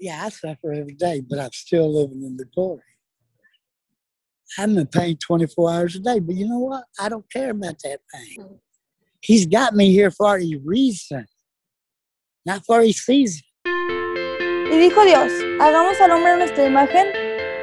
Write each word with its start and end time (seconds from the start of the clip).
Yeah, 0.00 0.24
I 0.24 0.28
suffer 0.28 0.72
every 0.72 0.94
day, 0.94 1.22
but 1.28 1.40
I'm 1.40 1.52
still 1.52 1.92
living 1.92 2.22
in 2.22 2.36
the 2.36 2.44
glory. 2.44 2.82
I'm 4.56 4.78
in 4.78 4.86
pain 4.86 5.18
24 5.18 5.70
hours 5.70 5.96
a 5.96 5.98
day, 5.98 6.20
but 6.20 6.34
you 6.34 6.48
know 6.48 6.60
what? 6.60 6.84
I 6.98 7.08
don't 7.08 7.30
care 7.30 7.50
about 7.50 7.76
that 7.84 8.00
pain. 8.12 8.60
He's 9.20 9.46
got 9.46 9.74
me 9.74 9.90
here 9.90 10.10
for 10.10 10.38
a 10.38 10.60
reason, 10.64 11.26
not 12.46 12.64
for 12.64 12.80
a 12.80 12.92
season. 12.92 13.42
Y 14.70 14.76
dijo 14.78 15.04
Dios, 15.04 15.32
hagamos 15.60 16.00
al 16.00 16.12
hombre 16.12 16.32
a 16.32 16.36
nuestra 16.36 16.66
imagen, 16.66 17.06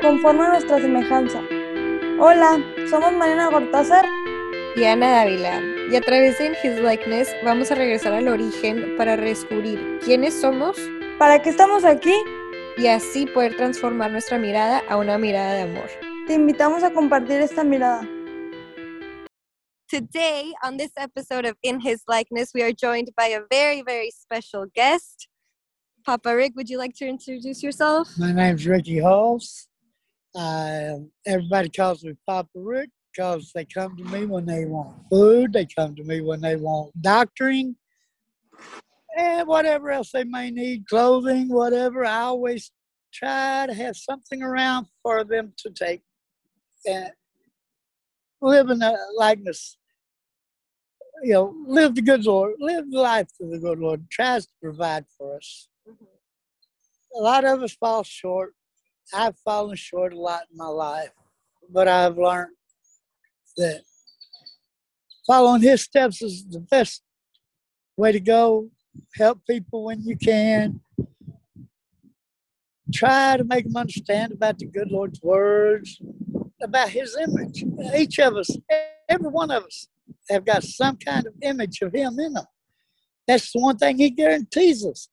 conforme 0.01 0.45
a 0.45 0.49
nuestra 0.49 0.79
semejanza. 0.79 1.41
Hola, 2.19 2.57
somos 2.89 3.13
Mariana 3.13 3.49
Gortázar 3.49 4.05
y 4.75 4.83
Ana 4.83 5.09
Dávila, 5.11 5.61
y 5.89 5.95
a 5.95 6.01
través 6.01 6.37
de 6.37 6.47
In 6.47 6.53
His 6.63 6.81
Likeness 6.81 7.29
vamos 7.43 7.71
a 7.71 7.75
regresar 7.75 8.13
al 8.13 8.27
origen 8.27 8.95
para 8.97 9.15
descubrir 9.15 9.99
quiénes 10.03 10.33
somos, 10.33 10.77
para 11.17 11.41
qué 11.41 11.49
estamos 11.49 11.85
aquí 11.85 12.13
y 12.77 12.87
así 12.87 13.25
poder 13.25 13.55
transformar 13.55 14.11
nuestra 14.11 14.37
mirada 14.37 14.81
a 14.89 14.97
una 14.97 15.17
mirada 15.17 15.53
de 15.53 15.61
amor. 15.61 15.89
Te 16.27 16.33
invitamos 16.33 16.83
a 16.83 16.91
compartir 16.91 17.39
esta 17.41 17.63
mirada. 17.63 18.07
Today, 19.87 20.51
on 20.63 20.77
this 20.77 20.91
episode 20.97 21.45
of 21.45 21.55
In 21.61 21.79
His 21.79 22.01
Likeness, 22.07 22.51
we 22.53 22.63
are 22.63 22.73
joined 22.73 23.11
by 23.15 23.27
a 23.27 23.41
very, 23.49 23.81
very 23.83 24.11
special 24.11 24.65
guest. 24.73 25.29
Papa 26.05 26.35
Rick, 26.35 26.53
would 26.55 26.69
you 26.69 26.77
like 26.77 26.93
to 26.97 27.07
introduce 27.07 27.63
yourself? 27.63 28.09
My 28.17 28.33
name's 28.33 28.65
Ricky 28.67 28.99
Halls. 28.99 29.67
Uh, 30.35 30.97
everybody 31.25 31.69
calls 31.69 32.03
me 32.03 32.13
Papa 32.27 32.49
Rick 32.55 32.89
because 33.15 33.51
they 33.55 33.63
come 33.63 33.95
to 33.95 34.03
me 34.03 34.25
when 34.25 34.45
they 34.45 34.65
want 34.65 34.97
food, 35.09 35.53
they 35.53 35.65
come 35.65 35.95
to 35.95 36.03
me 36.03 36.19
when 36.19 36.41
they 36.41 36.57
want 36.57 36.91
doctoring, 37.01 37.75
and 39.15 39.47
whatever 39.47 39.91
else 39.91 40.11
they 40.11 40.23
may 40.23 40.51
need, 40.51 40.87
clothing, 40.87 41.49
whatever. 41.49 42.05
I 42.05 42.21
always 42.21 42.71
try 43.13 43.65
to 43.67 43.73
have 43.73 43.95
something 43.95 44.43
around 44.43 44.87
for 45.01 45.23
them 45.23 45.53
to 45.57 45.69
take 45.69 46.01
and 46.85 47.11
live 48.41 48.69
in 48.69 48.81
a 48.81 48.95
likeness. 49.17 49.77
You 51.23 51.33
know, 51.33 51.55
live 51.65 51.95
the 51.95 52.01
good 52.01 52.25
Lord, 52.25 52.55
live 52.59 52.91
the 52.91 52.99
life 52.99 53.29
of 53.41 53.49
the 53.49 53.59
good 53.59 53.79
Lord, 53.79 54.09
tries 54.11 54.45
to 54.45 54.51
provide 54.61 55.05
for 55.17 55.37
us. 55.37 55.69
Mm-hmm. 55.89 57.19
A 57.19 57.21
lot 57.21 57.45
of 57.45 57.63
us 57.63 57.73
fall 57.73 58.03
short. 58.03 58.53
I've 59.13 59.37
fallen 59.39 59.77
short 59.77 60.13
a 60.13 60.19
lot 60.19 60.43
in 60.51 60.57
my 60.57 60.67
life, 60.67 61.11
but 61.71 61.87
I've 61.87 62.17
learned 62.17 62.51
that 63.55 63.81
following 65.25 65.61
his 65.61 65.81
steps 65.81 66.21
is 66.21 66.45
the 66.45 66.59
best 66.59 67.01
way 67.95 68.11
to 68.11 68.19
go. 68.19 68.69
Help 69.15 69.39
people 69.49 69.85
when 69.85 70.01
you 70.03 70.17
can. 70.17 70.81
Try 72.93 73.37
to 73.37 73.43
make 73.43 73.65
them 73.65 73.77
understand 73.77 74.31
about 74.31 74.59
the 74.59 74.65
good 74.65 74.91
Lord's 74.91 75.21
words, 75.21 75.99
about 76.61 76.89
his 76.89 77.17
image. 77.17 77.63
Each 77.95 78.19
of 78.19 78.35
us, 78.35 78.55
every 79.09 79.29
one 79.29 79.51
of 79.51 79.63
us, 79.63 79.87
have 80.29 80.45
got 80.45 80.63
some 80.63 80.97
kind 80.97 81.25
of 81.25 81.33
image 81.41 81.81
of 81.81 81.93
him 81.93 82.19
in 82.19 82.33
them. 82.33 82.45
That's 83.27 83.51
the 83.51 83.59
one 83.59 83.77
thing 83.77 83.97
he 83.97 84.09
guarantees 84.09 84.85
us. 84.85 85.09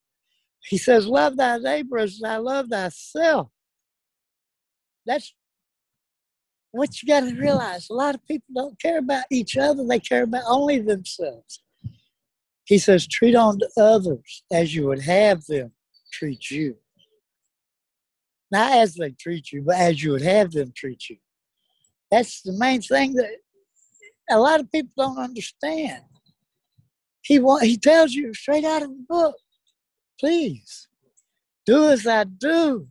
He 0.65 0.79
says, 0.79 1.07
Love 1.07 1.37
thy 1.37 1.59
neighbor 1.59 1.99
as 1.99 2.21
I 2.25 2.37
love 2.37 2.69
thyself. 2.69 3.49
That's 5.07 5.35
what 6.71 7.03
you 7.03 7.09
got 7.09 7.21
to 7.21 7.35
realize 7.35 7.89
a 7.91 7.95
lot 7.95 8.15
of 8.15 8.27
people 8.27 8.49
don't 8.55 8.81
care 8.81 8.99
about 8.99 9.25
each 9.31 9.57
other, 9.57 9.85
they 9.87 10.01
care 10.01 10.25
about 10.25 10.45
only 10.47 10.79
themselves. 10.79 11.63
He 12.73 12.79
says, 12.79 13.07
treat 13.07 13.35
on 13.35 13.59
to 13.59 13.69
others 13.77 14.45
as 14.51 14.75
you 14.75 14.87
would 14.87 15.03
have 15.03 15.45
them 15.45 15.73
treat 16.11 16.51
you. 16.51 16.79
Not 18.51 18.73
as 18.73 18.95
they 18.95 19.11
treat 19.11 19.53
you, 19.53 19.61
but 19.61 19.77
as 19.77 20.03
you 20.03 20.13
would 20.13 20.23
have 20.23 20.53
them 20.53 20.73
treat 20.75 21.11
you. 21.11 21.19
That's 22.11 22.41
the 22.41 22.55
main 22.55 22.81
thing 22.81 23.13
that 23.17 23.29
a 24.31 24.39
lot 24.39 24.59
of 24.59 24.73
people 24.73 24.91
don't 24.97 25.19
understand. 25.19 26.01
He 27.21 27.39
want, 27.39 27.65
he 27.65 27.77
tells 27.77 28.15
you 28.15 28.33
straight 28.33 28.65
out 28.65 28.81
of 28.81 28.89
the 28.89 29.05
book, 29.07 29.37
please 30.19 30.89
do 31.67 31.91
as 31.91 32.07
I 32.07 32.25
do, 32.25 32.89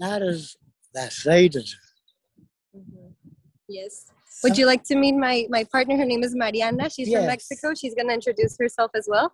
not 0.00 0.22
as 0.22 0.56
that 0.92 1.12
Satan. 1.12 1.62
Mm-hmm. 2.76 3.10
Yes. 3.68 4.06
Would 4.44 4.56
you 4.56 4.66
like 4.66 4.84
to 4.84 4.96
meet 4.96 5.16
my, 5.16 5.46
my 5.48 5.64
partner? 5.64 5.96
Her 5.96 6.04
name 6.04 6.22
is 6.22 6.34
Mariana. 6.34 6.88
She's 6.90 7.08
yes. 7.08 7.18
from 7.18 7.26
Mexico. 7.26 7.74
She's 7.74 7.94
going 7.94 8.08
to 8.08 8.14
introduce 8.14 8.56
herself 8.58 8.90
as 8.94 9.06
well. 9.10 9.32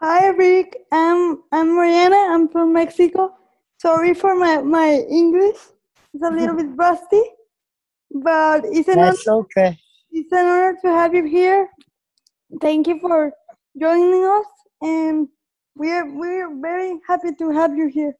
Hi, 0.00 0.28
Rick. 0.28 0.76
I'm, 0.92 1.42
I'm 1.52 1.74
Mariana. 1.74 2.16
I'm 2.16 2.48
from 2.48 2.72
Mexico. 2.72 3.34
Sorry 3.80 4.14
for 4.14 4.34
my, 4.34 4.58
my 4.62 5.04
English. 5.08 5.56
It's 6.14 6.22
a 6.24 6.30
little 6.30 6.56
bit 6.56 6.66
rusty, 6.74 7.22
but 8.10 8.64
it's 8.66 8.88
an, 8.88 8.96
That's 8.96 9.26
honor, 9.26 9.38
okay. 9.40 9.78
it's 10.10 10.30
an 10.32 10.46
honor 10.46 10.76
to 10.82 10.88
have 10.88 11.14
you 11.14 11.24
here. 11.24 11.68
Thank 12.60 12.86
you 12.86 13.00
for 13.00 13.32
joining 13.80 14.24
us, 14.24 14.46
and 14.82 15.28
we're, 15.74 16.14
we're 16.14 16.60
very 16.60 17.00
happy 17.08 17.32
to 17.38 17.50
have 17.50 17.74
you 17.74 17.88
here. 17.88 18.14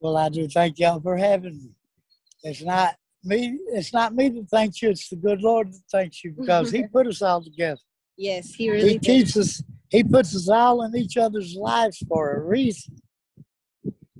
Well, 0.00 0.16
I 0.16 0.28
do 0.28 0.46
thank 0.46 0.78
y'all 0.78 1.00
for 1.00 1.16
having 1.16 1.56
me. 1.56 1.70
It's 2.44 2.62
not 2.62 2.94
me. 3.24 3.58
It's 3.68 3.92
not 3.92 4.14
me 4.14 4.28
that 4.28 4.48
thanks 4.50 4.82
you. 4.82 4.90
It's 4.90 5.08
the 5.08 5.16
good 5.16 5.42
Lord 5.42 5.72
that 5.72 5.82
thanks 5.90 6.22
you 6.24 6.32
because 6.38 6.70
He 6.70 6.82
mm-hmm. 6.82 6.92
put 6.92 7.06
us 7.06 7.22
all 7.22 7.42
together. 7.42 7.80
Yes, 8.16 8.54
He 8.54 8.70
really. 8.70 8.92
He 8.92 8.98
keeps 8.98 9.36
us. 9.36 9.62
He 9.90 10.02
puts 10.02 10.34
us 10.34 10.48
all 10.48 10.82
in 10.82 10.96
each 10.96 11.16
other's 11.16 11.54
lives 11.54 12.02
for 12.08 12.34
a 12.34 12.40
reason, 12.40 12.96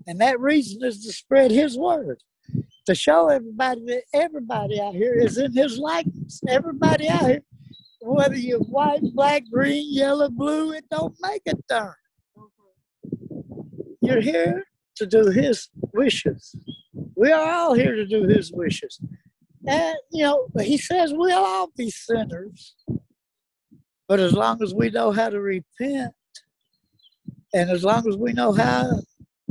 and 0.06 0.20
that 0.20 0.41
reason 0.41 0.82
is 0.84 1.04
to 1.04 1.12
spread 1.12 1.50
His 1.50 1.76
word, 1.76 2.22
to 2.87 2.94
show 2.94 3.28
everybody 3.28 3.84
that 3.87 4.03
everybody 4.12 4.81
out 4.81 4.94
here 4.94 5.14
is 5.14 5.38
in 5.38 5.53
His 5.53 5.78
likeness. 5.78 6.41
Everybody 6.48 7.09
out 7.09 7.26
here, 7.26 7.43
whether 8.00 8.37
you're 8.37 8.60
white, 8.60 9.03
black, 9.14 9.44
green, 9.50 9.93
yellow, 9.93 10.28
blue, 10.28 10.72
it 10.72 10.84
don't 10.91 11.14
make 11.20 11.43
a 11.47 11.54
darn. 11.69 11.94
Mm-hmm. 12.37 14.06
You're 14.06 14.20
here 14.20 14.64
to 14.97 15.06
do 15.06 15.31
his 15.31 15.69
wishes. 15.93 16.54
We 17.16 17.30
are 17.30 17.50
all 17.50 17.75
here 17.75 17.94
to 17.94 18.06
do 18.06 18.25
his 18.25 18.52
wishes. 18.52 19.00
And, 19.66 19.97
you 20.12 20.25
know, 20.25 20.48
he 20.60 20.76
says 20.76 21.12
we'll 21.14 21.38
all 21.38 21.70
be 21.76 21.91
sinners. 21.91 22.75
But 24.08 24.20
as 24.20 24.32
long 24.32 24.62
as 24.62 24.75
we 24.75 24.91
know 24.91 25.12
how 25.12 25.30
to 25.30 25.41
repent, 25.41 26.12
and 27.54 27.70
as 27.70 27.84
long 27.84 28.06
as 28.08 28.16
we 28.16 28.32
know 28.32 28.52
how 28.52 29.00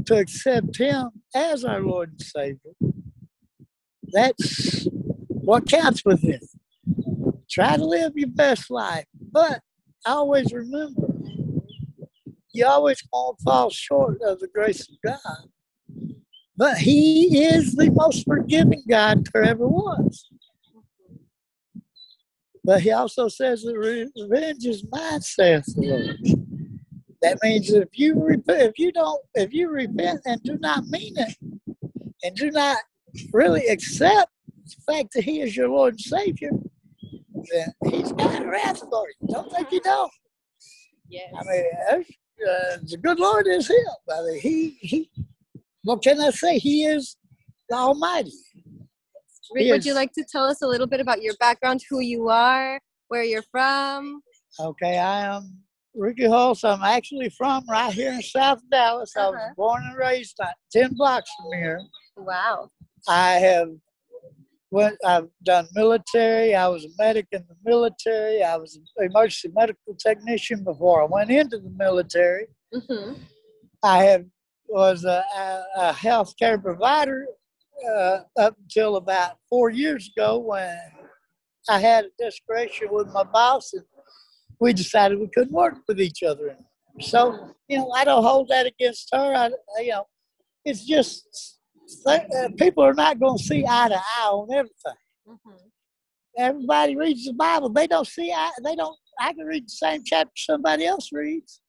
to 0.06 0.16
accept 0.18 0.78
him 0.78 1.10
as 1.34 1.64
our 1.64 1.80
Lord 1.80 2.12
and 2.12 2.22
Savior, 2.22 2.74
that's 4.12 4.88
what 5.28 5.68
counts 5.68 6.04
with 6.06 6.22
him. 6.22 6.42
Try 7.50 7.78
to 7.78 7.86
live 7.86 8.14
your 8.16 8.30
best 8.30 8.70
life. 8.70 9.06
But 9.32 9.62
always 10.06 10.54
remember, 10.54 11.08
you 12.52 12.66
always 12.66 13.02
won't 13.12 13.40
fall 13.42 13.70
short 13.70 14.20
of 14.22 14.40
the 14.40 14.48
grace 14.48 14.82
of 14.82 14.96
God. 15.04 15.50
But 16.56 16.78
He 16.78 17.44
is 17.44 17.74
the 17.74 17.92
most 17.92 18.26
forgiving 18.26 18.84
God 18.88 19.28
there 19.34 19.44
ever 19.44 19.68
was. 19.68 20.30
But 22.64 22.82
He 22.82 22.92
also 22.92 23.28
says 23.28 23.64
that 23.64 23.78
revenge 24.16 24.66
is 24.66 24.86
mine, 24.92 25.22
saith 25.22 25.66
the 25.76 25.82
Lord. 25.82 26.40
That 27.22 27.40
means 27.42 27.72
if 27.72 27.88
you 27.94 28.22
repent, 28.22 28.62
if 28.62 28.78
you 28.78 28.92
don't, 28.92 29.22
if 29.34 29.54
you 29.54 29.70
repent 29.70 30.22
and 30.26 30.44
do 30.44 30.58
not 30.60 30.86
mean 30.88 31.14
it, 31.18 31.36
and 32.24 32.36
do 32.36 32.52
not 32.52 32.78
really 33.32 33.66
accept 33.68 34.30
the 34.66 34.94
fact 34.94 35.14
that 35.14 35.24
He 35.24 35.42
is 35.42 35.56
your 35.56 35.70
Lord 35.70 35.94
and 35.94 36.02
Savior, 36.02 36.52
then 37.52 37.74
He's 37.90 38.12
got 38.12 38.46
wrath 38.46 38.80
for 38.80 39.06
you. 39.22 39.28
Don't 39.30 39.52
think 39.52 39.72
you 39.72 39.80
don't. 39.82 40.12
Yes. 41.10 41.34
I 41.38 41.44
mean, 41.44 41.66
uh, 41.96 42.78
the 42.84 42.98
good 43.02 43.20
Lord 43.20 43.48
is 43.48 43.70
Him. 43.70 43.78
I 44.12 44.22
mean, 44.22 44.40
He 44.40 44.78
He. 44.82 45.10
What 45.84 46.02
can 46.02 46.20
I 46.22 46.30
say? 46.30 46.60
He 46.60 46.86
is 46.86 47.18
the 47.70 47.76
Almighty. 47.76 48.32
Rick, 49.54 49.72
would 49.72 49.86
you 49.86 49.94
like 49.94 50.14
to 50.14 50.26
tell 50.30 50.46
us 50.46 50.62
a 50.62 50.68
little 50.68 50.88
bit 50.88 51.00
about 51.00 51.22
your 51.22 51.36
background, 51.40 51.82
who 51.90 52.00
you 52.00 52.30
are, 52.30 52.80
where 53.10 53.24
you're 53.24 53.44
from? 53.52 54.22
Okay, 54.60 54.98
I 54.98 55.36
am 55.36 55.58
Ricky 55.94 56.24
Hulse. 56.24 56.64
I'm 56.64 56.84
actually 56.84 57.30
from 57.30 57.64
right 57.70 57.94
here 57.94 58.14
in 58.14 58.22
South 58.22 58.62
Dallas. 58.72 59.14
Uh-huh. 59.16 59.28
I 59.28 59.30
was 59.32 59.40
uh-huh. 59.40 59.54
born 59.58 59.84
and 59.86 59.98
raised 59.98 60.40
10 60.72 60.94
blocks 60.96 61.30
from 61.38 61.60
here. 61.60 61.82
Wow. 62.16 62.70
I 63.08 63.34
have 63.34 63.70
went, 64.72 64.98
I've 65.06 65.28
done 65.44 65.68
military. 65.74 66.56
I 66.56 66.68
was 66.68 66.86
a 66.86 66.90
medic 66.98 67.28
in 67.32 67.44
the 67.48 67.56
military. 67.66 68.42
I 68.42 68.56
was 68.56 68.76
an 68.98 69.10
emergency 69.10 69.52
medical 69.54 69.96
technician 70.00 70.64
before 70.64 71.04
I 71.04 71.06
went 71.06 71.30
into 71.30 71.60
the 71.60 71.72
military. 71.78 72.48
Mm-hmm. 72.74 73.22
I 73.84 74.04
have 74.06 74.26
was 74.74 75.06
a, 75.06 75.24
a, 75.78 75.94
health 75.94 76.34
care 76.40 76.58
provider 76.58 77.28
uh, 77.96 78.20
up 78.40 78.56
until 78.60 78.96
about 78.96 79.38
four 79.48 79.70
years 79.70 80.10
ago 80.18 80.40
when 80.40 80.76
I 81.70 81.80
had 81.80 82.06
a 82.06 82.10
disagreement 82.18 82.92
with 82.92 83.08
my 83.14 83.24
boss 83.24 83.72
and 83.74 83.84
we 84.60 84.74
decided 84.74 85.20
we 85.20 85.28
couldn't 85.28 85.54
work 85.54 85.76
with 85.88 86.02
each 86.02 86.24
other 86.24 86.58
So, 87.00 87.52
you 87.68 87.78
know, 87.78 87.92
I 87.92 88.04
don't 88.04 88.24
hold 88.24 88.48
that 88.50 88.66
against 88.66 89.10
her. 89.14 89.36
I, 89.36 89.52
you 89.80 89.92
know, 89.92 90.06
it's 90.66 90.86
just 90.86 91.60
uh, 92.08 92.20
people 92.58 92.84
are 92.84 92.96
not 92.96 93.20
going 93.20 93.38
to 93.38 93.44
see 93.44 93.64
eye 93.70 93.90
to 93.90 93.96
eye 93.96 94.28
on 94.28 94.52
everything. 94.52 95.02
Mhm. 95.28 95.58
Everybody 96.36 96.96
reads 96.96 97.26
the 97.26 97.34
Bible. 97.34 97.70
They 97.70 97.86
don't 97.86 98.08
see 98.08 98.32
eye, 98.32 98.52
they 98.64 98.76
don't, 98.76 98.98
I 99.20 99.34
can 99.34 99.46
read 99.46 99.66
the 99.66 99.70
same 99.70 100.02
chapter 100.04 100.34
somebody 100.36 100.86
else 100.86 101.10
reads. 101.12 101.63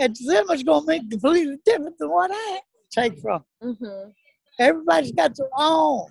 And 0.00 0.14
to 0.14 0.24
them, 0.26 0.46
it's 0.50 0.62
going 0.62 0.82
to 0.82 0.86
make 0.86 1.10
completely 1.10 1.58
different 1.64 1.98
than 1.98 2.10
what 2.10 2.30
I 2.32 2.60
take 2.90 3.18
from. 3.20 3.44
Mhm. 3.62 4.12
Everybody's 4.58 5.12
got 5.12 5.36
their 5.36 5.48
own, 5.56 6.06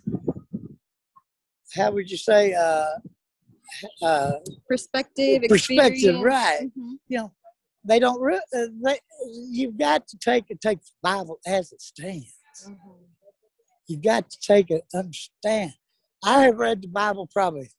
how 1.76 1.92
would 1.92 2.10
you 2.10 2.18
say, 2.18 2.54
uh, 2.54 2.88
uh, 4.02 4.34
Perspective, 4.68 5.42
Perspective, 5.50 5.94
experience. 5.94 6.24
right. 6.24 6.72
Mhm. 6.78 6.98
you 7.08 7.18
know, 7.18 7.34
they 7.84 8.00
don't. 8.00 8.20
Re- 8.22 8.42
uh, 8.56 8.66
they, 8.84 9.00
you've 9.50 9.78
got 9.78 10.08
to 10.08 10.18
take 10.18 10.46
it, 10.50 10.62
take 10.62 10.80
the 10.82 10.92
Bible 11.02 11.40
as 11.46 11.72
it 11.72 11.82
stands. 11.82 12.34
Mhm. 12.66 12.78
You 13.88 13.98
got 13.98 14.30
to 14.30 14.40
take 14.40 14.72
it, 14.72 14.84
understand. 14.94 15.74
I 16.24 16.44
have 16.44 16.58
read 16.58 16.82
the 16.82 16.88
Bible 16.88 17.28
probably 17.28 17.70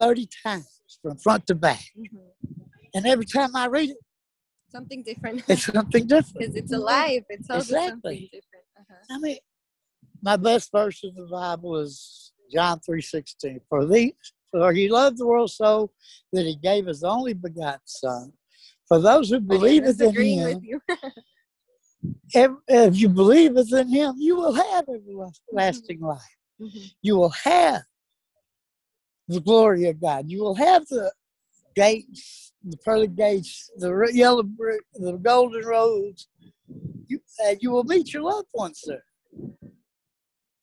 thirty 0.00 0.28
times 0.44 0.82
from 1.02 1.16
front 1.18 1.46
to 1.48 1.54
back, 1.54 1.84
Mhm. 1.96 2.32
and 2.94 3.06
every 3.06 3.24
time 3.26 3.54
I 3.56 3.66
read 3.66 3.90
it, 3.90 3.98
Something 4.70 5.02
different. 5.02 5.42
it's 5.48 5.64
something 5.64 6.06
different. 6.06 6.38
Because 6.38 6.56
it's 6.56 6.72
alive. 6.72 7.22
It 7.28 7.46
tells 7.46 7.70
us 7.72 7.84
something 7.86 8.12
Exactly. 8.12 8.30
different. 8.32 8.64
Uh-huh. 8.78 9.04
I 9.10 9.18
mean, 9.18 9.38
my 10.22 10.36
best 10.36 10.70
verse 10.70 11.02
in 11.04 11.14
the 11.14 11.26
Bible 11.26 11.76
is 11.78 12.32
John 12.52 12.80
three 12.80 13.00
sixteen. 13.02 13.60
For 13.68 13.86
thee, 13.86 14.14
for 14.50 14.72
he 14.72 14.88
loved 14.88 15.18
the 15.18 15.26
world 15.26 15.50
so 15.50 15.90
that 16.32 16.44
he 16.44 16.56
gave 16.56 16.86
his 16.86 17.04
only 17.04 17.34
begotten 17.34 17.80
Son. 17.84 18.32
For 18.86 18.98
those 18.98 19.30
who 19.30 19.40
believe 19.40 19.84
in 19.84 19.98
him, 20.14 20.44
with 20.44 20.62
you. 20.62 20.80
if, 22.34 22.50
if 22.68 22.96
you 22.96 23.08
believe 23.08 23.56
in 23.56 23.88
him, 23.88 24.14
you 24.18 24.36
will 24.36 24.54
have 24.54 24.86
everlasting 24.88 26.00
life. 26.00 26.20
Mhm. 26.60 26.92
You 27.02 27.16
will 27.16 27.34
have 27.44 27.82
the 29.28 29.40
glory 29.40 29.84
of 29.88 30.00
God. 30.00 30.30
You 30.30 30.40
will 30.42 30.54
have 30.54 30.86
the 30.86 31.12
gates, 31.76 32.47
the 32.64 32.76
pearly 32.78 33.08
gates, 33.08 33.70
the 33.76 34.10
yellow 34.12 34.42
brick, 34.42 34.82
the 34.94 35.12
golden 35.18 35.64
roads. 35.64 36.28
You, 37.06 37.20
uh, 37.46 37.54
you 37.60 37.70
will 37.70 37.84
meet 37.84 38.12
your 38.12 38.22
loved 38.22 38.48
ones 38.54 38.82
there. 38.86 39.04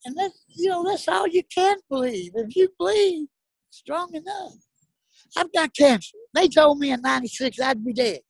And 0.04 0.16
that's, 0.16 0.44
you 0.48 0.70
know, 0.70 0.84
that's 0.84 1.08
all 1.08 1.26
you 1.26 1.42
can 1.52 1.78
believe. 1.90 2.32
If 2.36 2.54
you 2.54 2.68
believe 2.78 3.26
strong 3.70 4.14
enough. 4.14 4.54
I've 5.36 5.52
got 5.52 5.74
cancer. 5.74 6.16
They 6.34 6.48
told 6.48 6.78
me 6.78 6.92
in 6.92 7.02
96 7.02 7.60
I'd 7.60 7.84
be 7.84 7.92
dead. 7.92 8.20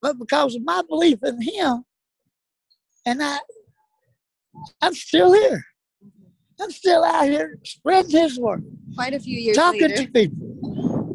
But 0.00 0.18
because 0.18 0.54
of 0.54 0.62
my 0.64 0.82
belief 0.88 1.18
in 1.24 1.40
him, 1.42 1.84
and 3.04 3.22
I, 3.22 3.38
I'm 4.80 4.94
still 4.94 5.32
here. 5.32 5.62
I'm 6.60 6.70
still 6.70 7.04
out 7.04 7.24
here 7.28 7.58
spreading 7.64 8.10
his 8.10 8.38
word, 8.38 8.64
Quite 8.94 9.14
a 9.14 9.20
few 9.20 9.38
years 9.38 9.56
talking 9.56 9.82
later. 9.82 10.06
to 10.06 10.10
people. 10.10 10.47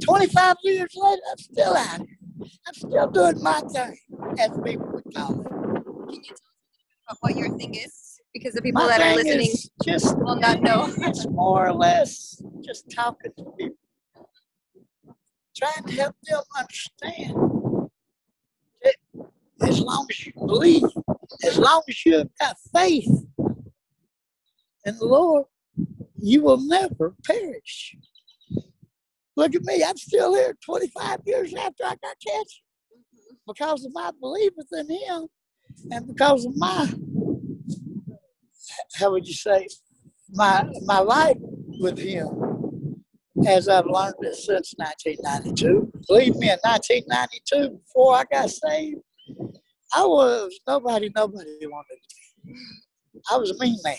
25 0.02 0.56
years 0.64 0.94
later, 0.96 1.22
I'm 1.32 1.38
still 1.38 1.76
out 1.76 2.00
here. 2.00 2.50
I'm 2.68 2.74
still 2.74 3.08
doing 3.08 3.42
my 3.42 3.62
thing, 3.62 3.98
as 4.40 4.50
people 4.64 4.88
would 4.88 5.16
call 5.16 5.42
it. 5.42 5.48
Can 5.48 6.24
you 6.24 6.34
tell 6.36 6.38
us 6.38 6.62
a 6.62 6.66
little 6.66 6.86
bit 6.88 7.06
about 7.08 7.18
what 7.20 7.36
your 7.36 7.58
thing 7.58 7.76
is? 7.76 8.20
Because 8.34 8.54
the 8.54 8.62
people 8.62 8.82
My 8.82 8.88
that 8.88 9.02
are 9.02 9.16
listening 9.16 9.54
just 9.84 10.18
will 10.18 10.36
not 10.36 10.62
know. 10.62 10.92
it's 10.98 11.28
more 11.30 11.68
or 11.68 11.74
less 11.74 12.42
just 12.62 12.90
talking 12.90 13.32
to 13.38 13.46
people, 13.58 13.78
trying 15.56 15.84
to 15.86 15.94
help 15.94 16.16
them 16.24 16.42
understand 16.58 17.36
that 18.84 18.96
as 19.62 19.80
long 19.80 20.08
as 20.10 20.26
you 20.26 20.34
believe, 20.34 20.84
as 21.46 21.58
long 21.58 21.82
as 21.88 22.06
you 22.06 22.18
have 22.18 22.30
got 22.40 22.58
faith 22.76 23.10
in 24.86 24.98
the 24.98 25.06
Lord, 25.06 25.46
you 26.18 26.42
will 26.42 26.58
never 26.58 27.16
perish. 27.26 27.96
Look 29.36 29.56
at 29.56 29.64
me, 29.64 29.84
I'm 29.84 29.98
still 29.98 30.36
here 30.36 30.56
25 30.64 31.20
years 31.26 31.54
after 31.54 31.84
I 31.86 31.96
got 32.02 32.16
cancer 32.26 32.62
mm-hmm. 32.96 33.36
because 33.48 33.86
of 33.86 33.92
my 33.94 34.12
belief 34.20 34.52
in 34.72 34.90
Him 34.90 35.28
and 35.92 36.08
because 36.08 36.46
of 36.46 36.56
my, 36.56 36.92
how 38.96 39.12
would 39.12 39.28
you 39.28 39.34
say, 39.34 39.68
my 40.34 40.68
my 40.86 41.00
life 41.00 41.38
with 41.80 41.98
him 41.98 42.28
as 43.48 43.68
I've 43.68 43.86
learned 43.86 44.16
it 44.22 44.36
since 44.36 44.74
1992. 44.78 45.92
Believe 46.08 46.36
me, 46.36 46.50
in 46.50 46.58
1992, 46.64 47.78
before 47.78 48.16
I 48.16 48.24
got 48.32 48.50
saved, 48.50 49.00
I 49.94 50.04
was 50.06 50.60
nobody, 50.68 51.12
nobody 51.16 51.68
wanted 51.68 51.98
me. 52.46 52.56
I 53.32 53.38
was 53.38 53.52
a 53.52 53.60
mean 53.60 53.78
man. 53.84 53.96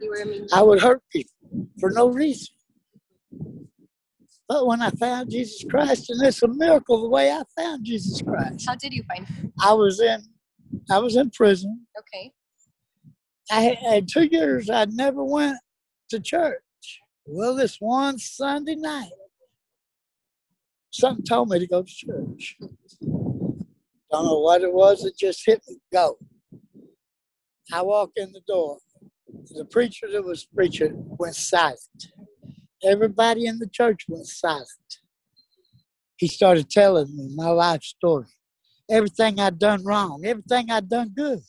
You 0.00 0.08
were 0.08 0.22
a 0.22 0.26
mean. 0.26 0.46
I 0.52 0.62
would 0.62 0.80
hurt 0.80 1.02
people 1.12 1.32
for 1.80 1.90
no 1.90 2.08
reason. 2.08 2.54
But 4.48 4.66
when 4.66 4.82
I 4.82 4.90
found 4.90 5.30
Jesus 5.30 5.64
Christ, 5.68 6.10
and 6.10 6.22
it's 6.22 6.42
a 6.42 6.48
miracle 6.48 7.02
the 7.02 7.08
way 7.08 7.30
I 7.30 7.42
found 7.56 7.84
Jesus 7.84 8.20
Christ. 8.20 8.66
How 8.66 8.74
did 8.74 8.92
you 8.92 9.02
find? 9.04 9.26
him? 9.26 9.52
I 9.60 9.72
was 9.72 10.00
in, 10.00 10.22
I 10.90 10.98
was 10.98 11.16
in 11.16 11.30
prison. 11.30 11.86
Okay. 11.98 12.32
I 13.50 13.60
had, 13.60 13.78
had 13.78 14.08
two 14.08 14.24
years 14.24 14.68
I 14.68 14.84
never 14.86 15.24
went 15.24 15.58
to 16.10 16.20
church. 16.20 16.60
Well, 17.26 17.54
this 17.54 17.76
one 17.80 18.18
Sunday 18.18 18.74
night, 18.74 19.10
something 20.90 21.24
told 21.24 21.48
me 21.48 21.58
to 21.58 21.66
go 21.66 21.82
to 21.82 21.88
church. 21.88 22.58
Don't 23.00 24.26
know 24.26 24.40
what 24.40 24.62
it 24.62 24.72
was, 24.72 25.04
it 25.04 25.16
just 25.18 25.42
hit 25.46 25.62
me. 25.66 25.78
Go. 25.90 26.18
I 27.72 27.80
walk 27.80 28.10
in 28.16 28.30
the 28.32 28.42
door. 28.46 28.78
The 29.50 29.64
preacher 29.64 30.06
that 30.12 30.22
was 30.22 30.44
preaching 30.44 30.92
went 31.18 31.34
silent. 31.34 32.12
Everybody 32.84 33.46
in 33.46 33.58
the 33.58 33.68
church 33.68 34.04
went 34.08 34.26
silent. 34.26 34.68
He 36.16 36.28
started 36.28 36.70
telling 36.70 37.14
me 37.16 37.28
my 37.34 37.48
life 37.48 37.82
story. 37.82 38.26
Everything 38.90 39.40
I'd 39.40 39.58
done 39.58 39.82
wrong, 39.84 40.22
everything 40.24 40.70
I'd 40.70 40.88
done 40.88 41.12
good. 41.16 41.40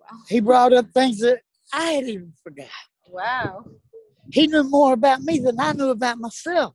Wow. 0.00 0.18
He 0.28 0.40
brought 0.40 0.72
up 0.72 0.90
things 0.92 1.20
that 1.20 1.40
I 1.72 1.92
had 1.92 2.04
even 2.04 2.32
forgot. 2.42 2.66
Wow. 3.08 3.64
He 4.30 4.46
knew 4.46 4.64
more 4.64 4.92
about 4.92 5.22
me 5.22 5.38
than 5.38 5.60
I 5.60 5.72
knew 5.72 5.90
about 5.90 6.18
myself. 6.18 6.74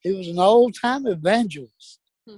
He 0.00 0.12
was 0.12 0.28
an 0.28 0.38
old 0.38 0.74
time 0.80 1.06
evangelist. 1.06 2.00
Hmm. 2.26 2.36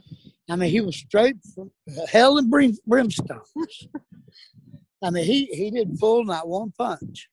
I 0.50 0.56
mean, 0.56 0.70
he 0.70 0.80
was 0.80 0.96
straight 0.96 1.36
from 1.54 1.70
hell 2.10 2.38
and 2.38 2.50
brim, 2.50 2.76
brimstone. 2.86 3.40
I 5.02 5.10
mean, 5.10 5.24
he, 5.24 5.46
he 5.46 5.70
didn't 5.70 6.00
pull 6.00 6.24
not 6.24 6.48
one 6.48 6.72
punch. 6.76 7.28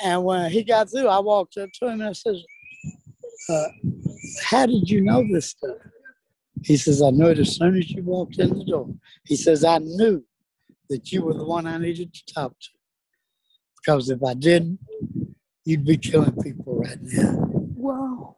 And 0.00 0.24
when 0.24 0.50
he 0.50 0.62
got 0.62 0.90
through, 0.90 1.08
I 1.08 1.18
walked 1.18 1.56
up 1.56 1.70
to 1.74 1.86
him 1.86 2.00
and 2.00 2.10
I 2.10 2.12
says, 2.12 2.42
uh, 3.48 3.68
How 4.44 4.66
did 4.66 4.88
you 4.88 5.00
know 5.00 5.24
this 5.30 5.50
stuff? 5.50 5.76
He 6.62 6.76
says, 6.76 7.02
I 7.02 7.10
knew 7.10 7.26
it 7.26 7.38
as 7.38 7.56
soon 7.56 7.76
as 7.76 7.90
you 7.90 8.02
walked 8.02 8.38
in 8.38 8.56
the 8.56 8.64
door. 8.64 8.88
He 9.24 9.36
says, 9.36 9.64
I 9.64 9.78
knew 9.78 10.24
that 10.88 11.12
you 11.12 11.22
were 11.22 11.34
the 11.34 11.44
one 11.44 11.66
I 11.66 11.78
needed 11.78 12.12
to 12.14 12.34
talk 12.34 12.52
to. 12.52 12.68
Because 13.76 14.10
if 14.10 14.22
I 14.22 14.34
didn't, 14.34 14.78
you'd 15.64 15.84
be 15.84 15.96
killing 15.96 16.34
people 16.42 16.80
right 16.80 16.98
now. 17.00 17.34
Wow. 17.76 18.36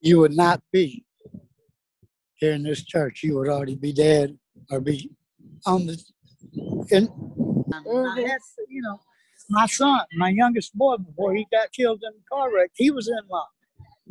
You 0.00 0.20
would 0.20 0.36
not 0.36 0.62
be 0.72 1.04
here 2.36 2.52
in 2.52 2.62
this 2.62 2.84
church. 2.84 3.22
You 3.22 3.36
would 3.36 3.48
already 3.48 3.74
be 3.74 3.92
dead 3.92 4.38
or 4.70 4.80
be 4.80 5.10
on 5.66 5.86
the. 5.86 6.02
In, 6.90 7.08
I 7.72 8.20
had, 8.20 8.40
you 8.68 8.80
know, 8.80 8.98
my 9.48 9.66
son, 9.66 10.00
my 10.14 10.28
youngest 10.30 10.74
boy, 10.76 10.96
before 10.98 11.34
he 11.34 11.46
got 11.50 11.72
killed 11.72 12.02
in 12.02 12.10
a 12.10 12.24
car 12.34 12.52
wreck, 12.54 12.70
he 12.74 12.90
was 12.90 13.08
in 13.08 13.18
law. 13.30 13.46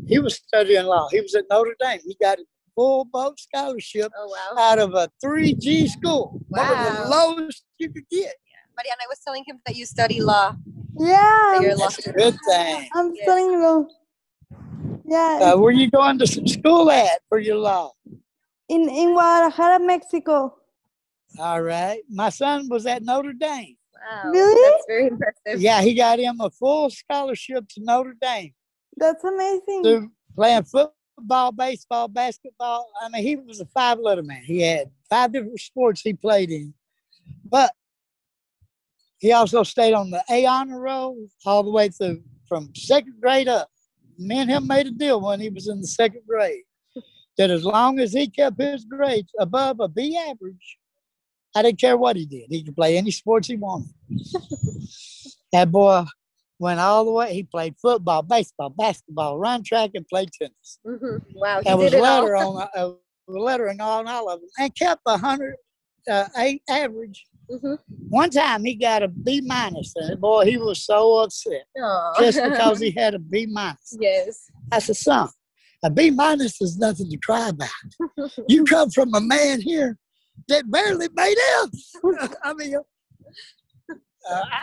He 0.08 0.20
was 0.20 0.36
studying 0.36 0.86
law. 0.86 1.08
He 1.10 1.22
was 1.22 1.36
at 1.36 1.46
Notre 1.50 1.76
Dame. 1.80 2.00
He 2.06 2.16
got 2.22 2.40
a 2.40 2.44
full 2.76 3.06
boat 3.06 3.40
scholarship 3.40 4.12
Oh 4.18 4.28
wow. 4.56 4.62
out 4.62 4.80
of 4.80 4.94
a 4.94 5.10
3G 5.24 5.88
school. 5.90 6.40
One 6.50 6.70
of 6.70 6.78
the 6.78 7.08
lowest 7.10 7.64
you 7.78 7.90
could 7.92 8.08
get. 8.10 8.34
Mariana, 8.76 9.02
I 9.04 9.08
was 9.10 9.20
telling 9.20 9.44
him 9.48 9.60
that 9.66 9.76
you 9.76 9.86
study 9.86 10.22
law. 10.22 10.56
Yeah, 11.00 11.08
That 11.54 11.58
I'm, 11.58 11.78
law 11.78 11.86
That's 11.86 12.06
a 12.08 12.12
good 12.14 12.36
thing. 12.48 12.90
I'm 12.94 13.14
Yes. 13.16 13.24
studying 13.24 13.62
law. 13.62 13.86
Yeah, 15.06 15.54
Uh, 15.54 15.58
where 15.58 15.72
you 15.72 15.90
going 15.90 16.18
to 16.20 16.24
s- 16.24 16.40
school 16.52 16.92
at 16.92 17.22
for 17.30 17.40
your 17.40 17.58
law? 17.58 17.92
in 18.70 18.90
in 18.90 19.14
Guadalajara, 19.14 19.80
Mexico. 19.80 20.58
All 21.40 21.62
right. 21.62 22.02
My 22.10 22.30
son 22.30 22.68
was 22.70 22.86
at 22.86 23.04
Notre 23.04 23.34
Dame. 23.34 23.77
Wow. 24.12 24.32
Really? 24.32 24.72
That's 24.72 24.86
very 24.88 25.08
impressive. 25.08 25.62
Yeah, 25.62 25.82
he 25.82 25.94
got 25.94 26.20
him 26.20 26.40
a 26.42 26.50
full 26.50 26.90
scholarship 26.90 27.66
to 27.70 27.84
Notre 27.84 28.16
Dame 28.22 28.54
That's 28.96 29.24
amazing. 29.24 29.84
through 29.84 30.12
playing 30.36 30.64
football, 30.64 31.52
baseball, 31.52 32.08
basketball. 32.08 32.90
I 33.02 33.10
mean, 33.10 33.24
he 33.24 33.36
was 33.36 33.60
a 33.60 33.66
five 33.66 34.00
letter 34.00 34.24
man. 34.24 34.44
He 34.44 34.62
had 34.62 34.90
five 35.10 35.34
different 35.34 35.60
sports 35.60 36.02
he 36.02 36.14
played 36.14 36.50
in. 36.52 36.74
But 37.44 37.74
he 39.20 39.32
also 39.32 39.64
stayed 39.64 39.94
on 39.94 40.12
the 40.12 40.24
A 40.30 40.46
honor 40.46 40.80
roll 40.80 41.18
all 41.46 41.64
the 41.64 41.72
way 41.72 41.90
through 41.90 42.24
from 42.48 42.74
second 42.76 43.16
grade 43.22 43.48
up. 43.48 43.70
Me 44.18 44.40
and 44.40 44.50
him 44.50 44.68
made 44.68 44.88
a 44.88 44.92
deal 44.92 45.22
when 45.22 45.40
he 45.40 45.50
was 45.50 45.68
in 45.68 45.82
the 45.82 45.88
second 45.88 46.22
grade. 46.28 46.64
that 47.38 47.52
as 47.52 47.64
long 47.64 48.00
as 48.00 48.14
he 48.14 48.28
kept 48.28 48.60
his 48.60 48.86
grades 48.86 49.32
above 49.40 49.80
a 49.80 49.88
B 49.88 50.18
average, 50.18 50.78
I 51.58 51.64
didn't 51.64 51.80
care 51.80 51.98
what 51.98 52.16
he 52.16 52.26
did. 52.28 52.46
He 52.50 52.64
could 52.64 52.76
play 52.76 52.98
any 52.98 53.10
sports 53.10 53.48
he 53.48 53.56
wanted. 53.56 53.90
that 55.52 55.72
boy 55.72 56.04
went 56.60 56.80
all 56.80 57.04
the 57.04 57.12
way. 57.12 57.34
He 57.34 57.42
played 57.44 57.76
football, 57.82 58.22
baseball, 58.22 58.70
basketball, 58.70 59.40
run 59.40 59.64
track, 59.64 59.92
and 59.96 60.08
played 60.08 60.30
tennis. 60.40 60.78
hmm 60.86 61.18
Wow, 61.34 61.62
he 61.62 61.70
That 61.70 61.80
was 61.80 61.92
did 61.92 61.98
it 61.98 62.06
all. 62.06 62.22
letter 62.22 62.36
on 62.36 62.68
uh, 62.76 62.90
lettering 63.28 63.82
on 63.82 64.08
all 64.08 64.30
of 64.30 64.40
them, 64.40 64.50
and 64.60 64.76
kept 64.76 65.02
a 65.08 65.18
hundred 65.18 65.56
uh, 66.08 66.28
eight 66.38 66.62
average. 66.70 67.26
hmm 67.50 67.74
One 68.10 68.30
time 68.30 68.64
he 68.64 68.76
got 68.76 69.02
a 69.02 69.08
B 69.08 69.42
minus, 69.42 69.94
and 69.96 70.22
boy, 70.22 70.46
he 70.46 70.58
was 70.58 70.86
so 70.86 71.18
upset 71.24 71.66
just 72.20 72.44
because 72.44 72.80
he 72.80 72.92
had 72.98 73.16
a 73.16 73.20
B 73.20 73.48
minus. 73.48 73.98
yes. 74.00 74.52
I 74.72 74.78
said, 74.78 74.98
son, 74.98 75.30
a 75.84 75.90
B 75.90 76.12
minus 76.12 76.62
is 76.62 76.78
nothing 76.78 77.10
to 77.10 77.18
cry 77.18 77.50
about. 77.50 77.70
You 78.48 78.64
come 78.66 78.92
from 78.92 79.16
a 79.16 79.22
man 79.22 79.60
here 79.62 79.98
that 80.48 80.70
barely 80.72 81.08
made 81.16 81.38
F's. 81.64 81.92
I 82.44 82.54
mean, 82.54 82.76
uh, 84.30 84.44
I, 84.52 84.58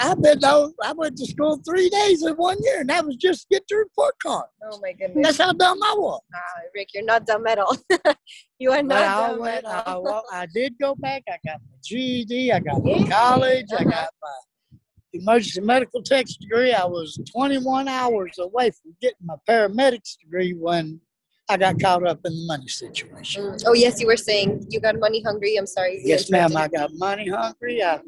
I, 0.00 0.10
I've 0.10 0.22
been 0.22 0.42
on, 0.44 0.72
I 0.82 0.92
went 0.92 1.16
to 1.18 1.26
school 1.26 1.60
three 1.68 1.88
days 1.90 2.24
in 2.24 2.34
one 2.34 2.56
year, 2.62 2.80
and 2.80 2.88
that 2.90 3.04
was 3.04 3.16
just 3.16 3.42
to 3.42 3.46
get 3.56 3.64
your 3.70 3.80
report 3.80 4.14
card. 4.22 4.46
Oh 4.70 4.78
my 4.80 4.92
goodness. 4.92 5.22
That's 5.26 5.38
how 5.38 5.52
dumb 5.52 5.78
I 5.82 5.94
was. 5.98 6.20
Ah, 6.34 6.38
Rick, 6.74 6.88
you're 6.94 7.04
not 7.04 7.26
dumb 7.26 7.46
at 7.46 7.58
all. 7.58 7.76
you 8.58 8.70
are 8.72 8.82
not 8.82 8.98
I, 9.02 9.28
dumb 9.28 9.40
went, 9.40 9.64
at 9.66 9.86
I, 9.88 9.92
all. 9.92 10.22
I 10.32 10.46
did 10.54 10.74
go 10.80 10.94
back. 10.94 11.22
I 11.28 11.36
got 11.46 11.60
my 11.60 11.76
GED. 11.84 12.52
I 12.52 12.60
got 12.60 12.82
my 12.82 13.06
college. 13.08 13.66
I 13.72 13.76
Uh-huh. 13.76 13.90
got 13.90 14.08
my 14.22 14.78
emergency 15.14 15.60
medical 15.60 16.02
techs 16.02 16.36
degree. 16.36 16.72
I 16.72 16.84
was 16.86 17.18
21 17.30 17.88
hours 17.88 18.38
away 18.38 18.70
from 18.70 18.94
getting 19.02 19.18
my 19.24 19.34
paramedics 19.48 20.16
degree 20.18 20.52
when 20.54 21.00
I 21.48 21.56
got 21.56 21.80
caught 21.80 22.06
up 22.06 22.20
in 22.24 22.32
the 22.32 22.46
money 22.46 22.68
situation. 22.68 23.42
Mm. 23.42 23.62
Oh 23.66 23.74
yes, 23.74 24.00
you 24.00 24.06
were 24.06 24.16
saying 24.16 24.66
you 24.70 24.80
got 24.80 24.98
money 24.98 25.22
hungry. 25.22 25.56
I'm 25.56 25.66
sorry. 25.66 26.00
Yes, 26.04 26.30
ma'am. 26.30 26.56
I 26.56 26.68
got 26.68 26.90
money 26.94 27.28
hungry. 27.28 27.82
I, 27.82 28.00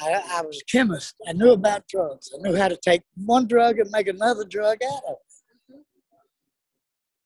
I, 0.00 0.22
I 0.30 0.42
was 0.42 0.60
a 0.60 0.64
chemist. 0.70 1.14
I 1.28 1.32
knew 1.32 1.52
about 1.52 1.88
drugs. 1.88 2.30
I 2.34 2.40
knew 2.40 2.56
how 2.56 2.68
to 2.68 2.76
take 2.76 3.02
one 3.16 3.46
drug 3.46 3.78
and 3.78 3.90
make 3.90 4.08
another 4.08 4.44
drug 4.44 4.78
out 4.82 5.02
of 5.08 5.16
it. 5.70 5.76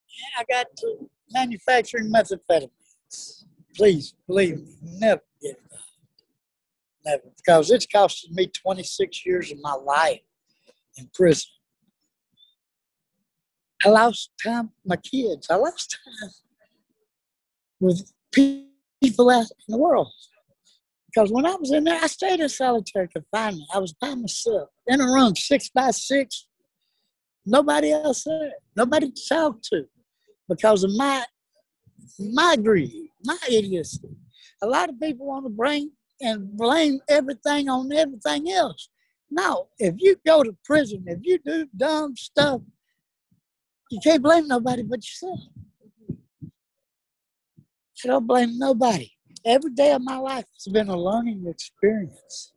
Yeah, 0.09 0.41
I 0.41 0.45
got 0.49 0.67
to 0.79 1.11
manufacturing 1.33 2.13
methamphetamines. 2.13 3.45
Please 3.77 4.15
believe 4.27 4.59
me, 4.59 4.75
never 4.83 5.23
get 5.41 5.57
involved. 5.57 5.85
Never, 7.05 7.23
because 7.37 7.71
it's 7.71 7.87
costed 7.87 8.31
me 8.33 8.47
26 8.49 9.25
years 9.25 9.53
of 9.53 9.59
my 9.63 9.75
life 9.75 10.21
in 10.97 11.09
prison. 11.15 11.49
I 13.85 13.89
lost 13.89 14.31
time 14.43 14.67
with 14.67 14.87
my 14.87 14.97
kids. 14.97 15.49
I 15.51 15.57
lost 15.57 15.99
time 16.05 16.31
with 17.81 18.13
people 18.33 19.31
out 19.31 19.47
in 19.69 19.73
the 19.73 19.79
world. 19.79 20.13
Because 21.07 21.33
when 21.33 21.47
I 21.47 21.57
was 21.57 21.73
in 21.73 21.85
there, 21.85 21.99
I 22.01 22.07
stayed 22.07 22.41
in 22.41 22.49
solitary 22.49 23.09
confinement. 23.09 23.69
I 23.75 23.79
was 23.79 23.93
by 23.95 24.15
myself 24.15 24.69
in 24.87 25.01
a 25.01 25.05
room, 25.05 25.35
six 25.35 25.69
by 25.71 25.91
six. 25.91 26.47
Nobody 27.47 27.91
else 27.91 28.25
there. 28.25 28.53
Nobody 28.77 29.11
to 29.11 29.23
talk 29.29 29.61
to 29.73 29.85
because 30.49 30.85
of 30.85 30.91
my 30.95 31.25
my 32.19 32.57
greed, 32.57 33.09
my 33.25 33.39
idiocy. 33.51 34.09
A 34.63 34.67
lot 34.67 34.89
of 34.89 35.01
people 35.01 35.27
want 35.27 35.47
to 35.47 35.51
bring 35.51 35.91
and 36.21 36.57
blame 36.57 37.01
everything 37.09 37.69
on 37.69 37.91
everything 37.93 38.51
else. 38.53 38.91
No, 39.31 39.69
if 39.79 39.95
you 39.99 40.17
go 40.27 40.43
to 40.43 40.57
prison, 40.65 41.05
if 41.07 41.21
you 41.23 41.39
do 41.45 41.67
dumb 41.77 42.17
stuff, 42.17 42.61
you 43.91 43.99
can't 44.03 44.23
blame 44.23 44.47
nobody 44.47 44.83
but 44.83 44.99
yourself. 44.99 45.41
I 48.05 48.09
don't 48.09 48.27
blame 48.27 48.59
nobody. 48.59 49.11
Every 49.45 49.73
day 49.73 49.93
of 49.93 50.03
my 50.03 50.17
life 50.17 50.47
has 50.55 50.73
been 50.73 50.89
a 50.89 50.97
learning 50.97 51.45
experience. 51.47 52.53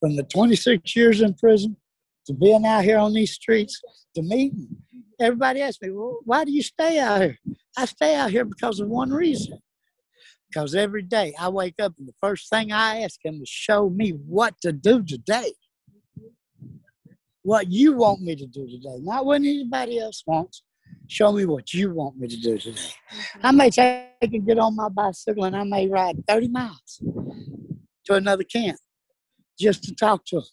From 0.00 0.16
the 0.16 0.24
26 0.24 0.96
years 0.96 1.20
in 1.20 1.34
prison 1.34 1.76
to 2.26 2.32
being 2.32 2.64
out 2.64 2.84
here 2.84 2.98
on 2.98 3.12
these 3.12 3.32
streets 3.32 3.80
to 4.14 4.22
meeting. 4.22 4.68
Everybody 5.20 5.60
asks 5.60 5.82
me, 5.82 5.90
well, 5.90 6.18
why 6.24 6.44
do 6.44 6.52
you 6.52 6.62
stay 6.62 6.98
out 6.98 7.20
here? 7.20 7.38
I 7.76 7.84
stay 7.84 8.14
out 8.16 8.30
here 8.30 8.44
because 8.44 8.80
of 8.80 8.88
one 8.88 9.10
reason. 9.10 9.58
Because 10.48 10.74
every 10.74 11.02
day 11.02 11.34
I 11.38 11.48
wake 11.48 11.74
up 11.80 11.92
and 11.98 12.08
the 12.08 12.14
first 12.20 12.48
thing 12.48 12.72
I 12.72 13.02
ask 13.02 13.20
him 13.22 13.40
is 13.42 13.48
show 13.48 13.90
me 13.90 14.10
what 14.10 14.54
to 14.62 14.72
do 14.72 15.02
today. 15.02 15.52
What 17.42 17.70
you 17.70 17.94
want 17.94 18.20
me 18.20 18.36
to 18.36 18.46
do 18.46 18.68
today, 18.68 18.96
not 19.00 19.24
what 19.24 19.36
anybody 19.36 19.98
else 19.98 20.22
wants. 20.26 20.62
Show 21.06 21.32
me 21.32 21.46
what 21.46 21.72
you 21.72 21.92
want 21.92 22.18
me 22.18 22.28
to 22.28 22.36
do 22.36 22.58
today. 22.58 22.92
I 23.42 23.50
may 23.52 23.70
take 23.70 24.04
and 24.20 24.46
get 24.46 24.58
on 24.58 24.76
my 24.76 24.88
bicycle 24.88 25.44
and 25.44 25.56
I 25.56 25.64
may 25.64 25.88
ride 25.88 26.22
30 26.28 26.48
miles 26.48 27.00
to 28.04 28.14
another 28.14 28.44
camp 28.44 28.78
just 29.58 29.84
to 29.84 29.94
talk 29.94 30.24
to 30.26 30.36
them. 30.36 30.44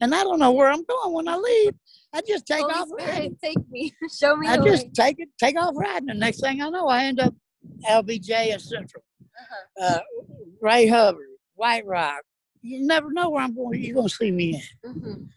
And 0.00 0.14
I 0.14 0.22
don't 0.22 0.38
know 0.38 0.52
where 0.52 0.68
I'm 0.70 0.84
going 0.84 1.12
when 1.14 1.28
I 1.28 1.36
leave. 1.36 1.72
I 2.12 2.20
just 2.26 2.46
take 2.46 2.60
Holy 2.62 2.74
off 2.74 2.88
riding. 2.98 3.14
Spirit, 3.14 3.32
take 3.42 3.70
me. 3.70 3.94
Show 4.20 4.36
me 4.36 4.48
I 4.48 4.56
just 4.58 4.86
way. 4.86 4.90
take 4.94 5.20
it, 5.20 5.28
take 5.38 5.58
off 5.58 5.74
riding. 5.76 6.06
The 6.08 6.14
next 6.14 6.40
thing 6.40 6.60
I 6.60 6.68
know, 6.68 6.88
I 6.88 7.04
end 7.04 7.20
up 7.20 7.34
LBJ 7.88 8.52
and 8.52 8.60
Central, 8.60 9.02
Uh-huh. 9.40 9.84
uh, 9.84 10.00
Ray 10.60 10.86
Hubbard, 10.86 11.26
White 11.54 11.86
Rock. 11.86 12.22
You 12.60 12.86
never 12.86 13.10
know 13.12 13.30
where 13.30 13.42
I'm 13.42 13.54
going. 13.54 13.82
You're 13.82 13.94
gonna 13.96 14.08
see 14.08 14.30
me 14.30 14.56
at, 14.84 14.90
Mhm. 14.90 15.28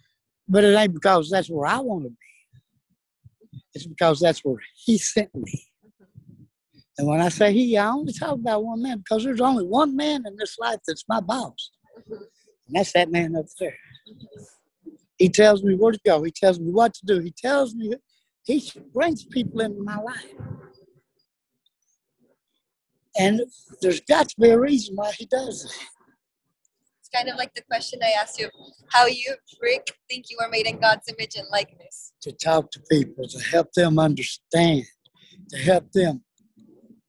But 0.47 0.63
it 0.63 0.75
ain't 0.75 0.93
because 0.93 1.29
that's 1.29 1.49
where 1.49 1.67
I 1.67 1.79
want 1.79 2.05
to 2.05 2.09
be. 2.09 3.59
It's 3.73 3.87
because 3.87 4.19
that's 4.19 4.39
where 4.43 4.61
He 4.75 4.97
sent 4.97 5.33
me. 5.35 5.67
And 6.97 7.07
when 7.07 7.21
I 7.21 7.29
say 7.29 7.53
He, 7.53 7.77
I 7.77 7.89
only 7.89 8.13
talk 8.13 8.33
about 8.33 8.63
one 8.63 8.81
man 8.81 8.99
because 8.99 9.23
there's 9.23 9.41
only 9.41 9.65
one 9.65 9.95
man 9.95 10.23
in 10.25 10.35
this 10.37 10.57
life 10.59 10.79
that's 10.87 11.05
my 11.07 11.19
boss, 11.19 11.71
and 12.07 12.75
that's 12.75 12.93
that 12.93 13.11
man 13.11 13.35
up 13.35 13.45
there. 13.59 13.77
He 15.17 15.29
tells 15.29 15.63
me 15.63 15.75
where 15.75 15.93
to 15.93 15.99
go. 16.05 16.23
He 16.23 16.31
tells 16.31 16.59
me 16.59 16.71
what 16.71 16.93
to 16.95 17.05
do. 17.05 17.19
He 17.19 17.31
tells 17.31 17.73
me 17.73 17.93
he 18.45 18.71
brings 18.93 19.25
people 19.25 19.61
into 19.61 19.83
my 19.83 19.97
life. 19.97 20.33
And 23.19 23.41
there's 23.81 23.99
got 24.01 24.29
to 24.29 24.35
be 24.39 24.49
a 24.49 24.59
reason 24.59 24.95
why 24.95 25.11
he 25.11 25.25
does 25.25 25.65
it. 25.65 25.96
It's 27.07 27.17
kind 27.17 27.29
of 27.29 27.37
like 27.37 27.53
the 27.53 27.61
question 27.61 27.99
I 28.03 28.11
asked 28.19 28.37
you: 28.37 28.49
How 28.89 29.05
you, 29.05 29.35
Rick, 29.61 29.95
think 30.09 30.25
you 30.29 30.37
are 30.41 30.49
made 30.49 30.67
in 30.67 30.77
God's 30.77 31.07
image 31.07 31.35
and 31.37 31.47
likeness? 31.49 32.11
To 32.21 32.33
talk 32.33 32.69
to 32.71 32.81
people, 32.91 33.25
to 33.29 33.39
help 33.39 33.71
them 33.73 33.97
understand, 33.97 34.83
to 35.51 35.57
help 35.57 35.89
them 35.93 36.23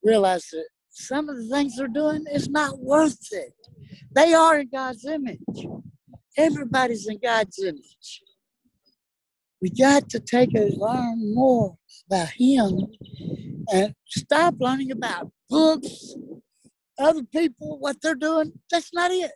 realize 0.05 0.47
that 0.52 0.67
some 0.90 1.28
of 1.28 1.37
the 1.37 1.49
things 1.49 1.76
they're 1.76 1.88
doing 1.88 2.25
is 2.33 2.49
not 2.49 2.78
worth 2.78 3.26
it. 3.33 3.52
They 4.12 4.35
are 4.35 4.61
in 4.61 4.69
God's 4.73 5.05
image. 5.05 5.67
Everybody's 6.37 7.09
in 7.09 7.19
God's 7.21 7.59
image. 7.59 8.23
We 9.61 9.71
got 9.71 10.09
to 10.11 10.21
take 10.21 10.55
and 10.55 10.75
learn 10.76 11.35
more 11.35 11.76
about 12.09 12.28
Him 12.28 12.87
and 13.73 13.95
stop 14.07 14.55
learning 14.61 14.93
about 14.93 15.33
books, 15.50 16.14
other 17.00 17.25
people, 17.25 17.81
what 17.81 18.00
they're 18.00 18.14
doing. 18.14 18.52
That's 18.71 18.95
not 18.95 19.11
it. 19.11 19.33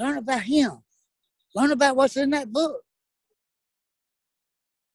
Learn 0.00 0.16
about 0.16 0.42
Him. 0.42 0.72
Learn 1.54 1.72
about 1.72 1.94
what's 1.94 2.16
in 2.16 2.30
that 2.30 2.50
book. 2.50 2.80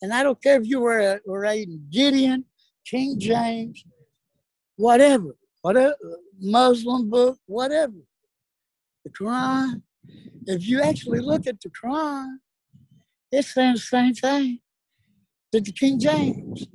And 0.02 0.12
I 0.12 0.24
don't 0.24 0.42
care 0.42 0.60
if 0.60 0.68
you 0.68 0.80
were, 0.80 1.22
were 1.28 1.42
reading 1.42 1.86
Gideon, 1.92 2.46
King 2.86 3.20
James, 3.20 3.86
whatever, 4.78 5.36
whatever, 5.62 5.96
Muslim 6.40 7.10
book, 7.10 7.38
whatever. 7.46 7.94
The 9.04 9.12
Quran. 9.12 9.84
If 10.48 10.68
you 10.68 10.82
actually 10.82 11.20
look 11.20 11.46
at 11.46 11.62
the 11.62 11.70
Quran, 11.70 12.38
it's 13.32 13.54
saying 13.54 13.76
the 13.76 13.80
same 13.80 14.14
thing 14.16 14.60
that 15.52 15.66
the 15.66 15.72
King 15.72 16.00
James 16.00 16.66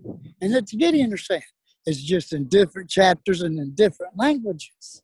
and 0.40 0.54
that 0.54 0.68
the 0.68 0.76
Gideon 0.76 1.12
are 1.12 1.16
saying. 1.16 1.42
It's 1.84 2.00
just 2.00 2.32
in 2.32 2.46
different 2.46 2.90
chapters 2.90 3.42
and 3.42 3.58
in 3.58 3.74
different 3.74 4.16
languages. 4.16 5.02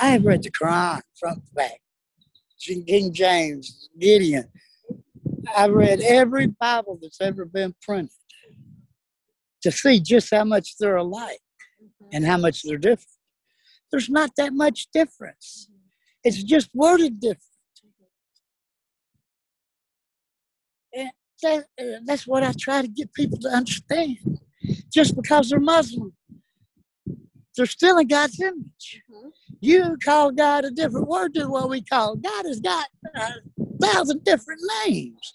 I 0.00 0.08
have 0.10 0.24
read 0.24 0.42
the 0.42 0.50
Quran 0.50 1.00
front 1.18 1.44
to 1.46 1.54
back. 1.54 1.78
King 2.60 3.12
James, 3.12 3.88
Gideon. 3.98 4.48
I've 5.56 5.72
read 5.72 6.00
every 6.00 6.46
Bible 6.46 6.98
that's 7.00 7.20
ever 7.20 7.44
been 7.44 7.74
printed 7.82 8.10
to 9.62 9.70
see 9.70 10.00
just 10.00 10.32
how 10.32 10.44
much 10.44 10.76
they're 10.78 10.96
alike 10.96 11.40
and 12.12 12.24
how 12.24 12.36
much 12.36 12.62
they're 12.62 12.78
different. 12.78 13.08
There's 13.90 14.08
not 14.08 14.30
that 14.36 14.52
much 14.52 14.88
difference. 14.92 15.68
It's 16.24 16.42
just 16.42 16.70
worded 16.74 17.20
different. 17.20 17.42
And 20.94 21.10
that, 21.42 21.64
that's 22.06 22.26
what 22.26 22.42
I 22.42 22.52
try 22.58 22.82
to 22.82 22.88
get 22.88 23.12
people 23.12 23.38
to 23.38 23.48
understand. 23.48 24.18
Just 24.92 25.16
because 25.16 25.50
they're 25.50 25.60
Muslim, 25.60 26.12
they're 27.56 27.66
still 27.66 27.98
in 27.98 28.08
God's 28.08 28.40
image. 28.40 29.02
Mhm. 29.10 29.32
You 29.60 29.96
call 30.04 30.30
God 30.30 30.64
a 30.64 30.70
different 30.70 31.08
word 31.08 31.34
than 31.34 31.50
what 31.50 31.68
we 31.68 31.82
call. 31.82 32.16
God 32.16 32.46
has 32.46 32.60
got 32.60 32.88
a 33.14 33.28
thousand 33.80 34.24
different 34.24 34.60
names. 34.86 35.34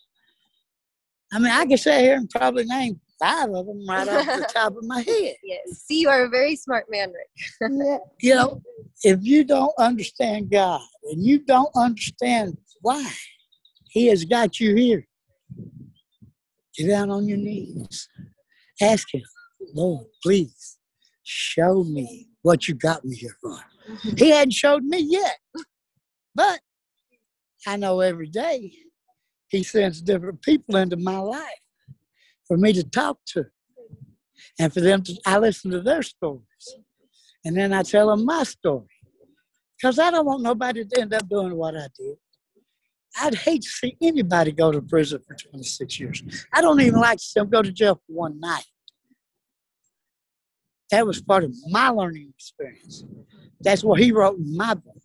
I 1.31 1.39
mean, 1.39 1.51
I 1.51 1.65
can 1.65 1.77
sit 1.77 2.01
here 2.01 2.15
and 2.15 2.29
probably 2.29 2.65
name 2.65 2.99
five 3.19 3.49
of 3.49 3.65
them 3.65 3.85
right 3.87 4.07
off 4.07 4.25
the 4.25 4.47
top 4.53 4.75
of 4.77 4.83
my 4.83 5.01
head. 5.01 5.35
Yes. 5.43 5.83
See, 5.85 6.01
you 6.01 6.09
are 6.09 6.25
a 6.25 6.29
very 6.29 6.55
smart 6.55 6.85
man, 6.89 7.11
Rick. 7.11 7.71
yeah. 7.71 7.97
You 8.21 8.35
know, 8.35 8.61
if 9.03 9.23
you 9.23 9.43
don't 9.43 9.73
understand 9.77 10.49
God 10.51 10.81
and 11.11 11.23
you 11.23 11.39
don't 11.39 11.71
understand 11.75 12.57
why 12.81 13.11
He 13.89 14.07
has 14.07 14.25
got 14.25 14.59
you 14.59 14.75
here, 14.75 15.07
get 16.77 16.87
down 16.87 17.11
on 17.11 17.27
your 17.27 17.37
knees. 17.37 18.07
Ask 18.81 19.13
Him, 19.13 19.23
Lord, 19.73 20.05
please 20.23 20.76
show 21.27 21.83
me 21.83 22.29
what 22.41 22.67
you 22.67 22.73
got 22.73 23.03
me 23.03 23.15
here 23.15 23.35
for. 23.41 23.57
He 24.17 24.29
hadn't 24.29 24.53
showed 24.53 24.83
me 24.83 24.99
yet, 24.99 25.37
but 26.33 26.61
I 27.65 27.75
know 27.75 27.99
every 27.99 28.27
day 28.27 28.71
He 29.49 29.63
sends 29.63 30.01
different 30.01 30.41
people 30.41 30.77
into 30.77 30.97
my 30.97 31.17
life 31.17 31.61
for 32.47 32.57
me 32.57 32.71
to 32.73 32.83
talk 32.83 33.19
to 33.33 33.45
and 34.59 34.73
for 34.73 34.81
them 34.81 35.03
to, 35.03 35.17
I 35.25 35.37
listen 35.39 35.71
to 35.71 35.81
their 35.81 36.01
stories 36.01 36.43
and 37.43 37.57
then 37.57 37.73
I 37.73 37.83
tell 37.83 38.07
them 38.07 38.25
my 38.25 38.43
story 38.43 38.87
because 39.77 39.99
I 39.99 40.11
don't 40.11 40.25
want 40.25 40.43
nobody 40.43 40.85
to 40.85 41.01
end 41.01 41.13
up 41.13 41.27
doing 41.27 41.55
what 41.55 41.75
I 41.75 41.87
did. 41.97 42.15
I'd 43.19 43.35
hate 43.35 43.63
to 43.63 43.69
see 43.69 43.97
anybody 44.01 44.51
go 44.51 44.71
to 44.71 44.81
prison 44.81 45.21
for 45.27 45.35
26 45.35 45.99
years. 45.99 46.23
I 46.53 46.61
don't 46.61 46.79
even 46.81 46.99
like 46.99 47.17
to 47.17 47.23
see 47.23 47.39
them 47.39 47.49
go 47.49 47.61
to 47.61 47.71
jail 47.71 47.95
for 47.95 48.13
one 48.13 48.39
night. 48.39 48.65
That 50.91 51.05
was 51.05 51.21
part 51.21 51.43
of 51.43 51.53
my 51.69 51.89
learning 51.89 52.33
experience. 52.35 53.03
That's 53.59 53.83
what 53.83 53.99
he 53.99 54.11
wrote 54.11 54.37
in 54.37 54.55
my 54.55 54.73
book. 54.73 54.95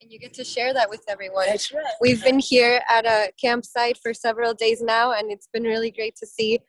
And 0.00 0.12
you 0.12 0.18
get 0.18 0.34
to 0.34 0.44
share 0.44 0.72
that 0.72 0.88
with 0.88 1.02
everyone. 1.08 1.46
That's 1.46 1.72
right. 1.72 1.84
We've 2.00 2.22
been 2.22 2.38
here 2.38 2.80
at 2.88 3.04
a 3.06 3.32
campsite 3.40 3.98
for 4.00 4.14
several 4.14 4.54
days 4.54 4.80
now, 4.80 5.12
and 5.12 5.32
it's 5.32 5.48
been 5.52 5.64
really 5.64 5.90
great 5.90 6.14
to 6.16 6.26
see 6.26 6.60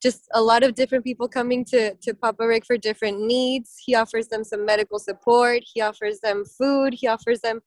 just 0.00 0.28
a 0.34 0.42
lot 0.42 0.62
of 0.62 0.74
different 0.74 1.02
people 1.02 1.26
coming 1.26 1.64
to, 1.64 1.94
to 1.94 2.14
Papa 2.14 2.46
Rick 2.46 2.66
for 2.66 2.76
different 2.76 3.20
needs. 3.20 3.74
He 3.84 3.94
offers 3.94 4.28
them 4.28 4.44
some 4.44 4.64
medical 4.64 4.98
support, 4.98 5.62
he 5.64 5.80
offers 5.80 6.20
them 6.20 6.44
food, 6.44 6.94
he 6.94 7.08
offers 7.08 7.40
them 7.40 7.62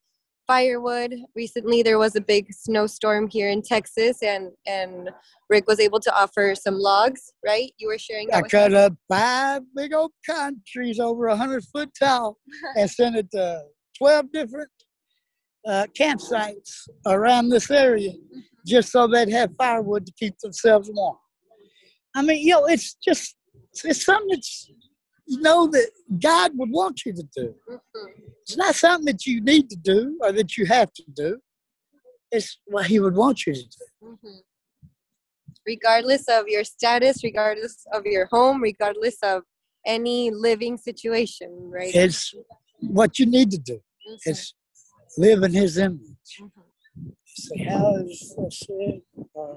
firewood. 0.48 1.14
Recently, 1.36 1.84
there 1.84 2.00
was 2.00 2.16
a 2.16 2.22
big 2.22 2.54
snowstorm 2.54 3.28
here 3.28 3.50
in 3.50 3.62
Texas, 3.62 4.24
and, 4.24 4.52
and 4.66 5.10
Rick 5.50 5.68
was 5.68 5.80
able 5.80 6.00
to 6.00 6.16
offer 6.16 6.56
some 6.56 6.80
logs, 6.80 7.34
right? 7.46 7.72
You 7.78 7.90
were 7.90 7.98
sharing 7.98 8.30
that 8.30 8.46
I 8.46 8.48
cut 8.48 8.74
up 8.74 8.94
five 9.10 9.62
big 9.76 9.94
old 9.94 10.12
pine 10.28 10.62
trees 10.66 11.00
over 11.00 11.28
a 11.28 11.36
hundred 11.36 11.64
foot 11.66 11.90
tall 12.00 12.38
and 12.76 12.90
sent 12.90 13.18
it 13.18 13.30
to 13.32 13.64
twelve 13.98 14.32
different 14.32 14.72
uh, 15.68 15.86
campsites 15.98 16.88
around 17.06 17.50
this 17.50 17.70
area, 17.70 18.14
just 18.66 18.92
so 18.92 19.08
they'd 19.08 19.30
have 19.30 19.52
firewood 19.58 20.06
to 20.06 20.14
keep 20.14 20.38
themselves 20.40 20.90
warm. 20.94 21.18
I 22.16 22.22
mean, 22.22 22.46
you 22.46 22.54
know, 22.54 22.66
it's 22.66 22.96
just 22.96 23.36
it's 23.84 24.06
something 24.06 24.30
that's 24.30 24.72
you 25.28 25.42
know 25.42 25.68
that 25.68 25.90
God 26.20 26.52
would 26.58 26.72
want 26.72 27.06
you 27.06 27.14
to 27.14 27.24
do. 27.36 27.56
Mhm. 27.70 27.80
It's 28.42 28.58
not 28.58 28.76
something 28.76 29.06
that 29.06 29.26
you 29.26 29.42
need 29.42 29.70
to 29.70 29.76
do 29.76 30.18
or 30.22 30.32
that 30.32 30.58
you 30.58 30.66
have 30.66 30.92
to 30.94 31.04
do. 31.14 31.42
It's 32.32 32.60
what 32.66 32.86
He 32.88 33.00
would 33.00 33.16
want 33.16 33.46
you 33.46 33.54
to 33.54 33.64
do. 33.64 33.86
Mhm. 34.02 34.44
Regardless 35.66 36.28
of 36.30 36.48
your 36.48 36.64
status, 36.64 37.24
regardless 37.24 37.86
of 37.94 38.06
your 38.06 38.28
home, 38.28 38.62
regardless 38.62 39.18
of 39.22 39.44
any 39.86 40.32
living 40.32 40.78
situation, 40.78 41.70
right? 41.70 41.94
It's 41.94 42.34
what 42.80 43.20
you 43.20 43.26
need 43.26 43.52
to 43.52 43.58
do. 43.58 43.82
Mhm. 44.08 44.20
It's 44.26 44.54
live 45.18 45.44
in 45.44 45.54
His 45.54 45.78
image. 45.78 46.40
Mhm. 46.40 46.64
See, 47.26 47.64
how 47.64 47.96
is 47.98 48.36
this? 48.38 48.68
Uh, 49.36 49.56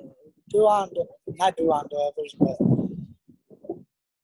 do 0.48 0.66
unto, 0.66 1.04
not 1.38 1.56
do 1.56 1.70
unto 1.72 1.96
others, 1.96 2.34
but 2.38 2.58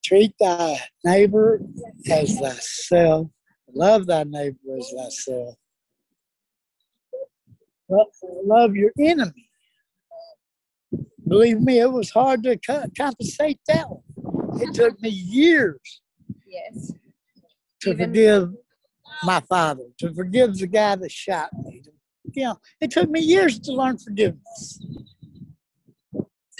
treat 0.06 0.32
thy 0.38 0.78
neighbor 1.04 1.60
as 2.10 2.38
thyself. 2.38 3.26
Love 3.74 4.06
thy 4.06 4.22
neighbor 4.22 4.56
as 4.78 4.90
thyself. 4.96 5.54
Lo- 7.88 8.10
Love 8.44 8.76
your 8.76 8.92
enemy. 9.00 9.48
Believe 11.26 11.60
me, 11.60 11.80
it 11.80 11.90
was 11.92 12.10
hard 12.10 12.44
to 12.44 12.56
co- 12.58 12.84
compensate 12.96 13.58
that 13.66 13.86
one. 13.90 14.60
It 14.62 14.72
took 14.74 15.00
me 15.02 15.08
years 15.10 16.00
Yes. 16.46 16.92
to 17.80 17.90
Even- 17.90 18.06
forgive 18.08 18.54
my 19.24 19.40
father, 19.40 19.84
to 19.98 20.14
forgive 20.14 20.56
the 20.56 20.66
guy 20.68 20.94
that 20.96 21.10
shot 21.10 21.50
me. 21.64 21.82
You 22.32 22.44
know, 22.44 22.56
it 22.80 22.90
took 22.92 23.08
me 23.10 23.20
years 23.20 23.58
to 23.60 23.72
learn 23.72 23.98
forgiveness. 23.98 24.80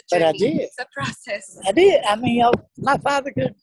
It's 0.07 0.12
a 0.12 0.19
But 0.19 0.23
I 0.23 0.33
did. 0.33 0.61
It's 0.61 0.79
a 0.79 0.87
process. 0.95 1.59
I 1.66 1.73
did. 1.73 2.05
I 2.05 2.16
mean, 2.16 2.37
you 2.37 2.42
know, 2.42 2.53
my 2.79 2.97
father 2.99 3.33
could, 3.33 3.55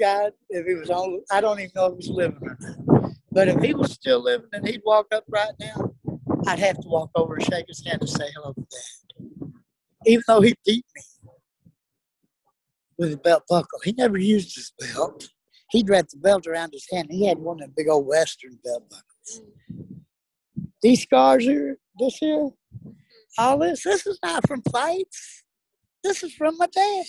God, 0.00 0.32
if 0.48 0.66
he 0.66 0.74
was 0.74 0.90
on, 0.90 1.22
I 1.30 1.40
don't 1.40 1.60
even 1.60 1.70
know 1.76 1.86
if 1.86 1.92
he 1.92 1.96
was 1.96 2.16
living 2.16 2.38
or 2.42 2.58
not. 2.60 3.10
But 3.30 3.48
if 3.48 3.60
he 3.62 3.74
was 3.74 3.92
still 3.92 4.22
living 4.22 4.48
and 4.52 4.66
he'd 4.66 4.82
walk 4.84 5.06
up 5.12 5.24
right 5.28 5.52
now, 5.60 5.94
I'd 6.46 6.58
have 6.58 6.80
to 6.80 6.88
walk 6.88 7.10
over 7.14 7.34
and 7.34 7.44
shake 7.44 7.66
his 7.68 7.84
hand 7.86 7.98
and 8.00 8.10
say 8.10 8.26
hello 8.34 8.52
to 8.52 8.60
dad. 8.60 9.52
Even 10.06 10.24
though 10.26 10.40
he 10.40 10.54
beat 10.66 10.84
me 10.94 11.30
with 12.98 13.12
a 13.12 13.16
belt 13.16 13.44
buckle, 13.48 13.78
he 13.84 13.92
never 13.92 14.18
used 14.18 14.54
his 14.56 14.72
belt. 14.78 15.28
He'd 15.70 15.88
wrap 15.88 16.08
the 16.08 16.18
belt 16.18 16.46
around 16.46 16.72
his 16.72 16.86
hand. 16.92 17.08
He 17.10 17.26
had 17.26 17.38
one 17.38 17.56
of 17.56 17.60
them 17.60 17.74
big 17.76 17.88
old 17.88 18.06
Western 18.06 18.58
belt 18.64 18.88
buckles. 18.90 19.42
These 20.82 21.02
scars 21.02 21.44
here, 21.44 21.78
this 21.98 22.16
here, 22.16 22.50
all 23.38 23.58
this, 23.58 23.82
this 23.82 24.06
is 24.06 24.18
not 24.22 24.46
from 24.46 24.62
fights. 24.70 25.43
This 26.04 26.22
is 26.22 26.34
from 26.34 26.58
my 26.58 26.66
dad. 26.66 27.04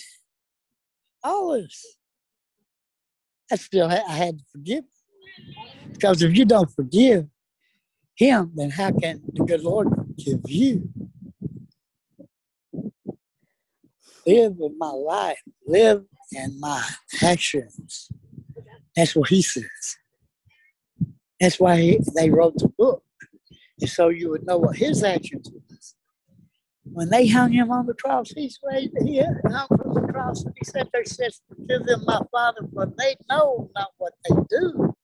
Always. 1.22 1.84
I 3.52 3.56
still 3.56 3.88
ha- 3.90 4.04
I 4.08 4.12
had 4.12 4.38
to 4.38 4.44
forgive. 4.52 4.84
Because 5.92 6.22
if 6.22 6.36
you 6.36 6.46
don't 6.46 6.70
forgive 6.70 7.26
him, 8.16 8.52
then 8.56 8.70
how 8.70 8.90
can 8.92 9.22
the 9.34 9.44
good 9.44 9.62
Lord 9.62 9.88
forgive 9.94 10.40
you? 10.46 10.90
Live 14.26 14.56
in 14.60 14.78
my 14.78 14.90
life, 14.90 15.40
live 15.66 16.04
in 16.32 16.58
my 16.58 16.82
actions. 17.22 18.08
That's 18.96 19.14
what 19.14 19.28
he 19.28 19.42
says. 19.42 19.96
That's 21.40 21.60
why 21.60 21.76
he, 21.76 22.00
they 22.16 22.30
wrote 22.30 22.56
the 22.56 22.68
book. 22.78 23.04
And 23.80 23.90
so 23.90 24.08
you 24.08 24.30
would 24.30 24.46
know 24.46 24.58
what 24.58 24.76
his 24.76 25.02
actions 25.02 25.50
was. 25.52 25.65
When 26.92 27.10
they 27.10 27.26
hung 27.26 27.52
him 27.52 27.70
on 27.70 27.86
the 27.86 27.94
cross, 27.94 28.30
he's 28.30 28.58
raised, 28.62 28.94
he 29.04 29.22
hung 29.22 29.68
from 29.68 29.94
the 29.94 30.12
cross 30.12 30.44
and 30.44 30.54
he 30.56 30.64
said, 30.64 30.88
there 30.92 31.04
says, 31.04 31.40
forgive 31.48 31.84
them, 31.84 32.04
my 32.06 32.20
Father, 32.32 32.60
for 32.72 32.86
they 32.96 33.16
know 33.28 33.70
not 33.74 33.90
what 33.98 34.14
they 34.28 34.34
do. 34.48 34.94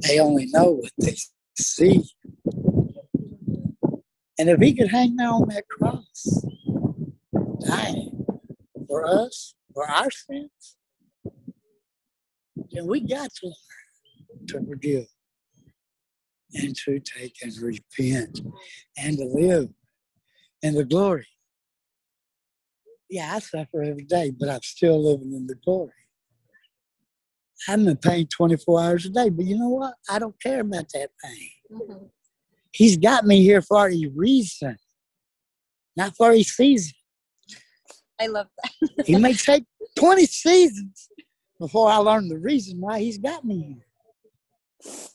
They 0.00 0.20
only 0.20 0.46
know 0.46 0.72
what 0.72 0.92
they 0.98 1.16
see. 1.56 2.04
And 4.38 4.50
if 4.50 4.60
he 4.60 4.74
could 4.74 4.90
hang 4.90 5.16
there 5.16 5.28
on 5.28 5.48
that 5.48 5.68
cross, 5.68 6.44
dying 7.66 8.26
for 8.86 9.06
us, 9.06 9.54
for 9.72 9.88
our 9.88 10.10
sins, 10.10 10.76
then 12.70 12.86
we 12.86 13.00
got 13.00 13.30
to 13.34 13.46
learn 13.46 14.46
to 14.48 14.66
forgive 14.68 15.06
and 16.54 16.76
to 16.76 17.00
take 17.00 17.36
and 17.42 17.56
repent 17.58 18.40
and 18.96 19.18
to 19.18 19.24
live 19.24 19.68
in 20.62 20.74
the 20.74 20.84
glory. 20.84 21.26
Yeah, 23.10 23.34
I 23.34 23.38
suffer 23.38 23.82
every 23.82 24.04
day, 24.04 24.30
but 24.30 24.48
I'm 24.48 24.62
still 24.62 25.02
living 25.02 25.32
in 25.34 25.46
the 25.46 25.56
glory. 25.56 25.92
I'm 27.68 27.86
in 27.86 27.96
pain 27.96 28.26
24 28.26 28.80
hours 28.80 29.06
a 29.06 29.10
day, 29.10 29.28
but 29.30 29.44
you 29.44 29.58
know 29.58 29.68
what? 29.68 29.94
I 30.08 30.18
don't 30.18 30.40
care 30.40 30.60
about 30.60 30.86
that 30.94 31.10
pain. 31.22 31.50
Mhm. 31.70 32.10
He's 32.72 32.96
got 32.96 33.24
me 33.24 33.42
here 33.42 33.62
for 33.62 33.88
a 33.88 34.06
reason, 34.14 34.76
not 35.96 36.16
for 36.16 36.32
a 36.32 36.42
season. 36.42 36.94
I 38.20 38.26
love 38.26 38.48
that. 38.62 39.06
He 39.06 39.16
may 39.16 39.34
take 39.34 39.64
20 39.96 40.26
seasons 40.26 41.08
before 41.58 41.90
I 41.90 41.96
learn 41.98 42.28
the 42.28 42.38
reason 42.38 42.80
why 42.80 43.00
he's 43.00 43.18
got 43.18 43.44
me 43.44 43.62
here. 43.62 45.13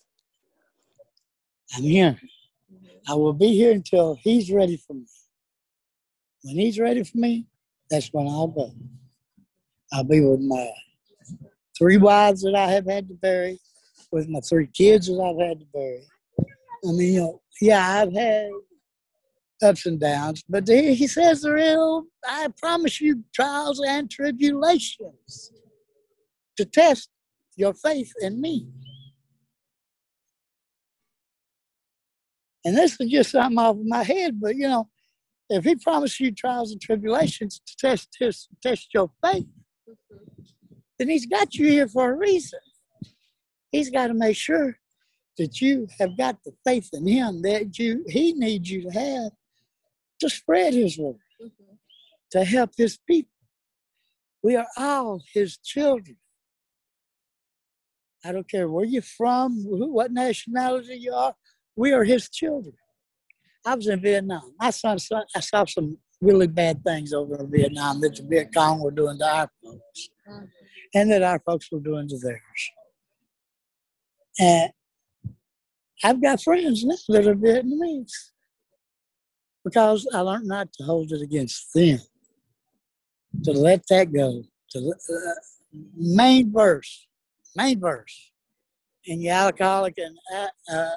I'm 1.75 1.83
here. 1.83 2.19
I 3.07 3.13
will 3.13 3.33
be 3.33 3.53
here 3.53 3.71
until 3.71 4.17
he's 4.21 4.51
ready 4.51 4.77
for 4.77 4.93
me. 4.93 5.05
When 6.43 6.55
he's 6.55 6.79
ready 6.79 7.03
for 7.03 7.17
me, 7.17 7.45
that's 7.89 8.09
when 8.13 8.27
I'll 8.27 8.47
go. 8.47 8.71
I'll 9.91 10.03
be 10.03 10.21
with 10.21 10.41
my 10.41 10.69
three 11.77 11.97
wives 11.97 12.41
that 12.43 12.55
I 12.55 12.67
have 12.71 12.85
had 12.85 13.07
to 13.09 13.15
bury, 13.15 13.59
with 14.11 14.27
my 14.29 14.39
three 14.41 14.67
kids 14.67 15.07
that 15.07 15.19
I've 15.19 15.47
had 15.47 15.59
to 15.59 15.65
bury. 15.73 16.03
I 16.87 16.91
mean, 16.91 17.13
you 17.13 17.19
know, 17.19 17.41
yeah, 17.61 18.01
I've 18.01 18.13
had 18.13 18.49
ups 19.61 19.85
and 19.85 19.99
downs, 19.99 20.43
but 20.47 20.67
he, 20.67 20.93
he 20.93 21.07
says 21.07 21.41
there 21.41 21.55
will, 21.55 22.05
I 22.25 22.47
promise 22.57 23.01
you, 23.01 23.23
trials 23.33 23.81
and 23.85 24.09
tribulations 24.09 25.51
to 26.57 26.65
test 26.65 27.09
your 27.55 27.73
faith 27.73 28.11
in 28.21 28.39
me. 28.39 28.67
And 32.65 32.77
this 32.77 32.99
is 32.99 33.09
just 33.09 33.31
something 33.31 33.57
off 33.57 33.77
of 33.77 33.85
my 33.85 34.03
head, 34.03 34.39
but 34.39 34.55
you 34.55 34.67
know, 34.67 34.89
if 35.49 35.63
he 35.63 35.75
promised 35.75 36.19
you 36.19 36.31
trials 36.31 36.71
and 36.71 36.81
tribulations 36.81 37.61
to 37.65 37.75
test 37.77 38.09
his 38.19 38.47
test 38.61 38.93
your 38.93 39.09
faith, 39.23 39.47
then 40.97 41.09
he's 41.09 41.25
got 41.25 41.55
you 41.55 41.67
here 41.67 41.87
for 41.87 42.11
a 42.11 42.15
reason. 42.15 42.59
He's 43.71 43.89
got 43.89 44.07
to 44.07 44.13
make 44.13 44.35
sure 44.35 44.77
that 45.37 45.61
you 45.61 45.87
have 45.99 46.17
got 46.17 46.37
the 46.43 46.51
faith 46.65 46.89
in 46.93 47.07
him 47.07 47.41
that 47.43 47.79
you 47.79 48.03
he 48.07 48.33
needs 48.33 48.69
you 48.69 48.83
to 48.83 48.89
have 48.89 49.31
to 50.19 50.29
spread 50.29 50.73
his 50.73 50.97
word, 50.97 51.15
to 52.31 52.43
help 52.43 52.71
his 52.77 52.99
people. 53.07 53.31
We 54.43 54.55
are 54.55 54.67
all 54.77 55.21
his 55.33 55.57
children. 55.57 56.17
I 58.23 58.33
don't 58.33 58.49
care 58.49 58.67
where 58.67 58.85
you're 58.85 59.01
from, 59.01 59.63
what 59.63 60.11
nationality 60.11 60.97
you 60.97 61.13
are, 61.13 61.33
we 61.79 61.93
are 61.93 62.03
his 62.03 62.29
children. 62.29 62.75
I 63.65 63.73
was 63.73 63.87
in 63.87 64.01
Vietnam. 64.01 64.53
Son, 64.71 64.99
son 64.99 65.23
I 65.33 65.39
saw 65.39 65.63
some 65.63 65.97
really 66.19 66.47
bad 66.47 66.83
things 66.83 67.13
over 67.13 67.39
in 67.39 67.49
Vietnam 67.49 68.01
that 68.01 68.17
the 68.17 68.23
Viet 68.23 68.53
Cong 68.53 68.81
were 68.81 68.91
doing 68.91 69.17
to 69.17 69.25
our 69.25 69.49
folks 69.63 70.09
and 70.93 71.09
that 71.09 71.23
our 71.23 71.39
folks 71.39 71.71
were 71.71 71.79
doing 71.79 72.09
to 72.09 72.17
theirs. 72.19 72.71
And 74.39 74.71
I've 76.03 76.21
got 76.21 76.41
friends 76.41 76.83
now 76.83 76.95
that 77.09 77.27
are 77.27 77.35
Vietnamese 77.35 78.11
because 79.63 80.05
I 80.13 80.19
learned 80.19 80.47
not 80.47 80.73
to 80.73 80.83
hold 80.83 81.13
it 81.13 81.21
against 81.21 81.73
them, 81.73 81.99
to 83.45 83.51
let 83.51 83.83
that 83.89 84.11
go. 84.11 84.43
To 84.71 84.79
uh, 84.79 85.33
main 85.97 86.51
verse, 86.51 87.07
main 87.55 87.79
verse 87.79 88.28
in 89.05 89.19
the 89.19 89.29
alcoholic 89.29 89.97
and 89.97 90.17
uh, 90.33 90.47
uh, 90.73 90.89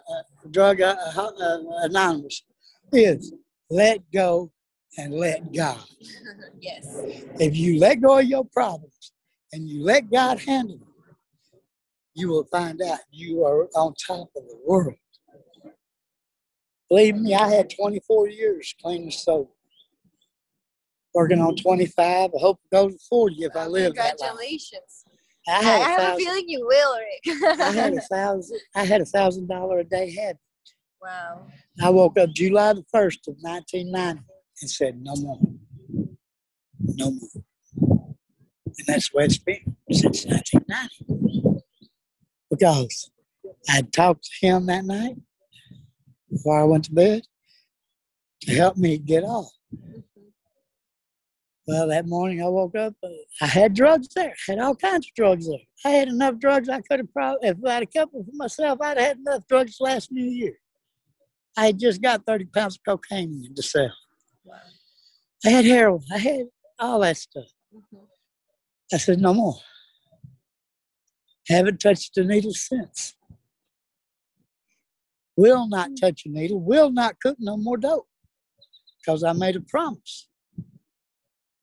drug 0.50 0.80
uh, 0.80 0.96
uh, 1.16 1.58
anonymous 1.82 2.42
is 2.92 3.32
let 3.70 4.00
go 4.12 4.50
and 4.98 5.14
let 5.14 5.52
God. 5.52 5.82
yes. 6.60 6.84
If 7.38 7.56
you 7.56 7.78
let 7.78 8.00
go 8.00 8.18
of 8.18 8.26
your 8.26 8.44
problems 8.44 9.12
and 9.52 9.68
you 9.68 9.82
let 9.82 10.10
God 10.10 10.38
handle 10.40 10.78
them, 10.78 10.88
you 12.14 12.28
will 12.28 12.44
find 12.44 12.80
out 12.82 12.98
you 13.10 13.44
are 13.44 13.68
on 13.74 13.94
top 14.06 14.28
of 14.36 14.42
the 14.46 14.58
world. 14.66 14.94
Believe 16.90 17.16
me, 17.16 17.34
I 17.34 17.48
had 17.48 17.70
24 17.70 18.28
years 18.28 18.74
clean 18.82 19.04
and 19.04 19.12
sober. 19.12 19.48
Working 21.14 21.40
on 21.40 21.56
25. 21.56 22.30
I 22.34 22.38
hope 22.38 22.60
to 22.62 22.68
go 22.70 22.88
to 22.90 22.98
40 23.08 23.44
if 23.44 23.56
I 23.56 23.66
live. 23.66 23.94
Congratulations. 23.94 25.01
I 25.48 25.58
I, 25.58 25.90
have 25.90 26.14
a 26.14 26.16
feeling 26.16 26.44
you 26.48 26.66
will, 26.66 26.96
Rick. 26.98 27.58
I 27.60 27.70
had 27.72 27.94
a 27.94 28.00
thousand. 28.12 28.60
I 28.76 28.84
had 28.84 29.00
a 29.00 29.04
thousand 29.04 29.48
dollar 29.48 29.80
a 29.80 29.84
day 29.84 30.14
habit. 30.14 30.38
wow. 31.00 31.46
I 31.82 31.90
woke 31.90 32.18
up 32.18 32.30
July 32.30 32.74
the 32.74 32.84
first 32.92 33.26
of 33.28 33.36
1990 33.40 34.22
and 34.60 34.70
said, 34.70 35.00
"No 35.02 35.14
more, 35.16 35.40
no 36.80 37.10
more." 37.10 37.42
And 38.66 38.86
that's 38.86 39.12
where 39.12 39.24
it's 39.24 39.38
been 39.38 39.76
since 39.90 40.24
1990. 40.26 41.60
Because 42.50 43.10
I 43.68 43.82
talked 43.82 44.24
to 44.24 44.46
him 44.46 44.66
that 44.66 44.84
night 44.84 45.16
before 46.30 46.60
I 46.60 46.64
went 46.64 46.84
to 46.84 46.92
bed 46.92 47.22
to 48.42 48.54
help 48.54 48.76
me 48.76 48.98
get 48.98 49.24
off. 49.24 49.50
Well, 51.66 51.86
that 51.88 52.08
morning 52.08 52.42
I 52.42 52.48
woke 52.48 52.76
up. 52.76 52.94
Uh, 53.04 53.08
I 53.40 53.46
had 53.46 53.74
drugs 53.74 54.08
there. 54.14 54.34
I 54.48 54.52
Had 54.52 54.58
all 54.58 54.74
kinds 54.74 55.06
of 55.06 55.14
drugs 55.14 55.46
there. 55.46 55.60
I 55.84 55.90
had 55.90 56.08
enough 56.08 56.38
drugs. 56.38 56.68
I 56.68 56.80
could 56.80 56.98
have 57.00 57.12
probably, 57.12 57.48
if 57.48 57.56
I 57.64 57.74
had 57.74 57.82
a 57.84 57.86
couple 57.86 58.24
for 58.24 58.30
myself, 58.34 58.80
I'd 58.80 58.98
have 58.98 59.06
had 59.06 59.18
enough 59.18 59.46
drugs 59.48 59.76
last 59.78 60.10
New 60.10 60.24
year. 60.24 60.54
I 61.56 61.66
had 61.66 61.78
just 61.78 62.02
got 62.02 62.26
30 62.26 62.46
pounds 62.46 62.76
of 62.76 62.84
cocaine 62.84 63.44
in 63.46 63.54
to 63.54 63.62
sell. 63.62 63.92
Wow. 64.44 64.56
I 65.44 65.50
had 65.50 65.64
heroin. 65.64 66.02
I 66.12 66.18
had 66.18 66.46
all 66.78 67.00
that 67.00 67.16
stuff. 67.16 67.48
Mhm. 67.72 68.06
I 68.92 68.96
said, 68.96 69.20
no 69.20 69.32
more. 69.32 69.56
Haven't 71.48 71.80
touched 71.80 72.16
a 72.16 72.24
needle 72.24 72.54
since. 72.54 73.14
Will 75.36 75.68
not 75.68 75.90
touch 76.00 76.22
a 76.26 76.28
needle. 76.28 76.60
Will 76.60 76.90
not 76.90 77.20
cook 77.20 77.36
no 77.38 77.56
more 77.56 77.76
dope. 77.76 78.08
Because 78.98 79.22
I 79.24 79.32
made 79.32 79.56
a 79.56 79.60
promise. 79.60 80.28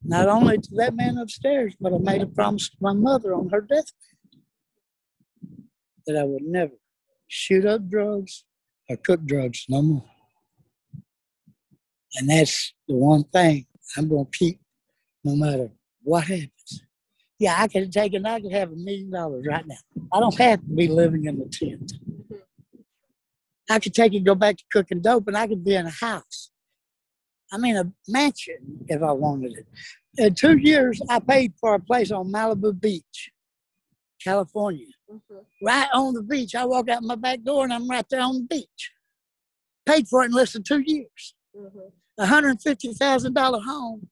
Not 0.09 0.27
only 0.27 0.57
to 0.57 0.69
that 0.77 0.95
man 0.95 1.19
upstairs, 1.19 1.75
but 1.79 1.93
I 1.93 1.99
made 1.99 2.23
a 2.23 2.25
promise 2.25 2.67
to 2.67 2.75
my 2.81 2.93
mother 2.93 3.35
on 3.35 3.47
her 3.49 3.61
deathbed 3.61 3.93
that 6.07 6.17
I 6.17 6.23
would 6.23 6.41
never 6.41 6.73
shoot 7.27 7.63
up 7.63 7.87
drugs 7.87 8.43
or 8.89 8.97
cook 8.97 9.23
drugs 9.23 9.65
no 9.69 9.83
more. 9.83 10.05
And 12.15 12.27
that's 12.27 12.73
the 12.87 12.95
one 12.95 13.23
thing 13.25 13.67
I'm 13.95 14.09
going 14.09 14.25
to 14.25 14.31
keep 14.35 14.59
no 15.23 15.35
matter 15.35 15.69
what 16.01 16.23
happens. 16.23 16.81
Yeah, 17.37 17.57
I 17.59 17.67
could 17.67 17.91
take 17.91 18.15
it. 18.15 18.25
I 18.25 18.41
could 18.41 18.51
have 18.51 18.71
a 18.71 18.75
million 18.75 19.11
dollars 19.11 19.45
right 19.47 19.67
now. 19.67 19.77
I 20.11 20.19
don't 20.19 20.35
have 20.39 20.59
to 20.61 20.73
be 20.73 20.87
living 20.87 21.25
in 21.25 21.39
a 21.39 21.45
tent. 21.45 21.93
I 23.69 23.77
could 23.77 23.93
take 23.93 24.15
it, 24.15 24.23
go 24.23 24.33
back 24.33 24.57
to 24.57 24.63
cooking 24.71 25.01
dope, 25.01 25.27
and 25.27 25.37
I 25.37 25.45
could 25.45 25.63
be 25.63 25.75
in 25.75 25.85
a 25.85 25.91
house. 25.91 26.49
I 27.51 27.57
mean, 27.57 27.75
a 27.75 27.91
mansion 28.07 28.85
if 28.87 29.01
I 29.01 29.11
wanted 29.11 29.53
it. 29.53 29.67
In 30.17 30.33
two 30.35 30.57
years, 30.57 31.01
I 31.09 31.19
paid 31.19 31.53
for 31.59 31.75
a 31.75 31.79
place 31.79 32.11
on 32.11 32.31
Malibu 32.31 32.79
Beach, 32.79 33.31
California. 34.23 34.87
Mhm. 35.09 35.45
Right 35.61 35.89
on 35.93 36.13
the 36.13 36.23
beach. 36.23 36.55
I 36.55 36.65
walk 36.65 36.89
out 36.89 37.03
my 37.03 37.15
back 37.15 37.41
door 37.43 37.63
and 37.63 37.73
I'm 37.73 37.87
right 37.89 38.05
there 38.09 38.21
on 38.21 38.35
the 38.39 38.43
beach. 38.45 38.91
Paid 39.85 40.07
for 40.07 40.23
it 40.23 40.27
in 40.27 40.31
less 40.31 40.53
than 40.53 40.63
two 40.63 40.79
years. 40.79 41.35
Mhm. 41.55 41.91
A 42.17 42.25
$150,000 42.25 43.61
home. 43.63 44.09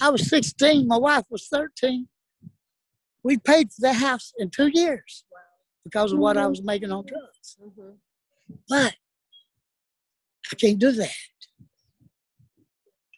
I 0.00 0.08
was 0.08 0.26
16, 0.28 0.86
my 0.88 0.96
wife 0.96 1.24
was 1.30 1.46
13. 1.48 2.08
We 3.22 3.36
paid 3.36 3.70
for 3.72 3.82
the 3.82 3.92
house 3.92 4.32
in 4.38 4.48
two 4.50 4.68
years 4.68 5.24
Wow. 5.30 5.40
because 5.84 6.12
of 6.12 6.18
what 6.18 6.38
I 6.38 6.46
was 6.46 6.62
making 6.62 6.90
on 6.90 7.04
drugs. 7.04 7.56
Mhm. 7.60 7.98
But 8.68 8.96
I 10.50 10.54
can't 10.56 10.78
do 10.78 10.90
that. 10.92 11.14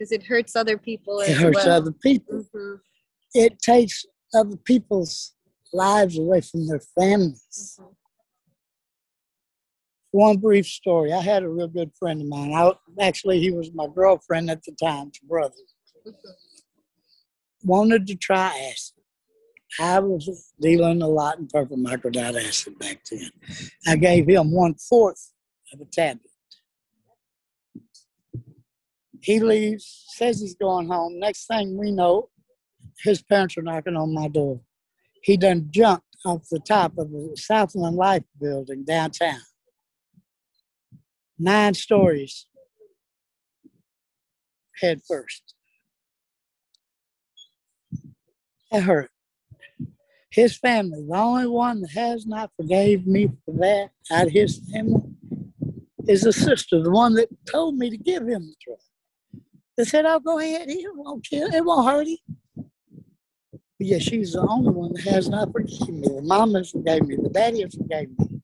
Because 0.03 0.11
it 0.11 0.25
hurts 0.25 0.57
other 0.57 0.77
people. 0.77 1.21
It 1.21 1.37
hurts 1.37 1.65
well. 1.65 1.77
other 1.77 1.93
people. 1.93 2.45
Mhm. 2.53 2.81
It 3.35 3.61
takes 3.61 4.05
other 4.35 4.57
people's 4.57 5.37
lives 5.73 6.19
away 6.19 6.41
from 6.41 6.67
their 6.67 6.81
families. 6.99 7.79
Mhm. 7.79 7.95
One 10.11 10.39
brief 10.39 10.67
story. 10.67 11.13
I 11.13 11.21
had 11.21 11.45
a 11.45 11.49
real 11.49 11.69
good 11.69 11.93
friend 11.95 12.21
of 12.21 12.27
mine. 12.27 12.53
I, 12.53 12.73
actually, 13.01 13.39
he 13.39 13.53
was 13.53 13.71
my 13.75 13.87
girlfriend 13.87 14.51
at 14.51 14.65
the 14.65 14.73
time, 14.73 15.13
brother. 15.23 15.55
Mhm. 16.05 16.15
Wanted 17.63 18.09
to 18.09 18.17
try 18.17 18.49
acid. 18.73 19.05
I 19.79 20.01
was 20.01 20.53
dealing 20.61 21.01
a 21.01 21.07
lot 21.09 21.39
in 21.39 21.47
purple 21.47 21.77
microdot 21.77 22.35
acid 22.45 22.77
back 22.81 23.05
then. 23.09 23.31
I 23.87 23.95
gave 23.95 24.27
him 24.29 24.51
one 24.51 24.75
fourth 24.75 25.33
of 25.73 25.81
a 25.81 25.85
tablet. 25.85 26.32
He 29.23 29.39
leaves, 29.39 30.05
says 30.09 30.41
he's 30.41 30.57
going 30.57 30.89
home. 30.89 31.19
Next 31.19 31.47
thing 31.47 31.79
we 31.79 31.93
know, 31.93 32.29
his 33.05 33.23
parents 33.23 33.57
are 33.57 33.63
knocking 33.63 33.97
on 33.97 34.13
my 34.13 34.27
door. 34.29 34.61
He 35.23 35.37
done 35.37 35.69
jumped 35.71 36.17
off 36.27 36.49
the 36.51 36.59
top 36.59 36.99
of 36.99 37.11
the 37.11 37.37
Southland 37.37 37.97
Life 37.97 38.25
building 38.41 38.85
downtown. 38.85 39.41
Nine 41.39 41.75
stories 41.75 42.47
head 44.81 45.01
first. 45.07 45.55
That 48.73 48.83
hurt. 48.83 49.11
His 50.31 50.57
family, 50.57 51.05
the 51.09 51.17
only 51.17 51.47
one 51.47 51.83
that 51.83 51.91
has 51.91 52.27
not 52.27 52.51
forgave 52.57 53.07
me 53.07 53.29
for 53.45 53.55
that 53.59 53.91
out 54.11 54.27
of 54.27 54.33
his 54.33 54.61
family, 54.73 55.03
is 56.09 56.25
a 56.25 56.33
sister, 56.33 56.83
the 56.83 56.91
one 56.91 57.15
that 57.15 57.29
told 57.47 57.77
me 57.77 57.91
to 57.91 57.97
give 57.97 58.23
him 58.23 58.47
the 58.47 58.55
drug. 58.65 58.79
They 59.77 59.85
said, 59.85 60.05
"Oh, 60.05 60.21
go 60.21 60.39
ahead. 60.39 60.69
He 60.69 60.87
won't 60.95 61.25
kill. 61.25 61.53
It 61.53 61.65
won't 61.65 61.89
hurt 61.89 62.07
him." 62.07 62.19
But 63.79 63.87
yeah, 63.87 63.99
she's 63.99 64.33
the 64.33 64.41
only 64.41 64.71
one 64.71 64.93
that 64.93 65.05
has 65.05 65.29
not 65.29 65.53
forgiven 65.53 66.01
me. 66.01 66.09
The 66.09 66.23
mom 66.23 66.55
has 66.55 66.71
forgave 66.71 67.07
me. 67.07 67.17
The 67.17 67.31
daddy 67.31 67.63
has 67.63 67.75
forgave 67.75 68.11
me. 68.19 68.43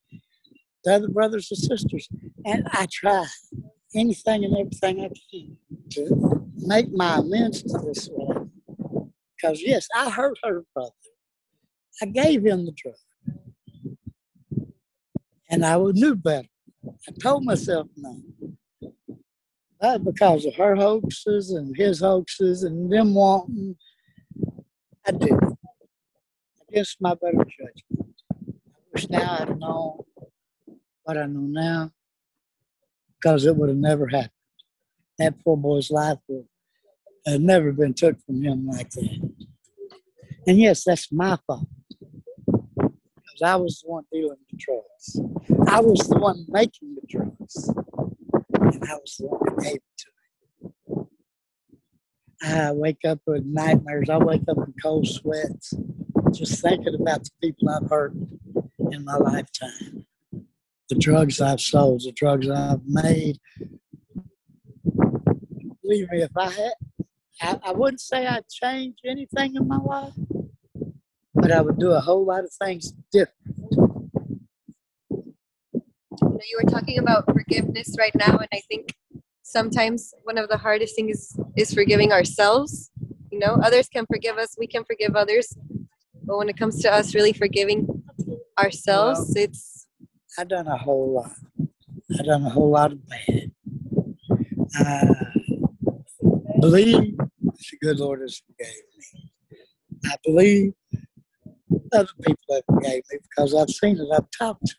The 0.85 0.95
other 0.95 1.09
brothers 1.09 1.51
and 1.51 1.59
sisters, 1.59 2.09
and 2.45 2.67
I 2.73 2.87
try 2.91 3.27
anything 3.95 4.45
and 4.45 4.57
everything 4.57 5.01
I 5.05 5.11
can 5.31 5.57
to 5.91 6.51
make 6.57 6.93
my 6.93 7.19
amends 7.19 7.63
to 7.63 7.79
this 7.79 8.09
one. 8.11 8.51
Because 9.37 9.63
yes, 9.63 9.87
I 9.95 10.11
hurt 10.11 10.39
her 10.43 10.65
brother. 10.75 10.93
I 12.01 12.07
gave 12.07 12.45
him 12.45 12.65
the 12.65 12.73
drug, 12.73 12.95
and 15.51 15.65
I 15.65 15.77
knew 15.77 16.15
better. 16.15 16.49
I 17.07 17.13
told 17.21 17.45
myself 17.45 17.89
no. 17.97 18.23
But 19.81 20.05
because 20.05 20.45
of 20.45 20.55
her 20.57 20.75
hoaxes 20.75 21.53
and 21.53 21.77
his 21.77 22.01
hoaxes 22.01 22.65
and 22.65 22.91
them 22.93 23.15
wanting, 23.15 23.77
I 25.07 25.13
did 25.13 25.31
it 25.33 25.59
against 26.69 27.01
my 27.01 27.15
better 27.15 27.45
judgment. 27.45 28.15
I 28.49 28.53
wish 28.93 29.09
now 29.09 29.39
I'd 29.41 29.59
known 29.59 30.01
what 31.05 31.17
I 31.17 31.27
know 31.27 31.41
now, 31.41 31.91
because 33.21 33.47
it 33.47 33.57
would 33.57 33.69
have 33.69 33.79
never 33.79 34.09
happened. 34.09 34.33
that 35.19 35.35
poor 35.45 35.57
boy's 35.57 35.91
life 35.91 36.19
would 36.29 36.47
have 37.27 37.41
never 37.41 37.73
been 37.73 37.93
took 37.93 38.17
from 38.25 38.43
him 38.43 38.67
like 38.67 38.91
that. 38.91 39.31
And 40.47 40.59
yes, 40.59 40.85
that's 40.85 41.13
my 41.13 41.39
fault. 41.47 41.67
Because 42.47 43.43
I 43.45 43.57
was 43.57 43.81
the 43.81 43.91
one 43.91 44.05
dealing 44.13 44.37
the 44.51 44.57
drugs. 44.57 45.21
I 45.69 45.81
was 45.81 46.09
the 46.09 46.19
one 46.19 46.47
making 46.49 46.95
the 46.95 47.07
drugs. 47.07 47.71
And 48.73 48.85
I 48.85 48.95
was 48.95 49.17
that 49.19 49.59
gave 49.63 49.81
to. 49.99 51.09
I 52.41 52.73
wake 52.73 53.05
up 53.07 53.21
with 53.27 53.45
nightmares. 53.45 54.09
I 54.11 54.19
wake 54.19 54.43
up 54.49 54.59
in 54.59 54.75
cold 54.83 55.09
sweats 55.09 55.75
just 56.33 56.63
thinking 56.63 56.95
about 56.95 57.25
the 57.25 57.31
people 57.43 57.69
I've 57.69 57.91
hurt 57.91 58.13
in 58.93 59.05
my 59.05 59.17
lifetime. 59.17 60.07
The 60.89 60.97
drugs 60.99 61.41
I've 61.41 61.61
sold, 61.61 62.03
the 62.05 62.13
drugs 62.13 62.49
I've 62.49 62.87
made. 62.87 63.39
Believe 65.83 66.11
me, 66.11 66.23
if 66.23 66.37
I 66.37 66.51
had, 66.51 66.73
I, 67.41 67.59
I 67.65 67.73
wouldn't 67.73 68.01
say 68.01 68.27
I'd 68.27 68.49
change 68.49 68.99
anything 69.05 69.57
in 69.57 69.67
my 69.67 69.79
life, 69.79 70.13
but 71.35 71.51
I 71.51 71.61
would 71.61 71.79
do 71.79 71.93
a 71.93 72.01
whole 72.01 72.25
lot 72.25 72.45
of 72.45 72.53
things 72.63 72.93
different. 73.13 73.38
You, 76.47 76.61
were 76.63 76.71
talking 76.71 76.99
about 76.99 77.25
forgiveness 77.27 77.95
right 77.99 78.15
now, 78.15 78.39
and 78.39 78.49
I 78.53 78.61
think 78.69 78.95
sometimes 79.43 80.13
one 80.25 80.39
of 80.39 80.49
the 80.49 80.57
hardest 80.57 80.95
things 80.95 81.19
is, 81.19 81.41
is 81.57 81.75
forgiving 81.75 82.13
ourselves. 82.13 82.91
You 83.31 83.39
know, 83.39 83.59
others 83.63 83.89
can 83.89 84.07
forgive 84.07 84.39
us, 84.39 84.55
we 84.59 84.67
can 84.67 84.85
forgive 84.85 85.17
others, 85.17 85.57
but 86.23 86.39
when 86.39 86.49
it 86.49 86.57
comes 86.57 86.81
to 86.83 86.93
us 86.93 87.15
really 87.15 87.33
forgiving 87.33 88.05
ourselves, 88.59 89.33
Well, 89.35 89.45
it's 89.45 89.87
I've 90.39 90.49
done 90.49 90.69
a 90.69 90.77
whole 90.77 91.15
lot. 91.15 91.33
I've 92.19 92.27
done 92.27 92.45
a 92.45 92.51
whole 92.51 92.71
lot 92.71 92.93
of 92.93 93.01
bad. 93.09 93.51
I 94.77 96.61
believe 96.61 97.17
the 97.41 97.79
good 97.81 97.99
Lord 97.99 98.21
has 98.21 98.41
forgave 98.47 98.75
me. 98.97 99.31
I 100.05 100.17
believe 100.25 100.73
other 101.93 102.09
people 102.23 102.55
have 102.55 102.63
forgave 102.67 103.03
me 103.11 103.19
because 103.29 103.55
I've 103.55 103.71
seen 103.71 103.99
it. 103.99 104.07
I've 104.13 104.31
talked. 104.39 104.77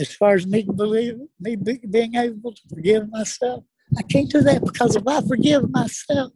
As 0.00 0.14
far 0.14 0.34
as 0.34 0.46
me 0.46 0.62
believing, 0.62 1.28
me 1.40 1.56
be, 1.56 1.80
being 1.90 2.14
able 2.14 2.52
to 2.52 2.62
forgive 2.72 3.10
myself, 3.10 3.64
I 3.96 4.02
can't 4.02 4.30
do 4.30 4.40
that 4.42 4.64
because 4.64 4.94
if 4.94 5.06
I 5.06 5.20
forgive 5.22 5.70
myself, 5.70 6.32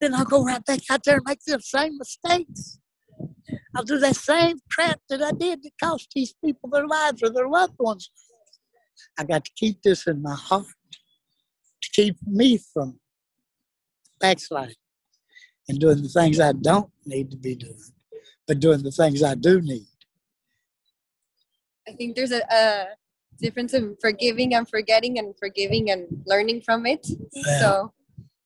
then 0.00 0.14
I'll 0.14 0.24
go 0.24 0.44
right 0.44 0.64
back 0.64 0.80
out 0.90 1.04
there 1.04 1.16
and 1.16 1.24
make 1.26 1.38
the 1.46 1.60
same 1.60 1.98
mistakes. 1.98 2.78
I'll 3.76 3.84
do 3.84 3.98
that 3.98 4.16
same 4.16 4.58
crap 4.70 5.00
that 5.08 5.22
I 5.22 5.30
did 5.32 5.62
that 5.62 5.72
cost 5.82 6.08
these 6.14 6.34
people 6.44 6.68
their 6.70 6.86
lives 6.86 7.22
or 7.22 7.30
their 7.30 7.48
loved 7.48 7.76
ones. 7.78 8.10
I 9.18 9.24
got 9.24 9.44
to 9.44 9.50
keep 9.56 9.82
this 9.82 10.06
in 10.06 10.22
my 10.22 10.34
heart 10.34 10.66
to 11.82 11.90
keep 11.92 12.16
me 12.26 12.58
from 12.72 12.98
backsliding 14.20 14.74
and 15.68 15.78
doing 15.78 16.02
the 16.02 16.08
things 16.08 16.40
I 16.40 16.52
don't 16.52 16.90
need 17.04 17.30
to 17.30 17.36
be 17.36 17.54
doing, 17.54 17.78
but 18.46 18.60
doing 18.60 18.82
the 18.82 18.90
things 18.90 19.22
I 19.22 19.34
do 19.34 19.60
need. 19.60 19.86
I 21.88 21.92
think 21.92 22.16
there's 22.16 22.32
a, 22.32 22.42
a 22.52 22.86
difference 23.38 23.74
in 23.74 23.96
forgiving 24.00 24.54
and 24.54 24.68
forgetting 24.68 25.18
and 25.18 25.34
forgiving 25.38 25.90
and 25.90 26.06
learning 26.26 26.62
from 26.62 26.86
it. 26.86 27.06
Yeah. 27.32 27.58
So 27.60 27.92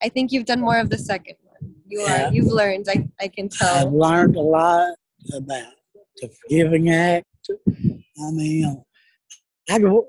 I 0.02 0.08
think 0.08 0.32
you've 0.32 0.46
done 0.46 0.60
more 0.60 0.78
of 0.78 0.90
the 0.90 0.98
second 0.98 1.36
one. 1.42 1.74
You 1.86 2.00
Yeah. 2.02 2.28
are 2.28 2.32
you've 2.32 2.52
learned, 2.52 2.86
I, 2.88 3.08
I 3.20 3.28
can 3.28 3.48
tell. 3.48 3.86
I've 3.86 3.92
learned 3.92 4.36
a 4.36 4.40
lot 4.40 4.94
about 5.34 5.72
the 6.16 6.28
forgiving 6.42 6.90
act. 6.90 7.26
I 7.68 8.30
mean, 8.32 8.82
I 9.68 9.78
go, 9.78 10.06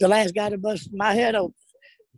the 0.00 0.08
last 0.08 0.34
guy 0.34 0.48
that 0.50 0.62
busted 0.62 0.92
my 0.94 1.12
head 1.14 1.34
open. 1.34 1.54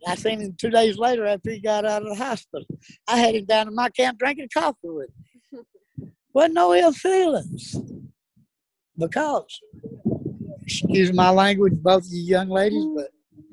I 0.07 0.15
seen 0.15 0.39
him 0.39 0.55
two 0.57 0.69
days 0.69 0.97
later 0.97 1.25
after 1.25 1.51
he 1.51 1.59
got 1.59 1.83
out 1.85 2.03
of 2.03 2.09
the 2.09 2.15
hospital. 2.15 2.65
I 3.07 3.17
had 3.17 3.35
him 3.35 3.43
down 3.45 3.67
in 3.67 3.75
my 3.75 3.89
camp 3.89 4.17
drinking 4.17 4.47
coffee 4.53 4.77
with 4.83 5.09
me. 5.51 5.59
Wasn't 6.33 6.53
no 6.53 6.73
ill 6.73 6.93
feelings. 6.93 7.75
Because, 8.97 9.59
excuse 10.69 11.11
my 11.13 11.29
language, 11.29 11.73
both 11.81 12.05
of 12.05 12.11
you 12.11 12.23
young 12.23 12.49
ladies, 12.49 12.85
mm. 12.85 12.95
but 12.95 13.09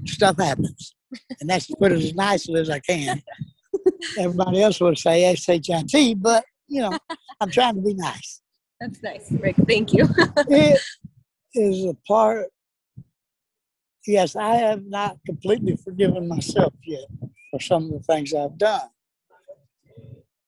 stuff 0.09 0.37
happens. 0.39 0.95
And 1.41 1.49
that's 1.49 1.67
to 1.69 1.77
put 1.77 1.93
it 1.93 2.03
as 2.03 2.15
nicely 2.15 2.61
as 2.61 2.69
I 2.69 2.81
can. 2.81 3.23
Everybody 4.19 4.63
else 4.63 4.81
would 4.81 4.99
say 4.99 5.25
S-H-I-T, 5.25 6.15
but, 6.15 6.45
you 6.69 6.83
know, 6.83 6.99
I'm 7.41 7.51
trying 7.51 7.77
to 7.77 7.81
be 7.81 7.95
nice. 7.95 8.43
That's 8.81 9.03
nice, 9.03 9.33
Rick. 9.33 9.57
Thank 9.67 9.95
you. 9.95 10.07
it 10.49 10.81
is 11.55 11.85
a 11.87 11.97
part. 12.07 12.49
Yes, 14.07 14.37
I 14.37 14.57
have 14.57 14.83
not 14.85 15.17
completely 15.25 15.77
forgiven 15.77 16.29
myself 16.29 16.75
yet 16.85 17.07
for 17.51 17.61
some 17.61 17.87
of 17.87 17.93
the 17.93 18.01
things 18.01 18.35
I've 18.35 18.59
done. 18.59 18.89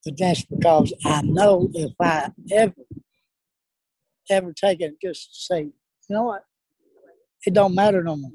But 0.05 0.17
that's 0.17 0.45
because 0.45 0.93
I 1.03 1.23
know 1.23 1.69
if 1.73 1.91
I 1.99 2.29
ever, 2.51 2.73
ever 4.29 4.53
take 4.53 4.81
it 4.81 4.93
just 5.01 5.33
to 5.33 5.39
say, 5.39 5.61
you 5.63 5.73
know 6.09 6.23
what, 6.23 6.43
it 7.45 7.53
don't 7.53 7.75
matter 7.75 8.03
no 8.03 8.15
more. 8.15 8.31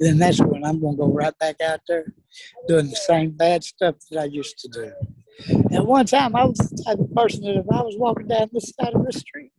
Then 0.00 0.18
that's 0.18 0.40
when 0.40 0.64
I'm 0.64 0.80
going 0.80 0.96
to 0.96 1.00
go 1.02 1.12
right 1.12 1.36
back 1.38 1.60
out 1.60 1.80
there 1.88 2.12
doing 2.68 2.88
the 2.88 2.96
same 2.96 3.30
bad 3.32 3.64
stuff 3.64 3.96
that 4.10 4.20
I 4.20 4.24
used 4.24 4.58
to 4.60 4.68
do. 4.68 4.92
At 5.74 5.84
one 5.86 6.06
time, 6.06 6.36
I 6.36 6.44
was 6.44 6.56
the 6.58 6.82
type 6.84 6.98
of 6.98 7.12
person 7.14 7.42
that 7.44 7.56
if 7.56 7.66
I 7.70 7.82
was 7.82 7.96
walking 7.98 8.28
down 8.28 8.48
this 8.52 8.72
side 8.80 8.94
of 8.94 9.04
the 9.04 9.12
street 9.12 9.52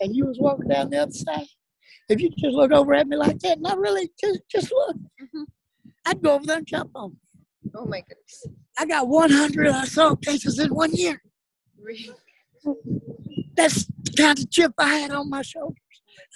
and 0.00 0.14
you 0.14 0.26
was 0.26 0.38
walking 0.38 0.68
down 0.68 0.90
the 0.90 0.98
other 1.02 1.12
side, 1.12 1.46
if 2.08 2.20
you 2.20 2.30
just 2.30 2.54
look 2.54 2.70
over 2.72 2.94
at 2.94 3.08
me 3.08 3.16
like 3.16 3.38
that, 3.40 3.60
not 3.60 3.78
really, 3.78 4.10
just 4.20 4.40
just 4.50 4.72
look, 4.72 4.96
Mhm. 5.20 5.44
I'd 6.06 6.22
go 6.22 6.34
over 6.34 6.44
there 6.46 6.58
and 6.58 6.66
jump 6.66 6.90
on. 6.94 7.16
Oh 7.74 7.86
my 7.86 8.00
goodness. 8.02 8.46
I 8.78 8.86
got 8.86 9.08
100 9.08 9.66
assault 9.68 10.22
cases 10.22 10.58
in 10.58 10.74
one 10.74 10.92
year. 10.92 11.22
Rick. 11.80 12.10
That's 13.56 13.86
the 13.86 14.12
kind 14.16 14.38
of 14.38 14.50
chip 14.50 14.72
I 14.78 14.98
had 14.98 15.10
on 15.12 15.30
my 15.30 15.42
shoulders. 15.42 15.78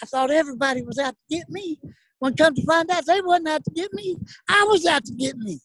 I 0.02 0.06
thought 0.06 0.30
everybody 0.30 0.82
was 0.82 0.98
out 0.98 1.14
to 1.14 1.36
get 1.36 1.48
me. 1.48 1.78
When 2.18 2.34
come 2.34 2.54
to 2.54 2.64
find 2.64 2.90
out, 2.90 3.06
they 3.06 3.20
wasn't 3.20 3.48
out 3.48 3.64
to 3.64 3.70
get 3.70 3.92
me. 3.92 4.16
I 4.48 4.64
was 4.64 4.84
out 4.86 5.04
to 5.04 5.14
get 5.14 5.36
me. 5.36 5.60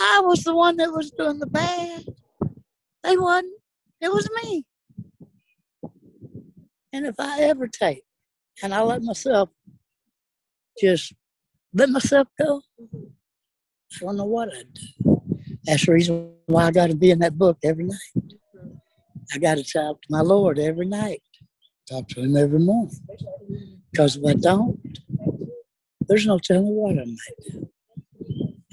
I 0.00 0.20
was 0.24 0.42
the 0.42 0.54
one 0.54 0.76
that 0.78 0.92
was 0.92 1.10
doing 1.12 1.38
the 1.38 1.46
bad. 1.46 2.04
They 3.04 3.16
wasn't. 3.16 3.52
It 4.00 4.12
was 4.12 4.28
me. 4.42 4.64
And 6.92 7.06
if 7.06 7.14
I 7.18 7.42
ever 7.42 7.68
take 7.68 8.02
and 8.62 8.74
I 8.74 8.82
let 8.82 9.02
myself 9.02 9.50
just 10.80 11.12
let 11.72 11.90
myself 11.90 12.28
go, 12.38 12.62
I 12.82 13.98
don't 14.00 14.16
know 14.16 14.24
what 14.24 14.48
I'd 14.54 14.74
do. 14.74 15.22
That's 15.64 15.86
the 15.86 15.92
reason 15.92 16.32
why 16.46 16.66
I 16.66 16.70
got 16.70 16.88
to 16.88 16.96
be 16.96 17.10
in 17.10 17.18
that 17.20 17.38
book 17.38 17.58
every 17.62 17.84
night. 17.84 18.24
I 19.34 19.38
got 19.38 19.56
to 19.56 19.64
talk 19.64 20.00
to 20.02 20.08
my 20.10 20.20
Lord 20.20 20.58
every 20.58 20.86
night, 20.86 21.22
talk 21.88 22.08
to 22.08 22.20
Him 22.20 22.36
every 22.36 22.58
morning. 22.58 22.94
Because 23.90 24.16
if 24.16 24.24
I 24.24 24.34
don't, 24.34 24.78
there's 26.08 26.26
no 26.26 26.38
telling 26.38 26.66
what 26.66 26.98
I 26.98 27.04
might 27.04 27.52
do. 27.52 27.68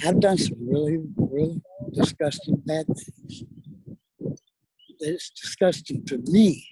I've 0.05 0.19
done 0.19 0.37
some 0.37 0.57
really, 0.67 0.99
really 1.15 1.61
disgusting 1.93 2.61
bad 2.65 2.85
things. 2.87 3.43
It's 4.99 5.29
disgusting 5.29 6.05
to 6.05 6.17
me 6.25 6.65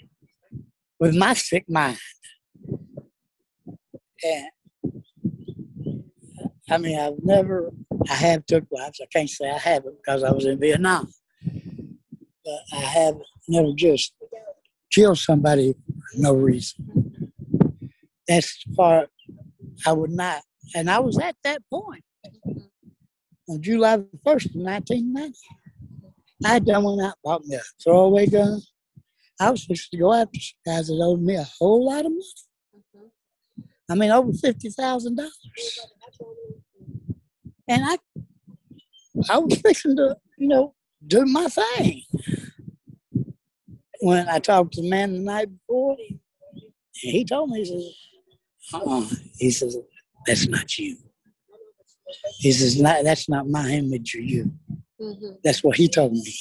with 1.00 1.16
my 1.16 1.34
sick 1.34 1.66
mind. 1.70 1.98
And 4.24 4.48
I 6.70 6.78
mean, 6.78 7.00
I've 7.00 7.24
never, 7.24 7.72
I 8.10 8.14
have 8.14 8.46
took 8.46 8.66
lives. 8.72 9.02
I 9.02 9.08
can't 9.12 9.30
say 9.30 9.50
I 9.50 9.58
haven't 9.58 9.98
because 9.98 10.24
I 10.24 10.32
was 10.32 10.46
in 10.46 10.60
Vietnam. 10.60 11.12
But 11.44 12.60
I 12.74 12.82
have 12.82 13.18
never 13.48 13.74
just 13.76 14.14
killed 14.92 15.18
somebody 15.18 15.76
no 16.16 16.34
reason. 16.34 17.32
That's 18.28 18.64
part 18.76 19.10
I 19.86 19.94
would 19.94 20.12
not. 20.12 20.42
And 20.76 20.90
I 20.90 21.00
was 21.00 21.18
at 21.18 21.36
that 21.44 21.62
point 21.70 22.04
on 23.50 23.62
July 23.62 23.98
the 23.98 24.08
1st, 24.26 24.56
1990. 24.56 25.38
I 26.44 26.60
done 26.60 26.84
went 26.84 27.02
out 27.02 27.16
bought 27.24 27.46
me 27.46 27.56
a 27.56 27.62
throwaway 27.84 28.26
gun. 28.28 28.62
I 29.40 29.50
was 29.52 29.64
supposed 29.64 29.92
to 29.92 29.98
go 29.98 30.14
after 30.14 30.40
some 30.40 30.58
guys 30.66 30.88
that 30.88 31.00
owed 31.02 31.22
me 31.22 31.36
a 31.36 31.48
whole 31.60 31.86
lot 31.86 32.06
of 32.06 32.12
money. 32.12 32.24
I 33.90 33.96
mean, 33.96 34.12
over 34.12 34.32
$50,000. 34.32 35.30
And 37.68 37.84
I, 37.86 37.98
I 39.30 39.38
was 39.38 39.60
fixing 39.60 39.96
to, 39.98 40.16
you 40.38 40.48
know, 40.48 40.74
do 41.06 41.26
my 41.26 41.48
thing. 41.48 42.04
When 44.02 44.28
I 44.28 44.40
talked 44.40 44.74
to 44.74 44.82
the 44.82 44.90
man 44.90 45.14
the 45.14 45.20
night 45.20 45.50
before, 45.52 45.96
he 46.94 47.24
told 47.24 47.52
me, 47.52 47.60
he 47.60 47.66
says, 47.66 47.96
uh-uh. 48.74 49.06
He 49.38 49.52
says, 49.52 49.78
that's 50.26 50.48
not 50.48 50.78
you. 50.78 50.98
He 52.40 52.52
says, 52.52 52.80
"Not- 52.82 53.04
that's 53.04 53.30
not 53.30 53.48
my 53.48 53.70
image 53.72 54.16
of 54.16 54.24
you. 54.24 54.52
Mhm. 55.00 55.38
That's 55.44 55.64
what 55.64 55.78
he 55.78 55.88
told 55.88 56.14
me. 56.14 56.34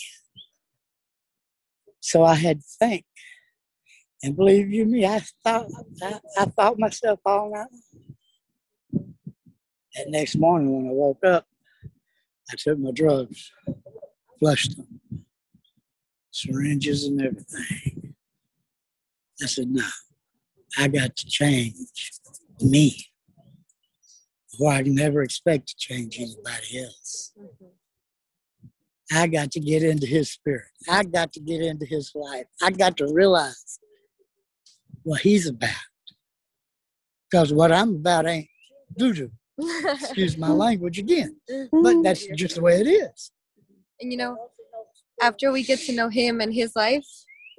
So 2.00 2.24
I 2.24 2.34
had 2.34 2.60
to 2.60 2.66
think. 2.78 3.04
And 4.22 4.36
believe 4.36 4.70
you 4.70 4.84
me, 4.84 5.06
I 5.06 5.20
thought 5.44 5.66
I, 6.02 6.20
I 6.38 6.44
thought 6.46 6.78
myself 6.78 7.20
all 7.24 7.50
night. 7.52 7.68
That 9.94 10.08
next 10.08 10.36
morning 10.36 10.72
when 10.76 10.88
I 10.88 10.92
woke 10.92 11.24
up, 11.24 11.46
I 12.50 12.56
took 12.58 12.78
my 12.78 12.90
drugs, 12.90 13.50
flushed 14.38 14.76
them, 14.76 14.99
syringes 16.40 17.04
and 17.04 17.20
everything. 17.20 18.14
I 19.42 19.46
said, 19.46 19.68
no, 19.68 19.84
I 20.78 20.88
got 20.88 21.16
to 21.16 21.26
change 21.26 21.76
me. 22.60 23.06
Or 24.60 24.72
I 24.72 24.82
can 24.82 24.94
never 24.94 25.22
expect 25.22 25.68
to 25.68 25.74
change 25.78 26.18
anybody 26.18 26.84
else. 26.84 27.32
I 29.12 29.26
got 29.26 29.50
to 29.52 29.60
get 29.60 29.82
into 29.82 30.06
his 30.06 30.30
spirit. 30.30 30.66
I 30.88 31.02
got 31.02 31.32
to 31.32 31.40
get 31.40 31.62
into 31.62 31.86
his 31.86 32.12
life. 32.14 32.46
I 32.62 32.70
got 32.70 32.96
to 32.98 33.12
realize 33.12 33.78
what 35.02 35.20
he's 35.20 35.48
about. 35.48 35.70
Because 37.30 37.52
what 37.52 37.72
I'm 37.72 37.96
about 37.96 38.26
ain't 38.26 38.48
doo 38.96 39.12
doo. 39.12 39.30
Excuse 39.60 40.36
my 40.36 40.48
language 40.48 40.98
again. 40.98 41.36
But 41.72 42.02
that's 42.02 42.24
mm-hmm. 42.24 42.34
just 42.34 42.56
the 42.56 42.62
way 42.62 42.80
it 42.80 42.86
is. 42.86 43.30
and 44.00 44.12
you 44.12 44.18
know, 44.18 44.36
after 45.20 45.52
we 45.52 45.62
get 45.62 45.78
to 45.80 45.92
know 45.92 46.08
him 46.08 46.40
and 46.40 46.52
his 46.52 46.74
life, 46.74 47.06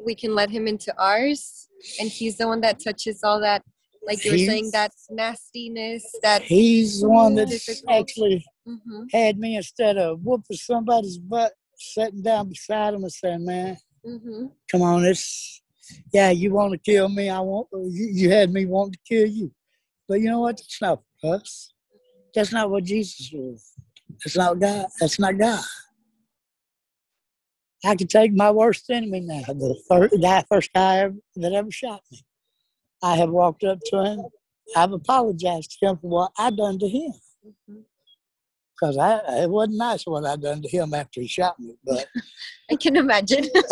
we 0.03 0.15
can 0.15 0.33
let 0.35 0.49
him 0.49 0.67
into 0.67 0.93
ours, 0.99 1.69
and 1.99 2.09
he's 2.09 2.37
the 2.37 2.47
one 2.47 2.61
that 2.61 2.79
touches 2.83 3.23
all 3.23 3.39
that, 3.41 3.63
like 4.05 4.23
you 4.25 4.31
were 4.31 4.37
saying, 4.37 4.71
that 4.71 4.91
nastiness, 5.09 6.03
that. 6.23 6.41
He's 6.41 7.01
the 7.01 7.09
one 7.09 7.35
Difficult. 7.35 8.09
actually 8.09 8.45
hmm 8.65 9.03
had 9.11 9.37
me 9.37 9.57
instead 9.57 9.97
of 9.97 10.21
whooping 10.23 10.55
somebody's 10.57 11.17
butt, 11.17 11.53
sitting 11.75 12.21
down 12.21 12.49
beside 12.49 12.93
him 12.93 13.03
and 13.03 13.11
saying, 13.11 13.45
Man, 13.45 13.77
hmm 14.03 14.45
come 14.71 14.81
on, 14.81 15.05
it's 15.05 15.61
yeah, 16.13 16.29
you 16.31 16.51
want 16.53 16.71
to 16.71 16.77
kill 16.77 17.09
me. 17.09 17.29
I 17.29 17.39
want 17.39 17.67
you, 17.71 18.09
you 18.11 18.31
had 18.31 18.51
me 18.51 18.65
wanting 18.65 18.93
to 18.93 18.99
kill 19.07 19.27
you. 19.27 19.51
But 20.07 20.21
you 20.21 20.29
know 20.29 20.39
what? 20.39 20.57
That's 20.57 20.81
not 20.81 21.01
us. 21.23 21.73
That's 22.33 22.51
not 22.51 22.69
what 22.69 22.83
Jesus 22.83 23.29
was. 23.33 23.73
That's 24.23 24.37
not 24.37 24.59
God. 24.59 24.87
That's 24.99 25.19
not 25.19 25.37
God. 25.37 25.63
I 27.83 27.95
can 27.95 28.07
take 28.07 28.33
my 28.33 28.51
worst 28.51 28.89
enemy 28.89 29.21
now, 29.21 29.41
the 29.47 29.75
first 29.87 30.15
guy, 30.21 30.43
first 30.49 30.71
guy 30.73 30.99
ever, 30.99 31.15
that 31.37 31.53
ever 31.53 31.71
shot 31.71 32.01
me. 32.11 32.23
I 33.01 33.15
have 33.15 33.29
walked 33.29 33.63
up 33.63 33.79
to 33.85 34.03
him. 34.03 34.23
I've 34.75 34.91
apologized 34.91 35.77
to 35.79 35.87
him 35.87 35.97
for 35.97 36.09
what 36.09 36.31
I 36.37 36.51
done 36.51 36.77
to 36.77 36.87
him 36.87 37.13
mm-hmm. 37.45 37.79
because 38.73 38.97
I 38.97 39.43
it 39.43 39.49
wasn't 39.49 39.77
nice 39.77 40.05
what 40.05 40.25
I 40.25 40.35
done 40.35 40.61
to 40.61 40.69
him 40.69 40.93
after 40.93 41.21
he 41.21 41.27
shot 41.27 41.59
me. 41.59 41.75
But 41.83 42.05
I 42.71 42.75
can 42.75 42.95
imagine. 42.95 43.45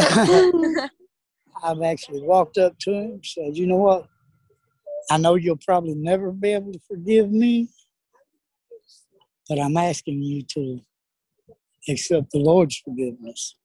I've 1.63 1.82
actually 1.84 2.22
walked 2.22 2.58
up 2.58 2.78
to 2.80 2.91
him 2.91 3.12
and 3.12 3.26
said, 3.26 3.58
you 3.58 3.67
know 3.67 3.78
what? 3.78 4.08
I 5.12 5.17
know 5.17 5.36
you'll 5.36 5.58
probably 5.58 5.95
never 5.95 6.32
be 6.32 6.54
able 6.54 6.74
to 6.74 6.80
forgive 6.88 7.32
me, 7.32 7.69
but 9.48 9.60
I'm 9.60 9.78
asking 9.78 10.22
you 10.24 10.43
to 10.54 10.80
accept 11.88 12.32
the 12.32 12.39
Lord's 12.39 12.78
forgiveness 12.78 13.56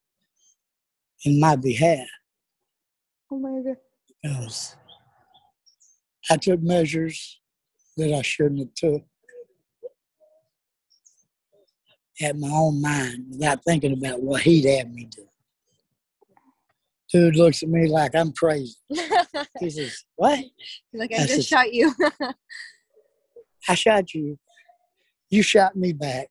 in 1.24 1.40
my 1.40 1.56
behalf 1.56 2.06
Oh 3.30 3.38
my 3.38 3.60
god. 3.64 3.76
because 4.22 4.76
I 6.30 6.36
took 6.36 6.60
measures 6.62 7.40
that 7.96 8.12
I 8.12 8.22
shouldn't 8.22 8.60
have 8.60 8.74
took 8.74 9.02
at 12.22 12.36
my 12.38 12.48
own 12.48 12.80
mind 12.80 13.26
without 13.30 13.60
thinking 13.66 13.92
about 13.92 14.22
what 14.22 14.42
he'd 14.42 14.64
have 14.76 14.88
me 14.90 15.06
do. 15.10 15.26
Dude 17.12 17.36
looks 17.36 17.62
at 17.62 17.68
me 17.68 17.88
like 17.88 18.14
I'm 18.14 18.32
crazy. 18.32 18.76
He 19.60 19.70
says, 19.70 20.04
What? 20.16 20.40
like 20.92 21.12
I 21.12 21.18
That's 21.18 21.26
just 21.28 21.36
just- 21.36 21.48
shot 21.48 21.72
you. 21.72 21.94
I 23.68 23.74
shot 23.74 24.12
you. 24.14 24.38
You 25.30 25.42
shot 25.42 25.74
me 25.76 25.92
back. 25.92 26.28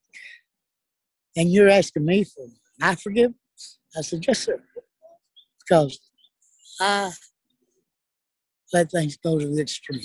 And 1.35 1.51
you're 1.51 1.69
asking 1.69 2.05
me 2.05 2.23
for 2.25 2.45
my 2.79 2.95
forgiveness? 2.95 3.79
I 3.97 4.01
said, 4.01 4.23
Yes, 4.27 4.39
sir. 4.39 4.61
Because 5.67 5.99
I 6.79 7.11
let 8.73 8.91
things 8.91 9.17
go 9.17 9.39
to 9.39 9.47
the 9.47 9.61
extreme. 9.61 10.01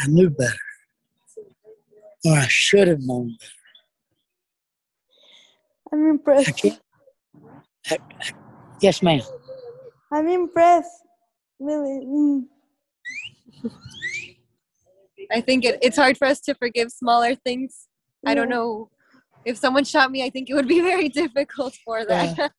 I 0.00 0.06
knew 0.06 0.30
better. 0.30 0.54
Or 2.24 2.32
I 2.32 2.46
should 2.48 2.88
have 2.88 3.00
known 3.00 3.36
better. 3.38 3.52
I'm 5.92 6.10
impressed. 6.10 6.56
can't. 6.56 6.80
I, 7.90 7.98
I, 8.20 8.30
yes, 8.80 9.02
ma'am. 9.02 9.20
I'm 10.12 10.28
impressed. 10.28 10.90
Really. 11.58 12.04
Mm. 12.04 12.44
I 15.32 15.40
think 15.40 15.64
it, 15.64 15.78
it's 15.82 15.96
hard 15.96 16.16
for 16.16 16.26
us 16.26 16.40
to 16.42 16.54
forgive 16.54 16.90
smaller 16.90 17.34
things. 17.34 17.88
I 18.24 18.34
don't 18.34 18.48
know. 18.48 18.90
If 19.44 19.56
someone 19.56 19.84
shot 19.84 20.10
me, 20.10 20.24
I 20.24 20.30
think 20.30 20.50
it 20.50 20.54
would 20.54 20.68
be 20.68 20.80
very 20.92 21.08
difficult 21.08 21.76
for 21.84 22.04
that. 22.04 22.52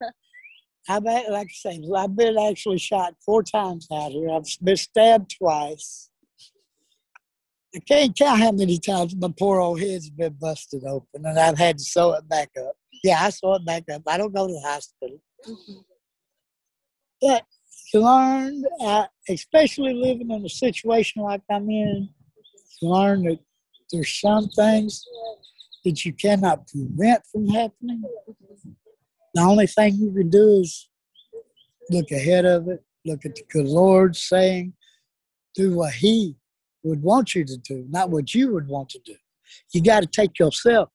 I've 0.89 1.03
like 1.03 1.27
I 1.29 1.45
say, 1.51 1.81
I've 1.95 2.15
been 2.15 2.37
actually 2.37 2.77
shot 2.77 3.13
four 3.25 3.43
times 3.43 3.87
out 3.91 4.11
here. 4.11 4.29
I've 4.29 4.45
been 4.63 4.77
stabbed 4.77 5.35
twice. 5.37 6.09
I 7.75 7.79
can't 7.79 8.17
count 8.17 8.39
how 8.39 8.51
many 8.53 8.79
times 8.79 9.15
my 9.15 9.31
poor 9.37 9.59
old 9.59 9.81
head's 9.81 10.09
been 10.09 10.33
busted 10.39 10.85
open, 10.85 11.25
and 11.25 11.37
I've 11.37 11.57
had 11.57 11.77
to 11.77 11.83
sew 11.83 12.13
it 12.13 12.27
back 12.29 12.49
up. 12.57 12.73
Yeah, 13.03 13.19
I 13.21 13.29
sew 13.29 13.55
it 13.55 13.65
back 13.65 13.83
up. 13.93 14.01
I 14.07 14.17
don't 14.17 14.33
go 14.33 14.47
to 14.47 14.53
the 14.53 14.61
hospital. 14.61 15.19
Mhm. 15.45 15.83
But 17.21 17.45
you 17.93 18.01
learn, 18.01 18.63
uh, 18.79 19.07
especially 19.29 19.93
living 19.93 20.31
in 20.31 20.45
a 20.45 20.49
situation 20.49 21.21
like 21.23 21.41
I'm 21.49 21.69
in, 21.69 22.09
you 22.81 22.89
learn 22.89 23.23
that 23.23 23.39
there's 23.91 24.19
some 24.19 24.47
things 24.49 25.03
that 25.83 26.05
you 26.05 26.13
cannot 26.13 26.67
prevent 26.67 27.25
from 27.25 27.47
happening. 27.49 28.03
The 29.37 29.43
only 29.43 29.67
thing 29.67 29.93
you 29.97 30.11
can 30.11 30.31
do 30.31 30.61
is 30.61 30.89
look 31.91 32.09
ahead 32.09 32.43
of 32.45 32.67
it, 32.69 32.83
look 33.05 33.23
at 33.23 33.35
the 33.35 33.43
good 33.51 33.67
Lord 33.67 34.15
saying, 34.15 34.73
do 35.53 35.75
what 35.75 35.93
He 35.93 36.35
would 36.81 37.03
want 37.03 37.35
you 37.35 37.45
to 37.45 37.57
do, 37.57 37.85
not 37.87 38.09
what 38.09 38.33
you 38.33 38.51
would 38.53 38.67
want 38.67 38.89
to 38.89 38.99
do. 39.05 39.13
You 39.73 39.83
got 39.83 39.99
to 39.99 40.07
take 40.07 40.39
yourself 40.39 40.89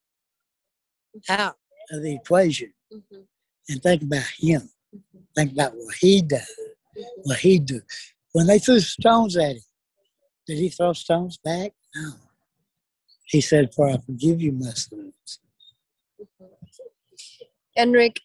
out 1.29 1.55
of 1.93 2.03
the 2.03 2.17
equation 2.17 2.75
Mhm. 2.93 3.29
and 3.69 3.81
think 3.81 4.03
about 4.03 4.27
Him. 4.37 4.63
Mm-hmm. 4.93 5.19
Think 5.37 5.53
about 5.53 5.77
what 5.77 5.95
He 6.01 6.21
done, 6.21 6.41
mm-hmm. 6.41 7.21
what 7.23 7.39
He 7.39 7.61
do. 7.61 7.81
When 8.33 8.49
they 8.49 8.59
threw 8.59 8.81
stones 8.81 9.37
at 9.37 9.55
Him, 9.55 9.63
did 10.49 10.59
He 10.59 10.69
throw 10.69 10.95
stones 10.95 11.39
back? 11.39 11.75
No. 11.95 12.15
He 13.27 13.41
said, 13.41 13.73
"For 13.73 13.89
I 13.89 13.99
forgive 13.99 14.43
you 14.43 14.51
my 14.51 14.73
sins." 14.73 15.39
Mm-hmm. 16.21 16.45
And 17.77 17.93
Rick, 17.93 18.21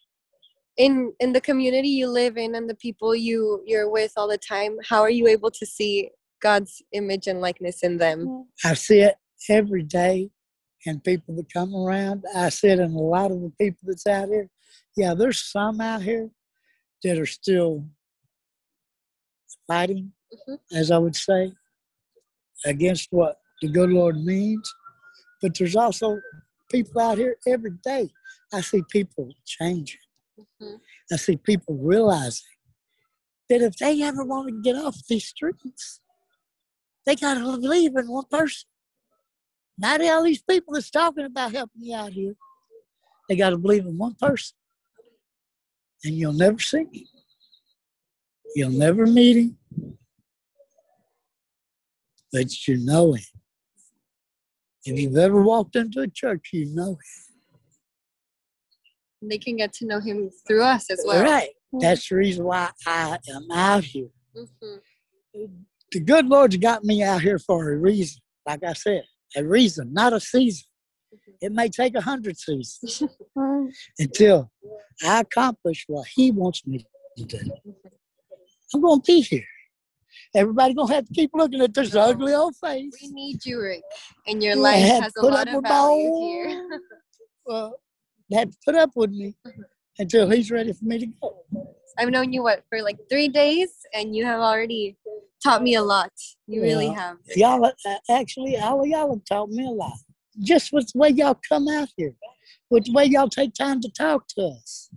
in 0.77 1.13
in 1.19 1.33
the 1.33 1.41
community 1.41 1.89
you 1.89 2.07
live 2.07 2.37
in 2.37 2.55
and 2.55 2.69
the 2.69 2.75
people 2.75 3.15
you 3.15 3.63
you're 3.65 3.89
with 3.89 4.13
all 4.15 4.27
the 4.27 4.37
time, 4.37 4.77
how 4.87 5.01
are 5.01 5.09
you 5.09 5.27
able 5.27 5.51
to 5.51 5.65
see 5.65 6.11
God's 6.41 6.81
image 6.93 7.27
and 7.27 7.41
likeness 7.41 7.83
in 7.83 7.97
them? 7.97 8.45
I 8.63 8.73
see 8.75 8.99
it 8.99 9.15
every 9.49 9.83
day 9.83 10.29
and 10.85 11.03
people 11.03 11.35
that 11.35 11.51
come 11.51 11.75
around. 11.75 12.23
I 12.35 12.49
see 12.49 12.69
it 12.69 12.79
in 12.79 12.93
a 12.93 12.99
lot 13.01 13.31
of 13.31 13.41
the 13.41 13.51
people 13.59 13.79
that's 13.83 14.07
out 14.07 14.29
here. 14.29 14.49
Yeah, 14.95 15.13
there's 15.13 15.41
some 15.51 15.81
out 15.81 16.03
here 16.03 16.29
that 17.03 17.17
are 17.17 17.25
still 17.25 17.85
fighting, 19.67 20.13
Mhm. 20.47 20.59
as 20.71 20.91
I 20.91 20.97
would 20.97 21.15
say, 21.15 21.53
against 22.65 23.11
what 23.11 23.39
the 23.61 23.69
good 23.69 23.89
Lord 23.89 24.17
means. 24.23 24.71
But 25.41 25.57
there's 25.57 25.75
also 25.75 26.19
people 26.71 27.01
out 27.01 27.17
here 27.17 27.37
every 27.47 27.71
day. 27.83 28.09
I 28.53 28.61
see 28.61 28.81
people 28.89 29.33
changing. 29.45 29.99
Mhm. 30.37 30.79
I 31.11 31.15
see 31.15 31.37
people 31.37 31.75
realizing 31.75 32.45
that 33.49 33.61
if 33.61 33.77
they 33.77 34.01
ever 34.03 34.23
want 34.23 34.49
to 34.49 34.61
get 34.61 34.75
off 34.75 35.05
these 35.07 35.27
streets, 35.27 36.01
they 37.05 37.15
got 37.15 37.35
to 37.35 37.57
believe 37.57 37.95
in 37.95 38.07
one 38.07 38.25
person. 38.29 38.67
Not 39.77 40.01
all 40.01 40.23
these 40.23 40.41
people 40.41 40.73
that's 40.73 40.89
talking 40.89 41.25
about 41.25 41.53
helping 41.53 41.83
you 41.83 41.95
out 41.95 42.11
here. 42.11 42.35
They 43.29 43.35
got 43.35 43.51
to 43.51 43.57
believe 43.57 43.85
in 43.85 43.97
one 43.97 44.15
person. 44.15 44.55
And 46.03 46.15
you'll 46.15 46.33
never 46.33 46.59
see 46.59 46.79
him. 46.79 47.07
You'll 48.55 48.71
never 48.71 49.05
meet 49.05 49.37
him. 49.37 49.57
But 52.31 52.67
you 52.67 52.77
know 52.77 53.13
him. 53.13 53.23
If 54.85 54.99
you've 54.99 55.17
ever 55.17 55.41
walked 55.41 55.75
into 55.75 56.01
a 56.01 56.07
church, 56.07 56.49
you 56.53 56.73
know 56.73 56.91
him. 56.91 57.26
They 59.21 59.37
can 59.37 59.57
get 59.57 59.73
to 59.73 59.85
know 59.85 59.99
Him 59.99 60.29
through 60.47 60.63
us 60.63 60.89
as 60.89 61.03
well. 61.05 61.23
Right. 61.23 61.49
That's 61.73 62.07
the 62.09 62.15
reason 62.15 62.45
why 62.45 62.69
I 62.85 63.17
am 63.33 63.51
out 63.51 63.83
here. 63.83 64.09
Mhm. 64.35 64.81
The 65.91 65.99
good 65.99 66.27
Lord's 66.27 66.57
got 66.57 66.83
me 66.83 67.01
out 67.03 67.21
here 67.21 67.39
for 67.39 67.71
a 67.71 67.77
reason. 67.77 68.21
Like 68.45 68.63
I 68.63 68.73
said, 68.73 69.03
a 69.35 69.43
reason, 69.43 69.93
not 69.93 70.13
a 70.13 70.19
season. 70.19 70.65
It 71.41 71.51
may 71.51 71.69
take 71.69 71.95
a 71.95 72.01
hundred 72.01 72.37
seasons 72.37 73.03
until 73.99 74.51
I 75.03 75.21
accomplish 75.21 75.85
what 75.87 76.07
He 76.07 76.31
wants 76.31 76.65
me 76.65 76.85
to 77.17 77.23
do. 77.23 77.39
I'm 78.73 78.81
going 78.81 79.01
to 79.01 79.05
be 79.05 79.21
here. 79.21 79.45
Everybody 80.35 80.73
gonna 80.73 80.93
have 80.93 81.05
to 81.07 81.13
keep 81.13 81.31
looking 81.33 81.61
at 81.61 81.73
this 81.73 81.95
ugly 81.95 82.33
old 82.33 82.55
face. 82.57 82.93
We 83.01 83.09
need 83.09 83.45
you, 83.45 83.61
Rick, 83.61 83.83
and 84.25 84.43
your 84.43 84.55
life 84.55 84.83
has 84.83 85.13
a 85.17 85.25
lot 85.25 85.47
of 85.47 85.63
value 85.63 86.11
here. 86.19 86.69
Uh, 87.49 87.69
have 88.35 88.51
to 88.51 88.57
put 88.65 88.75
up 88.75 88.91
with 88.95 89.11
me 89.11 89.35
until 89.99 90.29
he's 90.29 90.51
ready 90.51 90.73
for 90.73 90.85
me 90.85 90.99
to 90.99 91.07
go. 91.21 91.43
I've 91.97 92.09
known 92.09 92.31
you 92.33 92.43
what 92.43 92.63
for 92.69 92.81
like 92.81 92.97
three 93.09 93.27
days, 93.27 93.69
and 93.93 94.15
you 94.15 94.25
have 94.25 94.39
already 94.39 94.97
taught 95.43 95.63
me 95.63 95.75
a 95.75 95.81
lot. 95.81 96.11
You 96.45 96.61
really 96.61 96.89
have. 96.89 97.17
Y'all, 97.35 97.63
uh, 97.65 97.71
actually, 98.11 98.57
all 98.57 98.81
of 98.81 98.87
y'all 98.87 99.09
have 99.09 99.25
taught 99.25 99.49
me 99.49 99.65
a 99.65 99.71
lot. 99.71 99.97
Just 100.39 100.71
with 100.71 100.91
the 100.93 100.99
way 100.99 101.09
y'all 101.09 101.39
come 101.47 101.67
out 101.67 101.89
here, 101.97 102.13
with 102.69 102.85
the 102.85 102.93
way 102.93 103.05
y'all 103.05 103.29
take 103.29 103.53
time 103.53 103.81
to 103.81 103.89
talk 103.89 104.27
to 104.29 104.41
us. 104.59 104.89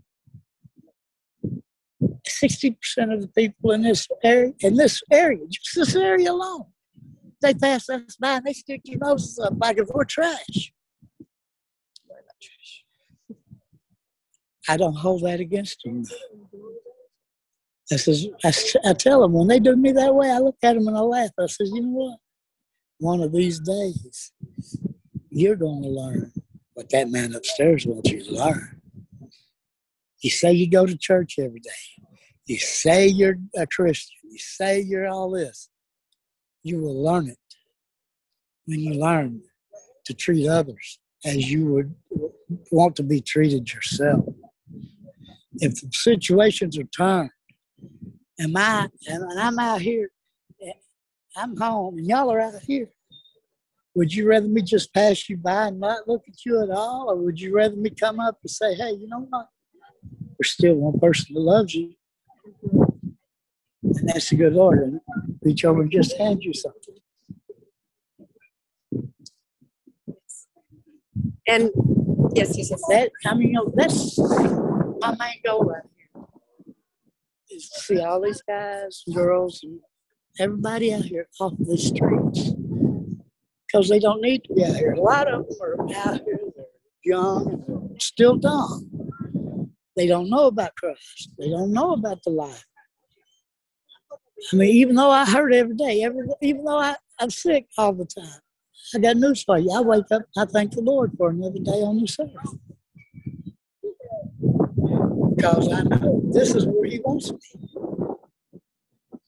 Sixty 2.27 2.73
percent 2.73 3.13
of 3.13 3.23
the 3.23 3.29
people 3.29 3.73
in 3.73 3.83
this 3.83 4.07
area, 4.23 4.53
in 4.61 4.77
this 4.77 5.03
area, 5.11 5.47
just 5.51 5.75
this 5.75 5.97
area 5.97 6.31
alone, 6.31 6.67
they 7.41 7.55
pass 7.55 7.89
us 7.89 8.17
by 8.21 8.33
and 8.33 8.45
they 8.45 8.53
stick 8.53 8.83
their 8.85 8.99
noses 8.99 9.39
up 9.39 9.55
like 9.59 9.79
if 9.79 9.89
we're 9.89 10.05
trash. 10.05 10.73
I 14.69 14.77
don't 14.77 14.97
hold 14.97 15.23
that 15.25 15.41
against 15.41 15.83
them. 15.85 16.05
I 17.93 17.97
says, 17.97 18.29
I, 18.45 18.53
I 18.91 18.93
tell 18.93 19.21
them 19.21 19.33
when 19.33 19.49
they 19.49 19.59
do 19.59 19.75
me 19.75 19.93
that 19.93 20.15
way, 20.15 20.31
I 20.31 20.39
look 20.39 20.57
at 20.63 20.75
them 20.75 20.87
and 20.87 20.97
I 20.97 21.01
laugh. 21.01 21.31
I 21.39 21.47
says, 21.47 21.71
you 21.75 21.83
know 21.83 21.89
what? 21.89 22.19
One 22.99 23.21
of 23.21 23.33
these 23.33 23.59
days, 23.61 24.33
you're 25.31 25.57
going 25.57 25.83
to 25.83 25.89
learn 25.89 26.33
what 26.75 26.91
that 26.91 27.11
man 27.11 27.35
upstairs 27.35 27.87
wants 27.87 28.11
you 28.11 28.23
to 28.25 28.33
learn. 28.33 28.81
You 30.23 30.31
say 30.31 30.53
you 30.53 30.71
go 30.71 30.87
to 30.87 30.97
church 30.97 31.37
every 31.39 31.61
day. 31.61 31.71
You 32.47 32.59
say 32.59 33.07
you're 33.07 33.37
a 33.57 33.67
Christian. 33.67 34.17
You 34.31 34.39
say 34.39 34.81
you're 34.81 35.09
all 35.09 35.31
this. 35.31 35.69
You 36.63 36.81
will 36.81 37.03
learn 37.03 37.29
it 37.29 37.39
when 38.67 38.81
you 38.81 38.95
learn 38.95 39.43
to 40.05 40.15
treat 40.15 40.49
others 40.49 40.99
as 41.25 41.51
you 41.51 41.67
would 41.67 41.95
want 42.71 42.97
to 42.97 43.03
be 43.03 43.21
treated 43.21 43.73
yourself. 43.73 44.25
If 45.61 45.75
the 45.81 45.89
situations 45.93 46.79
are 46.79 46.85
turned, 46.85 47.31
am 48.39 48.57
I, 48.57 48.89
and 49.07 49.39
I'm 49.39 49.59
out 49.59 49.83
here, 49.83 50.11
eh, 50.63 50.73
I'm 51.37 51.57
home, 51.57 51.99
and 51.99 52.07
y'all 52.07 52.33
are 52.33 52.41
out 52.41 52.63
here. 52.67 52.89
Would 53.95 54.15
you 54.15 54.29
rather 54.29 54.49
me 54.49 54.63
just 54.63 54.95
pass 54.95 55.29
you 55.29 55.37
by 55.37 55.67
and 55.67 55.81
not 55.81 56.09
look 56.09 56.23
at 56.29 56.47
you 56.47 56.63
at 56.63 56.71
all, 56.71 57.11
or 57.11 57.17
would 57.17 57.39
you 57.39 57.55
rather 57.55 57.77
me 57.77 57.91
come 57.91 58.21
up 58.21 58.39
and 58.43 58.51
say, 58.51 58.75
hey, 58.75 58.93
you 58.93 59.07
know 59.09 59.27
what? 59.29 59.49
There's 60.39 60.53
still 60.53 60.77
one 60.77 60.99
person 60.99 61.35
that 61.35 61.41
loves 61.41 61.75
you, 61.75 61.95
and 62.73 64.09
that's 64.09 64.31
the 64.31 64.37
good 64.37 64.55
Lord. 64.55 64.79
And 64.79 65.01
reach 65.43 65.65
over 65.65 65.83
and 65.83 65.91
just 65.91 66.17
hand 66.17 66.43
you 66.43 66.55
something. 66.55 66.95
And 71.47 71.71
yes, 72.35 72.57
yes, 72.57 72.71
yes. 72.71 72.83
That 72.89 73.11
I 73.27 73.35
mean, 73.35 73.49
you 73.49 73.55
know, 73.55 73.73
that's 73.75 74.19
my 75.01 75.17
main 75.19 75.41
goal 75.45 75.65
right 75.65 75.83
here. 75.97 76.25
To 77.51 77.61
see 77.61 78.01
all 78.01 78.21
these 78.21 78.43
guys, 78.43 79.03
girls, 79.13 79.61
and 79.63 79.81
everybody 80.39 80.95
out 80.95 81.05
here 81.05 81.29
off 81.41 81.55
the 81.59 81.77
streets 81.77 82.53
because 83.67 83.89
they 83.89 83.99
don't 83.99 84.21
need 84.21 84.45
to 84.45 84.55
be 84.55 84.65
out 84.65 84.77
here. 84.77 84.93
A 84.93 85.01
lot 85.01 85.33
of 85.33 85.47
them 85.47 85.59
are 85.63 85.81
out 85.97 86.21
here. 86.25 86.41
They're 86.57 86.65
young 87.05 87.65
they're 88.01 88.01
still 88.01 88.37
dumb. 88.37 89.73
They 89.97 90.07
don't 90.07 90.31
know 90.31 90.47
about 90.47 90.75
Christ. 90.77 91.31
They 91.39 91.51
don't 91.51 91.73
know 91.73 91.93
about 91.93 92.23
the 92.25 92.31
life. 92.31 92.65
I 94.53 94.57
mean, 94.57 94.71
even 94.71 94.95
though 94.97 95.11
I 95.11 95.27
hurt 95.27 95.53
every 95.53 95.77
day, 95.77 96.03
every 96.03 96.27
even 96.41 96.65
though 96.65 96.79
I, 96.79 96.95
I'm 97.19 97.31
sick 97.31 97.67
all 97.77 97.93
the 97.93 98.07
time, 98.07 98.41
I 98.95 98.99
got 98.99 99.17
news 99.17 99.43
for 99.43 99.59
you. 99.59 99.71
I 99.71 99.81
wake 99.81 100.11
up, 100.11 100.23
I 100.37 100.47
thank 100.47 100.73
the 100.73 100.81
Lord 100.81 101.13
for 101.19 101.31
another 101.31 101.59
day 101.59 101.83
on 101.83 102.01
this 102.01 102.17
earth. 102.19 102.31
Because 105.41 105.73
I 105.73 105.83
know 105.85 106.21
this 106.35 106.55
is 106.55 106.67
where 106.67 106.85
He 106.85 107.01
wants 107.01 107.33
me. 107.33 107.39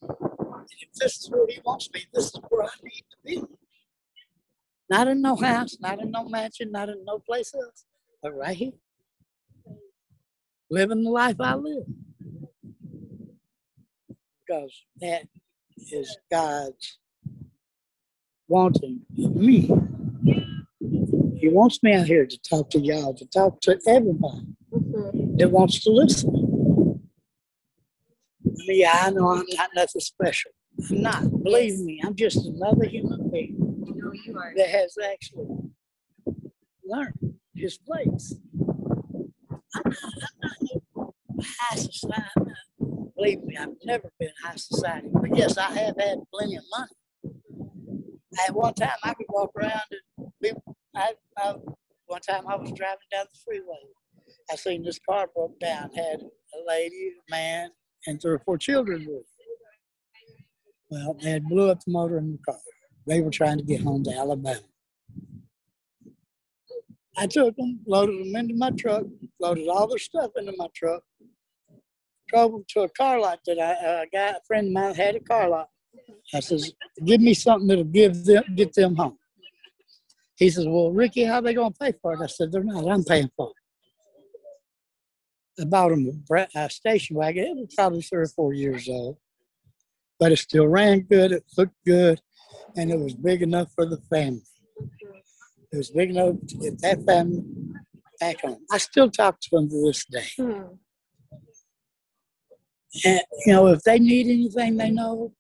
And 0.03 0.69
if 0.83 0.93
this 0.95 1.17
is 1.23 1.31
where 1.31 1.47
He 1.49 1.59
wants 1.65 1.89
me, 1.95 2.05
this 2.13 2.27
is 2.27 2.41
where 2.51 2.65
I 2.65 2.69
need 2.83 3.05
to 3.11 3.17
be. 3.25 3.43
Not 4.91 5.09
in 5.09 5.23
no 5.23 5.37
house, 5.37 5.79
not 5.81 6.03
in 6.03 6.11
no 6.11 6.29
mansion, 6.29 6.71
not 6.71 6.91
in 6.91 7.03
no 7.07 7.19
place 7.19 7.55
else, 7.55 7.87
but 8.23 8.37
right 8.37 8.55
here. 8.55 8.73
Living 10.71 11.03
the 11.03 11.09
life 11.09 11.37
I 11.41 11.55
live. 11.55 11.87
Because 14.47 14.85
that 15.01 15.23
is 15.91 16.15
God's 16.31 16.99
wanting 18.49 19.01
me. 19.17 19.63
He 21.39 21.49
wants 21.49 21.83
me 21.83 21.95
out 21.95 22.07
here 22.07 22.27
to 22.27 22.39
talk 22.39 22.69
to 22.73 22.81
y'all, 22.81 23.15
to 23.15 23.25
talk 23.25 23.63
to 23.63 23.81
everybody. 23.87 24.45
That 25.37 25.51
wants 25.51 25.83
to 25.85 25.91
listen. 25.91 27.01
Me, 28.45 28.87
I 28.87 29.11
know 29.11 29.29
I'm 29.29 29.45
not 29.55 29.71
nothing 29.75 30.01
special. 30.01 30.51
I'm 30.91 31.03
not. 31.03 31.43
Believe 31.43 31.81
me, 31.81 32.01
I'm 32.05 32.15
just 32.15 32.45
another 32.47 32.87
human 32.87 33.31
being 33.31 33.57
I 33.87 33.91
know 33.91 34.13
you 34.13 34.39
are. 34.39 34.53
that 34.57 34.69
has 34.69 34.97
actually 35.05 35.47
learned 36.85 37.35
his 37.55 37.79
place. 37.79 38.35
I'm 39.75 39.83
not, 39.85 39.97
I'm 40.43 40.69
not 40.99 41.15
high 41.59 41.77
society. 41.77 42.53
Believe 43.17 43.43
me, 43.45 43.57
I've 43.57 43.69
never 43.85 44.11
been 44.19 44.31
high 44.45 44.57
society. 44.57 45.09
But 45.13 45.37
yes, 45.37 45.57
I 45.57 45.71
have 45.73 45.97
had 45.99 46.19
plenty 46.33 46.57
of 46.57 46.65
money. 46.71 47.37
At 48.47 48.55
one 48.55 48.75
time, 48.75 48.97
I 49.05 49.15
could 49.15 49.27
walk 49.29 49.51
around 49.57 49.83
and 50.19 50.33
be. 50.41 50.53
I, 50.95 51.13
I, 51.39 51.55
one 52.07 52.21
time, 52.21 52.47
I 52.47 52.57
was 52.57 52.73
driving 52.73 52.99
down 53.11 53.27
the 53.33 53.39
freeway. 53.45 53.79
I 54.53 54.57
seen 54.57 54.85
this 54.85 54.99
car 55.09 55.29
broke 55.35 55.59
down. 55.61 55.91
Had 55.95 56.21
a 56.21 56.69
lady, 56.69 57.13
a 57.27 57.31
man, 57.31 57.71
and 58.07 58.21
three 58.21 58.33
or 58.33 58.39
four 58.41 58.59
children 58.59 59.07
with 59.09 59.21
it. 59.21 59.27
Well, 60.91 61.17
they 61.23 61.31
had 61.31 61.45
blew 61.45 61.71
up 61.71 61.83
the 61.83 61.91
motor 61.91 62.19
in 62.19 62.33
the 62.33 62.39
car. 62.45 62.61
They 63.07 63.23
were 63.23 63.31
trying 63.31 63.57
to 63.59 63.65
get 63.65 63.81
home 63.81 64.05
to 64.05 64.13
Alabama. 64.13 64.61
I 67.17 67.27
took 67.27 67.57
them, 67.57 67.81
loaded 67.87 68.21
them 68.21 68.37
into 68.37 68.55
my 68.55 68.71
truck, 68.73 69.05
loaded 69.41 69.69
all 69.69 69.87
their 69.87 69.99
stuff 69.99 70.33
into 70.37 70.53
my 70.59 70.67
truck, 70.75 71.03
drove 72.29 72.53
them 72.53 72.65
to 72.69 72.81
a 72.83 72.89
car 72.91 73.21
lot 73.21 73.41
that 73.47 73.59
I, 73.59 73.87
uh, 73.87 74.05
guy, 74.13 74.37
a 74.37 74.41
friend 74.47 74.69
of 74.69 74.73
mine 74.73 74.95
had 74.95 75.17
a 75.17 75.21
car 75.21 75.49
lot. 75.49 75.69
I 76.35 76.41
says, 76.41 76.73
give 77.05 77.23
me 77.23 77.33
something 77.33 77.69
that'll 77.69 77.85
give 77.85 78.25
them, 78.25 78.45
get 78.55 78.75
them 78.75 78.97
home. 78.97 79.19
He 80.37 80.51
says, 80.51 80.67
well, 80.67 80.91
Ricky, 80.91 81.25
how 81.25 81.41
they 81.41 81.55
gonna 81.55 81.75
pay 81.79 81.93
for 82.03 82.15
it? 82.15 82.21
I 82.23 82.27
said, 82.27 82.53
they're 82.53 82.65
not, 82.65 82.87
I'm 82.87 83.05
paying 83.05 83.31
for 83.37 83.49
it. 83.49 83.62
I 85.61 85.65
bought 85.65 85.91
them 85.91 86.07
a, 86.09 86.13
bra- 86.13 86.47
a 86.55 86.71
station 86.71 87.17
wagon. 87.17 87.45
It 87.45 87.57
was 87.57 87.75
probably 87.75 88.03
three 88.03 88.23
or 88.23 88.27
four 88.27 88.55
years 88.55 88.89
old, 88.89 89.19
but 90.19 90.33
it 90.33 90.39
still 90.39 90.67
ran 90.67 91.01
good. 91.01 91.33
It 91.33 91.45
looked 91.57 91.77
good, 91.87 92.21
and 92.77 92.91
it 92.91 92.99
was 92.99 93.15
big 93.15 93.43
enough 93.43 93.71
for 93.75 93.87
the 93.87 93.99
family. 94.11 94.43
It 95.73 95.77
was 95.77 95.91
big 95.91 96.11
enough 96.11 96.37
to 96.49 96.57
get 96.57 96.81
that 96.83 97.05
family 97.05 97.43
back 98.21 98.41
home. 98.43 98.59
I 98.71 98.79
still 98.79 99.11
talk 99.11 99.41
to 99.41 99.49
them 99.53 99.69
to 99.69 99.87
this 99.87 100.05
day. 100.05 100.27
Hmm. 100.37 100.63
And, 103.05 103.21
you 103.47 103.53
know, 103.55 103.67
if 103.69 103.83
they 103.83 103.99
need 103.99 104.27
anything, 104.27 104.77
they 104.77 104.91
know 104.91 105.33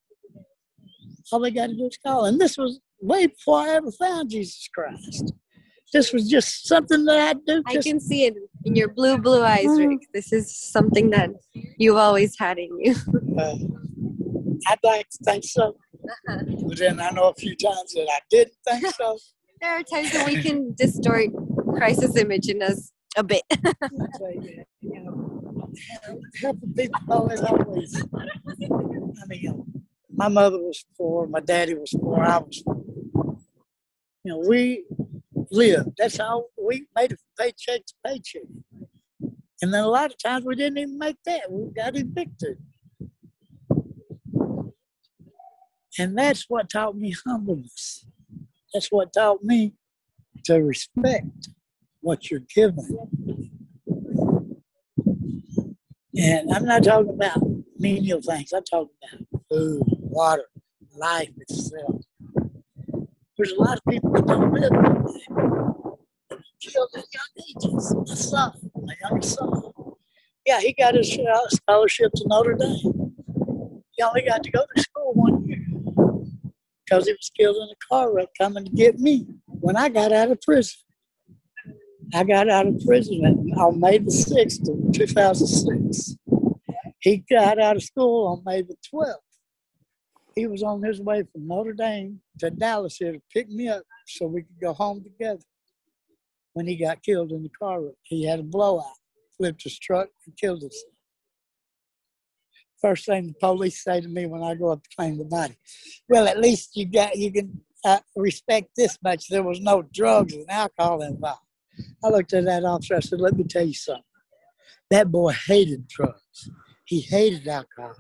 all 1.30 1.40
they 1.40 1.50
got 1.50 1.68
to 1.68 1.74
do 1.74 1.86
is 1.86 1.98
call. 2.04 2.24
And 2.24 2.40
this 2.40 2.56
was 2.56 2.80
way 3.00 3.26
before 3.26 3.58
I 3.58 3.70
ever 3.70 3.90
found 3.92 4.30
Jesus 4.30 4.68
Christ. 4.74 5.32
This 5.93 6.12
was 6.12 6.28
just 6.28 6.66
something 6.66 7.05
that 7.05 7.18
I 7.18 7.32
do. 7.47 7.62
I 7.66 7.76
can 7.76 8.01
see 8.01 8.24
it 8.24 8.34
in 8.64 8.74
your 8.74 8.88
blue, 8.88 9.18
blue 9.18 9.43
eyes, 9.43 9.66
Mm. 9.66 9.88
Rick. 9.88 10.09
This 10.14 10.32
is 10.32 10.55
something 10.57 11.11
that 11.11 11.30
you've 11.76 11.97
always 11.97 12.38
had 12.38 12.59
in 12.59 12.70
you. 12.80 12.95
uh, 13.38 13.57
I'd 14.68 14.78
like 14.82 15.09
to 15.11 15.18
think 15.24 15.45
so. 15.45 15.76
But 16.26 16.78
then 16.78 16.99
I 17.01 17.11
know 17.11 17.28
a 17.28 17.34
few 17.34 17.55
times 17.57 17.93
that 17.93 18.09
I 18.11 18.20
didn't 18.30 18.55
think 18.66 18.86
so. 18.95 19.18
There 19.61 19.70
are 19.70 19.82
times 19.84 20.12
that 20.12 20.26
we 20.26 20.43
can 20.43 20.74
distort 20.76 21.28
Christ's 21.76 22.16
image 22.16 22.49
in 22.49 22.61
us 22.62 22.90
a 23.16 23.22
bit. 23.22 23.43
you 24.80 25.01
know, 25.05 25.70
helping 26.40 26.74
people 26.74 27.01
always, 27.09 27.40
always. 27.43 28.05
I 28.12 29.26
mean, 29.28 29.82
my 30.12 30.26
mother 30.26 30.59
was 30.59 30.84
poor, 30.99 31.28
my 31.28 31.38
daddy 31.38 31.74
was 31.74 31.95
poor, 31.97 32.24
I 32.24 32.38
was 32.38 32.61
poor. 32.66 32.82
You 34.24 34.32
know, 34.32 34.38
we 34.49 34.84
lived. 35.53 35.90
That's 35.98 36.16
how 36.16 36.46
we 36.61 36.86
made 36.96 37.12
a 37.12 37.16
paycheck 37.38 37.86
to 37.86 37.94
paycheck. 38.05 38.42
And 39.61 39.72
then 39.72 39.84
a 39.84 39.88
lot 39.88 40.11
of 40.11 40.18
times 40.18 40.44
we 40.44 40.57
didn't 40.57 40.78
even 40.78 40.98
make 40.98 41.18
that. 41.26 41.50
We 41.50 41.70
got 41.70 41.96
evicted. 41.96 42.59
And 45.98 46.16
that's 46.18 46.46
what 46.48 46.70
taught 46.70 46.96
me 46.96 47.14
humbleness. 47.24 48.07
That's 48.72 48.88
what 48.88 49.12
taught 49.12 49.44
me 49.44 49.74
to 50.44 50.55
respect 50.57 51.48
what 52.00 52.30
you're 52.30 52.40
given. 52.55 52.98
And 56.16 56.53
I'm 56.53 56.64
not 56.64 56.82
talking 56.82 57.11
about 57.11 57.38
menial 57.78 58.20
things. 58.20 58.53
I'm 58.53 58.64
talking 58.64 58.94
about 59.03 59.42
food, 59.50 59.82
water, 60.00 60.46
life 60.96 61.30
itself. 61.36 62.03
There's 63.43 63.59
a 63.59 63.61
lot 63.61 63.76
of 63.76 63.84
people 63.90 64.12
that 64.12 64.24
don't 64.24 64.53
live 64.53 64.70
that. 64.70 65.97
Killed 66.61 66.90
at 66.97 67.05
young 67.12 67.45
ages. 67.51 67.93
My 68.07 68.14
son, 68.14 68.53
my 68.80 68.95
youngest 69.03 69.34
son. 69.34 69.72
Yeah, 70.47 70.61
he 70.61 70.72
got 70.72 70.95
his 70.95 71.18
uh, 71.18 71.49
scholarship 71.49 72.12
to 72.14 72.28
Notre 72.28 72.55
Dame. 72.55 73.16
He 73.97 74.03
only 74.05 74.22
got 74.22 74.45
to 74.45 74.51
go 74.53 74.61
to 74.61 74.80
school 74.80 75.12
one 75.14 75.45
year 75.45 75.59
because 76.86 77.07
he 77.07 77.14
was 77.14 77.32
killed 77.36 77.57
in 77.57 77.68
a 77.68 77.88
car 77.88 78.14
wreck 78.14 78.28
coming 78.38 78.64
to 78.64 78.70
get 78.70 79.01
me 79.01 79.26
when 79.47 79.76
I 79.76 79.88
got 79.88 80.12
out 80.12 80.30
of 80.30 80.40
prison. 80.40 80.78
I 82.14 82.22
got 82.22 82.49
out 82.49 82.68
of 82.68 82.80
prison 82.86 83.24
on 83.57 83.80
May 83.80 83.99
the 83.99 84.12
6th 84.12 84.68
of 84.68 84.93
2006. 84.93 86.16
He 87.01 87.24
got 87.28 87.59
out 87.59 87.74
of 87.74 87.82
school 87.82 88.28
on 88.28 88.45
May 88.45 88.62
the 88.62 88.76
12th. 88.95 89.32
He 90.35 90.47
was 90.47 90.62
on 90.62 90.83
his 90.83 91.01
way 91.01 91.24
from 91.30 91.47
Notre 91.47 91.74
Dame 91.74 92.20
to 92.39 92.51
Dallas 92.51 92.97
here 92.97 93.12
to 93.12 93.22
pick 93.33 93.49
me 93.49 93.68
up 93.68 93.83
so 94.07 94.26
we 94.26 94.43
could 94.43 94.61
go 94.61 94.72
home 94.72 95.03
together. 95.03 95.43
When 96.55 96.66
he 96.66 96.76
got 96.76 97.03
killed 97.03 97.33
in 97.33 97.43
the 97.43 97.51
car 97.51 97.83
wreck, 97.83 97.95
he 98.03 98.24
had 98.24 98.41
a 98.41 98.43
blowout, 98.43 98.85
flipped 99.37 99.62
his 99.62 99.78
truck, 99.78 100.09
and 100.26 100.37
killed 100.37 100.62
himself. 100.62 100.93
First 102.80 103.07
thing 103.07 103.28
the 103.28 103.35
police 103.35 103.83
say 103.83 104.01
to 104.01 104.09
me 104.09 104.26
when 104.26 104.43
I 104.43 104.55
go 104.55 104.72
up 104.72 104.83
to 104.83 104.97
claim 104.97 105.16
the 105.16 105.24
body, 105.24 105.57
well, 106.09 106.26
at 106.26 106.41
least 106.41 106.76
you 106.76 106.87
got 106.87 107.16
you 107.16 107.30
can 107.33 107.61
uh, 107.85 108.01
respect 108.16 108.70
this 108.76 108.99
much. 109.05 109.28
There 109.28 109.43
was 109.43 109.61
no 109.61 109.83
drugs 109.83 110.35
and 110.35 110.51
alcohol 110.51 111.03
involved. 111.03 111.41
I 112.05 112.09
looked 112.09 112.33
at 112.33 112.45
that 112.45 112.64
officer. 112.64 112.97
I 112.97 113.01
said, 113.01 113.20
"Let 113.20 113.37
me 113.37 113.45
tell 113.45 113.64
you 113.64 113.74
something. 113.74 114.03
That 114.91 115.11
boy 115.11 115.33
hated 115.47 115.87
drugs. 115.87 116.51
He 116.85 117.01
hated 117.01 117.47
alcohol 117.47 117.95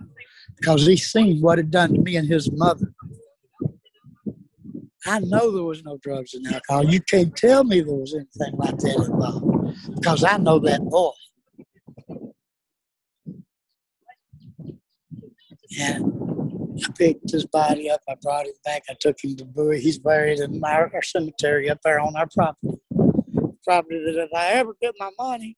because 0.56 0.86
he 0.86 0.96
seen 0.96 1.40
what 1.40 1.58
it 1.58 1.70
done 1.70 1.94
to 1.94 2.00
me 2.00 2.16
and 2.16 2.28
his 2.28 2.50
mother. 2.52 2.92
I 5.04 5.18
know 5.18 5.50
there 5.50 5.64
was 5.64 5.82
no 5.82 5.98
drugs 5.98 6.34
and 6.34 6.46
alcohol. 6.46 6.84
You 6.84 7.00
can't 7.00 7.34
tell 7.34 7.64
me 7.64 7.80
there 7.80 7.94
was 7.94 8.14
anything 8.14 8.56
like 8.56 8.78
that 8.78 8.96
involved 8.96 9.96
because 9.96 10.22
I 10.22 10.36
know 10.36 10.60
that 10.60 10.80
boy. 10.82 11.10
And 15.80 16.12
I 16.84 16.92
picked 16.96 17.30
his 17.30 17.46
body 17.46 17.90
up. 17.90 18.00
I 18.08 18.14
brought 18.22 18.46
him 18.46 18.52
back. 18.64 18.82
I 18.88 18.94
took 19.00 19.16
him 19.22 19.34
to 19.36 19.44
Bowie. 19.44 19.80
He's 19.80 19.98
buried 19.98 20.38
in 20.38 20.62
our, 20.62 20.90
our 20.94 21.02
cemetery 21.02 21.68
up 21.70 21.78
there 21.82 21.98
on 21.98 22.14
our 22.14 22.28
property. 22.32 22.78
Property 23.64 24.04
that 24.04 24.22
if 24.22 24.30
I 24.34 24.52
ever 24.52 24.74
get 24.80 24.94
my 24.98 25.10
money, 25.18 25.56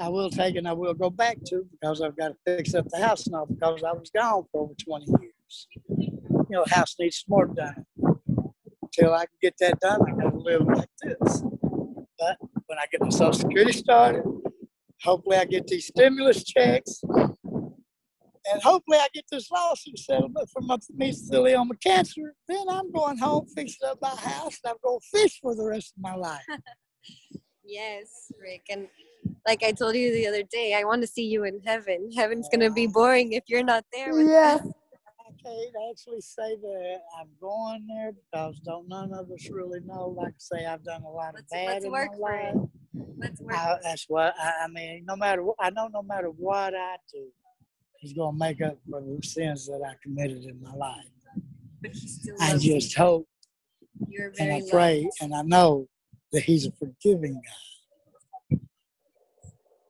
I 0.00 0.08
will 0.08 0.30
take 0.30 0.56
and 0.56 0.68
I 0.68 0.72
will 0.72 0.94
go 0.94 1.10
back 1.10 1.38
to 1.46 1.66
because 1.72 2.00
I've 2.00 2.16
got 2.16 2.28
to 2.28 2.36
fix 2.46 2.74
up 2.74 2.86
the 2.88 2.98
house 2.98 3.26
now 3.26 3.46
because 3.46 3.82
I 3.82 3.92
was 3.92 4.10
gone 4.10 4.44
for 4.52 4.62
over 4.62 4.74
20 4.74 5.06
years. 5.20 5.68
You 5.88 6.44
know, 6.50 6.64
the 6.66 6.74
house 6.74 6.94
needs 6.98 7.24
some 7.26 7.36
work 7.36 7.54
done. 7.56 7.84
Until 8.82 9.14
I 9.14 9.26
can 9.26 9.36
get 9.42 9.54
that 9.60 9.80
done, 9.80 10.00
I 10.06 10.22
got 10.22 10.30
to 10.30 10.38
live 10.38 10.66
like 10.66 10.88
this. 11.02 11.42
But 12.18 12.36
when 12.66 12.78
I 12.78 12.84
get 12.90 13.00
my 13.00 13.08
Social 13.10 13.32
Security 13.32 13.72
started, 13.72 14.22
hopefully 15.02 15.36
I 15.36 15.44
get 15.44 15.66
these 15.66 15.88
stimulus 15.88 16.44
checks, 16.44 17.00
and 17.04 18.62
hopefully 18.62 18.98
I 18.98 19.08
get 19.12 19.24
this 19.30 19.50
lawsuit 19.50 19.98
settlement 19.98 20.48
for 20.52 20.62
my 20.62 20.76
mesothelioma 20.98 21.80
cancer. 21.82 22.34
Then 22.46 22.64
I'm 22.70 22.90
going 22.92 23.18
home, 23.18 23.46
fixing 23.54 23.88
up 23.88 23.98
my 24.00 24.08
house, 24.08 24.58
and 24.64 24.72
I'm 24.72 24.76
going 24.82 25.00
to 25.00 25.18
fish 25.18 25.38
for 25.40 25.54
the 25.54 25.64
rest 25.64 25.94
of 25.96 26.02
my 26.02 26.14
life. 26.14 26.42
Yes, 27.68 28.32
Rick. 28.40 28.62
And 28.70 28.88
like 29.48 29.62
I 29.62 29.72
told 29.72 29.94
you 29.96 30.12
the 30.12 30.26
other 30.26 30.42
day, 30.42 30.74
I 30.78 30.84
want 30.84 31.00
to 31.00 31.08
see 31.08 31.24
you 31.24 31.44
in 31.44 31.58
heaven. 31.64 32.10
Heaven's 32.14 32.48
gonna 32.52 32.70
be 32.70 32.86
boring 32.86 33.32
if 33.32 33.44
you're 33.46 33.64
not 33.64 33.82
there 33.94 34.12
with 34.14 34.28
Yeah. 34.28 34.56
us. 34.60 34.72
I 35.26 35.30
can't 35.42 35.74
actually 35.90 36.20
say 36.20 36.56
that 36.56 37.00
I'm 37.18 37.28
going 37.40 37.86
there 37.86 38.12
because 38.12 38.60
don't 38.60 38.86
none 38.88 39.14
of 39.14 39.30
us 39.30 39.48
really 39.50 39.80
know. 39.80 40.08
Like 40.08 40.34
I 40.34 40.38
say, 40.50 40.66
I've 40.66 40.84
done 40.84 41.02
a 41.02 41.10
lot 41.10 41.30
of 41.30 41.36
Let's- 41.36 41.50
bad 41.50 41.66
let's 41.68 41.84
in 41.86 41.92
work 41.92 42.10
my 42.12 42.16
for 42.18 42.34
it. 42.34 42.54
life. 42.56 42.68
Let's 43.16 43.40
work. 43.40 43.54
I, 43.56 43.76
that's 43.82 44.04
what 44.08 44.34
I, 44.38 44.64
I 44.64 44.68
mean. 44.68 45.04
No 45.06 45.16
matter 45.16 45.42
what, 45.42 45.56
I 45.58 45.70
know 45.70 45.88
no 45.88 46.02
matter 46.02 46.28
what 46.28 46.74
I 46.74 46.96
do, 47.10 47.24
He's 48.00 48.12
gonna 48.12 48.36
make 48.36 48.60
up 48.60 48.76
for 48.90 49.00
the 49.00 49.18
sins 49.26 49.66
that 49.66 49.80
I 49.82 49.94
committed 50.02 50.44
in 50.44 50.60
my 50.60 50.74
life. 50.74 51.08
but 51.80 51.92
he 51.92 52.06
still 52.06 52.36
I 52.40 52.52
loves 52.52 52.64
you. 52.66 52.74
just 52.80 52.94
hope 52.96 53.26
You're 54.08 54.32
and 54.38 54.52
I 54.52 54.62
pray 54.70 55.02
loved. 55.04 55.16
and 55.22 55.34
I 55.34 55.42
know 55.42 55.88
that 56.32 56.42
He's 56.42 56.66
a 56.66 56.72
forgiving 56.72 57.34
God. 57.34 57.64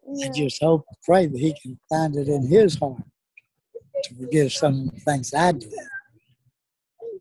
I 0.08 0.24
Yeah. 0.26 0.30
just 0.32 0.62
hope, 0.62 0.84
and 0.88 0.96
pray 1.04 1.26
that 1.26 1.38
He 1.38 1.52
can 1.60 1.78
find 1.88 2.16
it 2.16 2.28
in 2.28 2.46
His 2.46 2.76
heart 2.76 3.02
to 4.04 4.14
forgive 4.14 4.52
some 4.52 4.88
of 4.88 4.94
the 4.94 5.00
things 5.00 5.34
I 5.34 5.52
did 5.52 5.72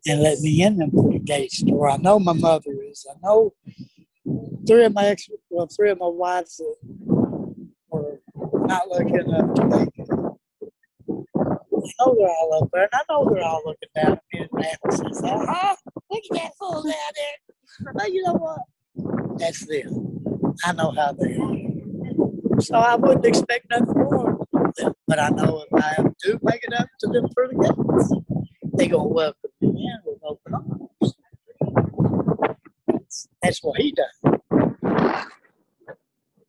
and 0.06 0.22
let 0.22 0.40
me 0.40 0.62
in 0.62 0.76
them 0.78 0.90
pretty 0.90 1.18
gates 1.18 1.62
to 1.62 1.72
where 1.72 1.90
I 1.90 1.96
know 1.98 2.18
my 2.18 2.32
mother 2.32 2.70
is. 2.82 3.06
I 3.10 3.14
know 3.22 3.52
three 4.66 4.84
of 4.84 4.94
my 4.94 5.06
ex, 5.06 5.28
well, 5.50 5.66
three 5.66 5.90
of 5.90 5.98
my 5.98 6.06
wives 6.08 6.56
that 6.56 6.74
were 7.90 8.20
not 8.66 8.88
looking 8.88 9.34
up 9.34 9.54
to 9.56 9.64
me. 9.66 9.86
I 11.10 12.04
know 12.04 12.14
they're 12.16 12.28
all 12.28 12.62
up 12.62 12.70
there, 12.72 12.82
and 12.82 12.90
I 12.92 13.00
know 13.08 13.28
they're 13.32 13.44
all 13.44 13.62
looking 13.66 13.88
down 13.94 14.12
at 14.12 14.22
me 14.32 14.40
and 14.40 14.48
laughing. 14.52 15.14
Says, 15.14 15.22
"Uh-huh, 15.22 15.76
look 16.10 16.22
at 16.30 16.36
that 16.38 16.52
fool 16.58 16.82
down 16.82 16.92
there." 17.14 17.92
But 17.94 18.12
you 18.12 18.22
know 18.22 18.34
what? 18.34 18.60
That's 19.38 19.66
them. 19.66 20.54
I 20.64 20.72
know 20.72 20.90
how 20.90 21.12
they 21.12 21.36
are. 21.36 21.67
So 22.60 22.74
I 22.74 22.96
wouldn't 22.96 23.24
expect 23.24 23.70
nothing 23.70 23.86
more. 23.94 24.38
But 25.06 25.18
I 25.18 25.28
know 25.30 25.64
if 25.70 25.82
I 25.82 26.02
do 26.22 26.38
make 26.42 26.60
it 26.62 26.74
up 26.78 26.88
to 27.00 27.06
them 27.08 27.28
for 27.34 27.48
the 27.48 27.54
gates, 27.54 28.12
they're 28.74 28.88
gonna 28.88 29.08
welcome 29.08 29.50
me 29.60 29.68
in 29.68 29.98
with 30.04 30.18
open 30.24 30.54
arms. 30.54 31.14
That's, 32.88 33.28
that's 33.42 33.62
what 33.62 33.80
he 33.80 33.92
does. 33.92 34.34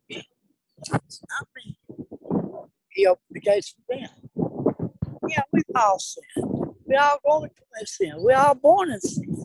It's 0.09 1.21
not 1.29 1.47
me. 1.55 1.77
He 2.89 3.05
opened 3.05 3.25
the 3.31 3.39
gates 3.39 3.75
for 3.87 3.95
them. 3.95 4.09
Yeah, 5.27 5.43
we've 5.51 5.63
all 5.75 5.99
sinned. 5.99 6.75
We 6.85 6.95
all 6.95 7.19
going 7.25 7.49
to 7.49 7.55
commit 7.55 7.87
sin. 7.87 8.13
We 8.25 8.33
all 8.33 8.55
born 8.55 8.91
in 8.91 8.99
sin. 9.01 9.35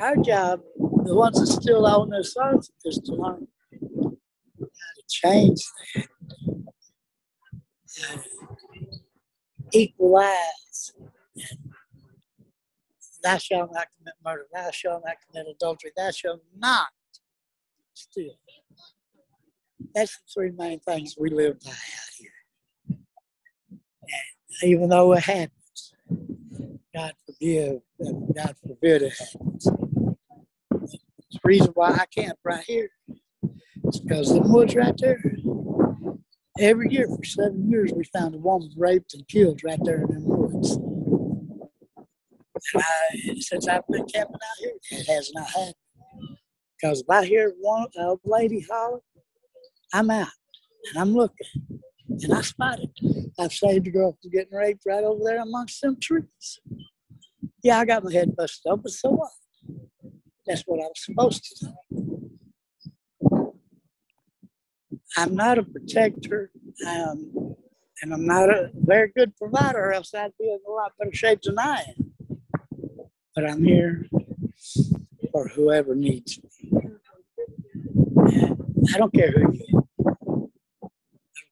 Our 0.00 0.16
job, 0.16 0.60
the 0.76 1.14
ones 1.14 1.40
that 1.40 1.46
still 1.46 1.86
own 1.86 2.10
this 2.10 2.36
earth, 2.40 2.68
is 2.84 2.98
to 3.06 3.14
learn 3.14 3.40
to 3.40 3.48
change 5.08 5.62
equalize. 9.72 10.92
Thou 13.22 13.38
shalt 13.38 13.70
not 13.72 13.88
commit 13.96 14.14
murder. 14.24 14.46
Thou 14.52 14.70
shalt 14.70 15.02
not 15.04 15.16
commit 15.26 15.46
adultery. 15.48 15.92
Thou 15.96 16.10
shalt 16.10 16.42
not 16.56 16.88
steal. 17.94 18.38
That's 19.94 20.16
the 20.16 20.22
three 20.32 20.52
main 20.52 20.80
things 20.80 21.16
we 21.18 21.30
live 21.30 21.58
by 21.60 21.70
out 21.70 22.14
here. 22.16 22.30
And 24.62 24.70
even 24.70 24.88
though 24.88 25.12
it 25.14 25.24
happens, 25.24 25.94
God 26.94 27.12
forgive 27.26 27.80
God 28.34 28.56
forbid 28.66 29.02
it 29.02 29.12
happens. 29.18 29.64
The 29.64 31.40
reason 31.44 31.70
why 31.74 31.92
I 31.92 32.06
camp 32.06 32.38
right 32.44 32.64
here 32.66 32.90
because 33.96 34.32
the 34.32 34.40
woods 34.40 34.74
right 34.74 34.94
there. 34.98 35.22
Every 36.60 36.90
year 36.90 37.06
for 37.06 37.24
seven 37.24 37.70
years, 37.70 37.92
we 37.94 38.04
found 38.04 38.34
a 38.34 38.38
woman 38.38 38.70
raped 38.76 39.14
and 39.14 39.26
killed 39.28 39.62
right 39.64 39.78
there 39.84 40.02
in 40.02 40.08
the 40.08 40.20
woods. 40.20 40.76
And 42.74 42.82
I, 42.82 43.34
since 43.38 43.68
I've 43.68 43.86
been 43.88 44.04
camping 44.06 44.34
out 44.34 44.58
here, 44.58 44.72
it 44.90 45.06
has 45.06 45.30
not 45.32 45.48
happened. 45.48 45.74
Because 46.80 47.00
if 47.00 47.10
I 47.10 47.24
hear 47.24 47.54
one 47.60 47.86
a 47.96 48.16
lady 48.24 48.64
holler, 48.70 49.00
I'm 49.92 50.10
out 50.10 50.28
and 50.90 51.00
I'm 51.00 51.14
looking 51.14 51.46
and 52.10 52.34
I 52.34 52.40
spot 52.40 52.80
it. 52.80 53.30
I've 53.38 53.52
saved 53.52 53.86
a 53.86 53.90
girl 53.90 54.16
from 54.20 54.30
getting 54.30 54.56
raped 54.56 54.82
right 54.86 55.04
over 55.04 55.22
there 55.24 55.40
amongst 55.40 55.80
them 55.80 55.96
trees. 56.00 56.60
Yeah, 57.62 57.78
I 57.78 57.84
got 57.84 58.04
my 58.04 58.12
head 58.12 58.34
busted 58.36 58.70
open, 58.70 58.90
so 58.90 59.10
what? 59.10 59.30
That's 60.46 60.62
what 60.62 60.80
I 60.80 60.88
was 60.88 61.04
supposed 61.04 61.44
to 61.44 61.66
do. 61.66 62.37
I'm 65.18 65.34
not 65.34 65.58
a 65.58 65.64
protector, 65.64 66.52
um, 66.86 67.56
and 68.02 68.14
I'm 68.14 68.24
not 68.24 68.50
a 68.50 68.70
very 68.72 69.10
good 69.16 69.36
provider, 69.36 69.90
else 69.90 70.14
I'd 70.14 70.30
be 70.38 70.44
in 70.44 70.60
a 70.64 70.70
lot 70.70 70.92
better 70.96 71.12
shape 71.12 71.40
than 71.42 71.58
I 71.58 71.82
am. 71.88 72.12
But 73.34 73.50
I'm 73.50 73.64
here 73.64 74.06
for 75.32 75.48
whoever 75.48 75.96
needs 75.96 76.38
me. 76.62 76.70
I 78.94 78.98
don't 78.98 79.12
care 79.12 79.32
who 79.32 79.52
you 79.54 79.66
are. 79.74 79.82
I 80.04 80.14
don't 80.30 80.52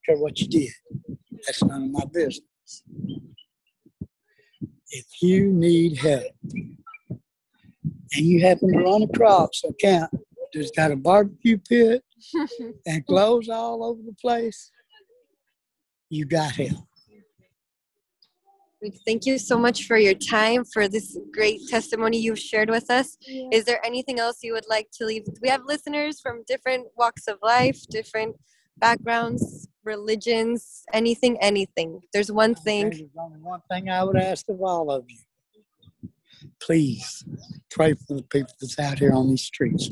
care 0.07 0.19
what 0.19 0.39
you 0.39 0.47
did. 0.47 0.71
That's 1.45 1.64
none 1.64 1.83
of 1.83 1.91
my 1.91 2.05
business. 2.12 2.85
If 4.91 5.07
you 5.21 5.51
need 5.51 5.97
help 5.97 6.33
and 8.14 8.25
you 8.25 8.43
happen 8.43 8.73
to 8.73 8.79
run 8.79 9.03
across 9.03 9.64
a 9.69 9.73
camp 9.73 10.17
that's 10.55 10.71
got 10.71 10.93
a 10.93 10.97
barbecue 10.97 11.59
pit 11.59 12.05
and 12.87 13.07
clothes 13.07 13.49
all 13.49 13.85
over 13.85 14.01
the 14.05 14.14
place, 14.14 14.70
you 16.09 16.24
got 16.24 16.53
him. 16.53 16.77
Thank 19.07 19.27
you 19.27 19.39
so 19.39 19.59
much 19.59 19.87
for 19.87 19.97
your 19.97 20.14
time, 20.14 20.64
for 20.64 20.87
this 20.87 21.18
great 21.33 21.61
testimony 21.68 22.18
you've 22.18 22.39
shared 22.39 22.70
with 22.70 22.91
us. 22.91 23.16
Yeah. 23.27 23.49
Is 23.51 23.64
there 23.64 23.85
anything 23.85 24.20
else 24.20 24.39
you 24.43 24.53
would 24.53 24.68
like 24.68 24.89
to 24.99 25.07
leave? 25.07 25.24
We 25.41 25.49
have 25.49 25.62
listeners 25.66 26.20
from 26.20 26.45
different 26.47 26.89
walks 26.97 27.27
of 27.27 27.39
life, 27.43 27.81
different 27.91 28.37
backgrounds, 28.77 29.66
religions, 29.83 30.85
anything, 30.93 31.39
anything. 31.41 32.01
There's 32.12 32.31
one 32.31 32.55
thing. 32.55 32.91
There's 32.91 33.03
only 33.18 33.39
one 33.41 33.62
thing 33.70 33.89
I 33.89 34.05
would 34.05 34.16
ask 34.16 34.47
of 34.49 34.61
all 34.62 34.91
of 34.91 35.05
you. 35.09 35.18
Please 36.61 37.24
pray 37.70 37.94
for 37.94 38.14
the 38.14 38.22
people 38.22 38.53
that's 38.61 38.78
out 38.78 38.99
here 38.99 39.12
on 39.12 39.28
these 39.28 39.42
streets. 39.42 39.90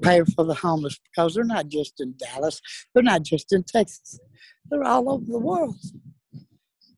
Pray 0.00 0.22
for 0.34 0.44
the 0.44 0.54
homeless 0.54 0.98
because 0.98 1.34
they're 1.34 1.44
not 1.44 1.68
just 1.68 2.00
in 2.00 2.14
Dallas, 2.16 2.60
they're 2.94 3.02
not 3.02 3.22
just 3.22 3.52
in 3.52 3.64
Texas, 3.64 4.18
they're 4.70 4.84
all 4.84 5.10
over 5.10 5.24
the 5.24 5.38
world. 5.38 5.76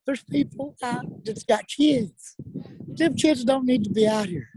There's 0.06 0.22
people 0.24 0.76
out 0.82 1.06
that's 1.24 1.44
got 1.44 1.66
kids. 1.68 2.36
Them 2.88 3.14
kids 3.14 3.44
don't 3.44 3.64
need 3.64 3.84
to 3.84 3.90
be 3.90 4.06
out 4.06 4.26
here. 4.26 4.48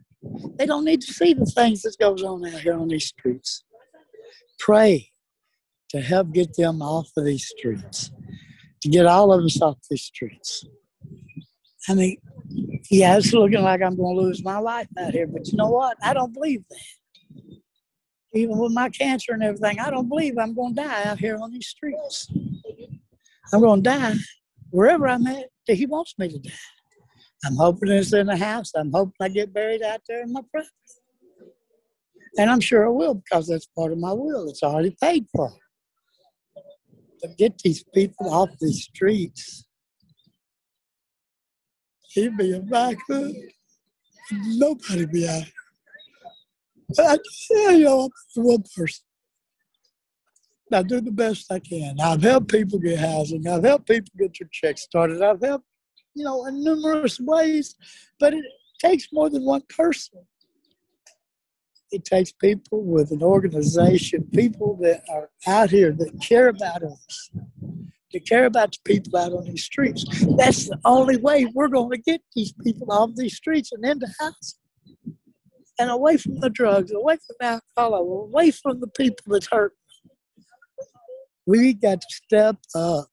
They 0.58 0.66
don't 0.66 0.84
need 0.84 1.02
to 1.02 1.14
see 1.14 1.34
the 1.34 1.46
things 1.46 1.84
that 1.84 1.98
goes 2.00 2.22
on 2.24 2.46
out 2.46 2.62
here 2.62 2.74
on 2.74 2.90
these 2.90 3.08
streets. 3.08 3.64
Pray 4.60 5.12
to 5.90 6.02
help 6.02 6.34
get 6.34 6.56
them 6.58 6.82
off 6.82 7.10
of 7.16 7.24
these 7.24 7.48
streets, 7.48 8.12
to 8.82 8.90
get 8.90 9.06
all 9.06 9.32
of 9.32 9.44
us 9.44 9.62
off 9.62 9.78
these 9.90 10.04
streets. 10.04 10.66
I 11.88 11.94
mean, 11.94 12.18
yeah, 12.90 13.18
it's 13.18 13.34
looking 13.34 13.62
like 13.62 13.82
I'm 13.82 13.96
going 13.96 14.16
to 14.16 14.22
lose 14.22 14.44
my 14.44 14.60
life 14.60 14.88
out 14.98 15.12
here, 15.12 15.28
but 15.28 15.48
you 15.48 15.58
know 15.58 15.70
what? 15.70 15.98
I 16.02 16.14
don't 16.14 16.34
believe 16.34 16.64
that. 16.70 16.80
Even 18.34 18.58
with 18.58 18.72
my 18.72 18.90
cancer 18.90 19.34
and 19.34 19.44
everything, 19.44 19.80
I 19.80 19.90
don't 19.90 20.10
believe 20.10 20.38
I'm 20.38 20.54
going 20.54 20.76
to 20.76 20.84
die 20.84 21.04
out 21.06 21.20
here 21.20 21.38
on 21.42 21.52
these 21.52 21.68
streets. 21.68 22.28
I'm 23.54 23.62
going 23.62 23.84
to 23.84 23.90
die 23.90 24.16
wherever 24.70 25.08
I'm 25.08 25.26
at 25.28 25.46
that 25.68 25.76
He 25.76 25.86
wants 25.86 26.14
me 26.18 26.30
to 26.30 26.40
die. 26.40 26.52
I'm 27.46 27.56
hoping 27.56 27.90
it's 27.90 28.14
in 28.14 28.28
the 28.28 28.38
house. 28.38 28.72
I'm 28.76 28.92
hoping 28.92 29.14
I 29.22 29.30
get 29.30 29.54
buried 29.54 29.84
out 29.84 30.02
there 30.08 30.24
in 30.24 30.34
my 30.34 30.42
property. 30.52 30.70
And 32.38 32.50
I'm 32.50 32.60
sure 32.60 32.86
I 32.86 32.90
will 32.90 33.16
because 33.16 33.48
that's 33.48 33.68
part 33.78 33.92
of 33.92 33.98
my 33.98 34.14
will. 34.14 34.50
It's 34.50 34.64
already 34.64 34.96
paid 35.02 35.26
for. 35.36 35.52
To 37.22 37.28
get 37.38 37.58
these 37.60 37.84
people 37.96 38.32
off 38.32 38.50
these 38.60 38.84
streets, 38.84 39.67
he'd 42.10 42.38
be 42.38 42.54
a 42.54 42.60
backward. 42.60 43.34
Nobody 44.32 45.06
be 45.06 45.28
out. 45.28 45.44
But 46.96 47.20
I, 47.52 47.72
you 47.72 47.84
know, 47.84 48.10
one 48.36 48.64
person. 48.76 49.04
I 50.72 50.84
do 50.84 51.00
the 51.00 51.12
best 51.12 51.52
I 51.52 51.60
can. 51.60 52.00
I've 52.00 52.22
helped 52.22 52.50
people 52.50 52.80
get 52.80 53.00
housing. 53.00 53.48
I've 53.48 53.64
helped 53.64 53.88
people 53.88 54.12
get 54.18 54.38
their 54.38 54.50
checks 54.52 54.82
started. 54.82 55.22
I've 55.22 55.42
helped, 55.42 55.66
you 56.14 56.26
know, 56.26 56.46
in 56.46 56.64
numerous 56.64 57.20
ways. 57.20 57.76
But 58.20 58.34
it 58.34 58.44
takes 58.80 59.08
more 59.14 59.30
than 59.30 59.46
one 59.46 59.64
person. 59.70 60.26
It 61.90 62.04
takes 62.04 62.34
people 62.34 62.84
with 62.84 63.12
an 63.12 63.24
organization, 63.24 64.28
people 64.34 64.78
that 64.82 65.04
are 65.10 65.30
out 65.48 65.70
here 65.70 65.94
that 65.94 66.22
care 66.22 66.50
about 66.50 66.84
us, 66.84 67.32
that 68.14 68.28
care 68.28 68.46
about 68.46 68.72
the 68.72 68.78
people 68.86 69.18
out 69.18 69.34
on 69.34 69.44
these 69.46 69.64
streets. 69.64 70.06
That's 70.38 70.70
the 70.70 70.80
only 70.86 71.18
way 71.18 71.46
we're 71.54 71.68
going 71.68 71.92
to 71.92 71.98
get 71.98 72.22
these 72.36 72.54
people 72.64 72.92
off 72.92 73.12
these 73.16 73.36
streets 73.36 73.72
and 73.72 73.86
into 73.86 74.08
housing. 74.20 75.16
And 75.80 75.92
away 75.92 76.18
from 76.18 76.40
the 76.40 76.50
drugs, 76.50 76.92
away 76.92 77.18
from 77.18 77.60
alcohol, 77.78 77.94
away 77.94 78.52
from 78.52 78.80
the 78.80 78.88
people 78.88 79.24
that's 79.28 79.48
hurt. 79.48 79.74
We 81.46 81.74
got 81.74 82.02
to 82.02 82.08
step 82.10 82.58
up 82.74 83.08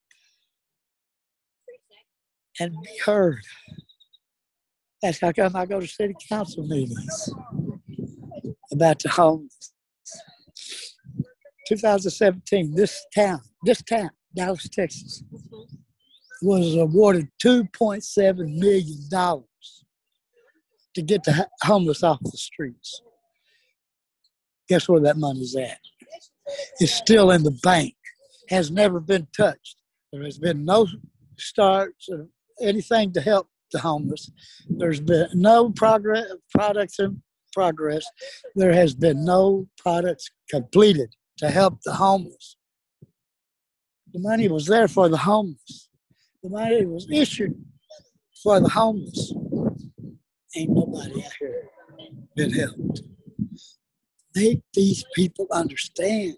and 2.58 2.72
be 2.72 2.98
heard. 3.04 3.42
That's 5.02 5.20
how 5.20 5.32
come 5.32 5.54
I 5.54 5.66
go 5.66 5.80
to 5.80 5.86
city 5.86 6.14
council 6.28 6.66
meetings 6.66 7.30
about 8.72 9.00
the 9.00 9.10
homeless. 9.10 9.72
2017, 11.68 12.74
this 12.74 13.04
town, 13.14 13.40
this 13.64 13.82
town, 13.82 14.10
Dallas, 14.34 14.68
Texas, 14.68 15.22
was 16.42 16.74
awarded 16.76 17.28
$2.7 17.42 18.58
million 18.58 19.44
to 20.94 21.02
get 21.02 21.24
the 21.24 21.48
homeless 21.62 22.02
off 22.02 22.20
the 22.22 22.36
streets. 22.36 23.00
Guess 24.68 24.88
where 24.88 25.00
that 25.00 25.16
money's 25.16 25.56
at? 25.56 25.78
It's 26.80 26.92
still 26.92 27.30
in 27.30 27.42
the 27.42 27.58
bank, 27.62 27.94
has 28.48 28.70
never 28.70 29.00
been 29.00 29.26
touched. 29.36 29.76
There 30.12 30.22
has 30.22 30.38
been 30.38 30.64
no 30.64 30.86
starts 31.38 32.08
or 32.08 32.28
anything 32.60 33.12
to 33.12 33.20
help 33.20 33.48
the 33.72 33.80
homeless. 33.80 34.30
There's 34.68 35.00
been 35.00 35.28
no 35.34 35.70
progress, 35.70 36.26
products 36.50 36.98
in 36.98 37.22
progress. 37.52 38.04
There 38.54 38.72
has 38.72 38.94
been 38.94 39.24
no 39.24 39.68
products 39.78 40.30
completed 40.50 41.14
to 41.38 41.50
help 41.50 41.78
the 41.84 41.94
homeless. 41.94 42.56
The 44.14 44.20
money 44.20 44.46
was 44.46 44.66
there 44.66 44.86
for 44.86 45.08
the 45.08 45.16
homeless. 45.16 45.88
The 46.40 46.48
money 46.48 46.86
was 46.86 47.10
issued 47.10 47.60
for 48.44 48.60
the 48.60 48.68
homeless. 48.68 49.34
Ain't 50.56 50.70
nobody 50.70 51.24
out 51.24 51.32
here 51.40 51.64
been 52.36 52.52
helped. 52.52 53.02
Make 54.36 54.60
these 54.72 55.04
people 55.16 55.48
understand 55.50 56.36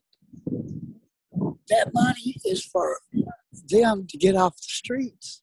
that 1.68 1.90
money 1.92 2.36
is 2.46 2.64
for 2.64 2.98
them 3.68 4.06
to 4.08 4.16
get 4.16 4.36
off 4.36 4.56
the 4.56 4.62
streets, 4.62 5.42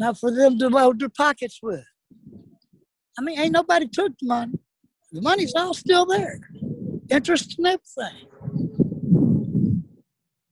not 0.00 0.18
for 0.18 0.32
them 0.32 0.58
to 0.58 0.68
load 0.68 0.98
their 0.98 1.08
pockets 1.08 1.60
with. 1.62 1.84
I 3.16 3.22
mean, 3.22 3.38
ain't 3.38 3.52
nobody 3.52 3.86
took 3.86 4.18
the 4.18 4.26
money. 4.26 4.58
The 5.12 5.22
money's 5.22 5.54
all 5.54 5.74
still 5.74 6.06
there, 6.06 6.40
interest 7.08 7.54
and 7.58 7.68
everything. 7.68 8.28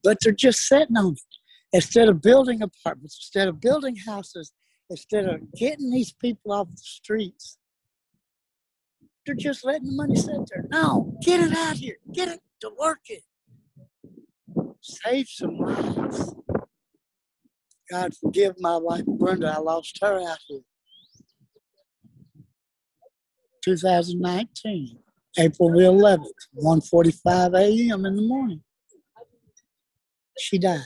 But 0.02 0.18
they're 0.20 0.32
just 0.32 0.60
sitting 0.60 0.96
on 0.96 1.12
it. 1.12 1.20
Instead 1.74 2.08
of 2.08 2.20
building 2.20 2.60
apartments, 2.62 3.18
instead 3.18 3.48
of 3.48 3.60
building 3.60 3.96
houses, 3.96 4.52
instead 4.90 5.26
of 5.26 5.40
getting 5.54 5.90
these 5.90 6.12
people 6.12 6.52
off 6.52 6.70
the 6.70 6.76
streets, 6.76 7.56
they're 9.24 9.34
just 9.34 9.64
letting 9.64 9.86
the 9.86 9.94
money 9.94 10.16
sit 10.16 10.36
there. 10.50 10.66
No, 10.70 11.16
get 11.22 11.40
it 11.40 11.52
out 11.52 11.76
here. 11.76 11.96
Get 12.12 12.28
it 12.28 12.40
to 12.60 12.70
work 12.78 13.00
it. 13.08 13.22
Save 14.80 15.28
some 15.28 15.56
lives. 15.58 16.34
God 17.90 18.12
forgive 18.16 18.54
my 18.58 18.76
wife 18.76 19.04
Brenda. 19.06 19.54
I 19.56 19.58
lost 19.58 19.98
her 20.02 20.20
out 20.20 20.38
here. 20.48 20.60
2019, 23.64 24.98
April 25.38 25.70
the 25.70 25.84
11th, 25.84 26.26
1:45 26.56 27.54
a.m. 27.54 28.06
in 28.06 28.16
the 28.16 28.22
morning. 28.22 28.62
She 30.38 30.58
died. 30.58 30.80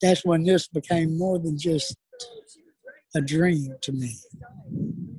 That's 0.00 0.24
when 0.24 0.44
this 0.44 0.68
became 0.68 1.18
more 1.18 1.38
than 1.38 1.58
just 1.58 1.96
a 3.14 3.20
dream 3.20 3.74
to 3.82 3.92
me. 3.92 4.16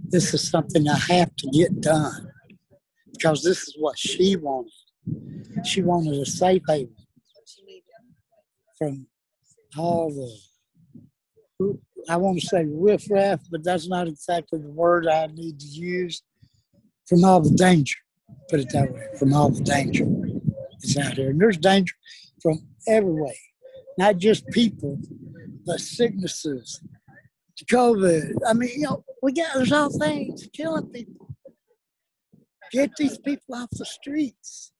This 0.09 0.34
is 0.34 0.49
something 0.49 0.88
I 0.88 0.97
have 0.97 1.36
to 1.36 1.47
get 1.51 1.82
done 1.82 2.32
because 3.11 3.43
this 3.43 3.67
is 3.67 3.76
what 3.78 3.97
she 3.97 4.36
wanted. 4.36 4.72
She 5.65 5.82
wanted 5.82 6.13
a 6.13 6.26
safe 6.26 6.63
haven 6.67 6.95
from 8.78 9.07
all 9.78 10.09
the, 10.09 11.78
I 12.07 12.15
want 12.15 12.39
to 12.39 12.47
say 12.47 12.65
riffraff, 12.65 13.41
but 13.51 13.63
that's 13.63 13.88
not 13.88 14.07
exactly 14.07 14.59
the 14.59 14.72
word 14.72 15.07
I 15.07 15.28
need 15.28 15.59
to 15.59 15.67
use. 15.67 16.22
From 17.07 17.24
all 17.26 17.41
the 17.41 17.55
danger, 17.55 17.97
put 18.49 18.59
it 18.59 18.70
that 18.72 18.93
way, 18.93 19.07
from 19.17 19.34
all 19.34 19.49
the 19.49 19.63
danger 19.63 20.05
that's 20.82 20.97
out 20.97 21.13
here. 21.13 21.30
And 21.30 21.39
there's 21.39 21.57
danger 21.57 21.93
from 22.41 22.59
every 22.88 23.13
way, 23.13 23.38
not 23.97 24.17
just 24.17 24.47
people, 24.47 24.99
but 25.65 25.80
sicknesses, 25.80 26.82
COVID. 27.71 28.34
I 28.47 28.53
mean, 28.53 28.69
you 28.75 28.84
know, 28.84 29.03
we 29.21 29.34
got, 29.34 29.53
there's 29.55 29.71
all 29.71 29.89
things 29.89 30.47
killing 30.53 30.88
people. 30.88 31.36
Get 32.71 32.91
these 32.97 33.17
people 33.17 33.55
off 33.55 33.69
the 33.71 33.86
streets. 33.86 34.71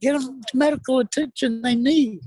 Get 0.00 0.12
them 0.12 0.40
the 0.40 0.58
medical 0.58 0.98
attention 0.98 1.62
they 1.62 1.74
need. 1.74 2.20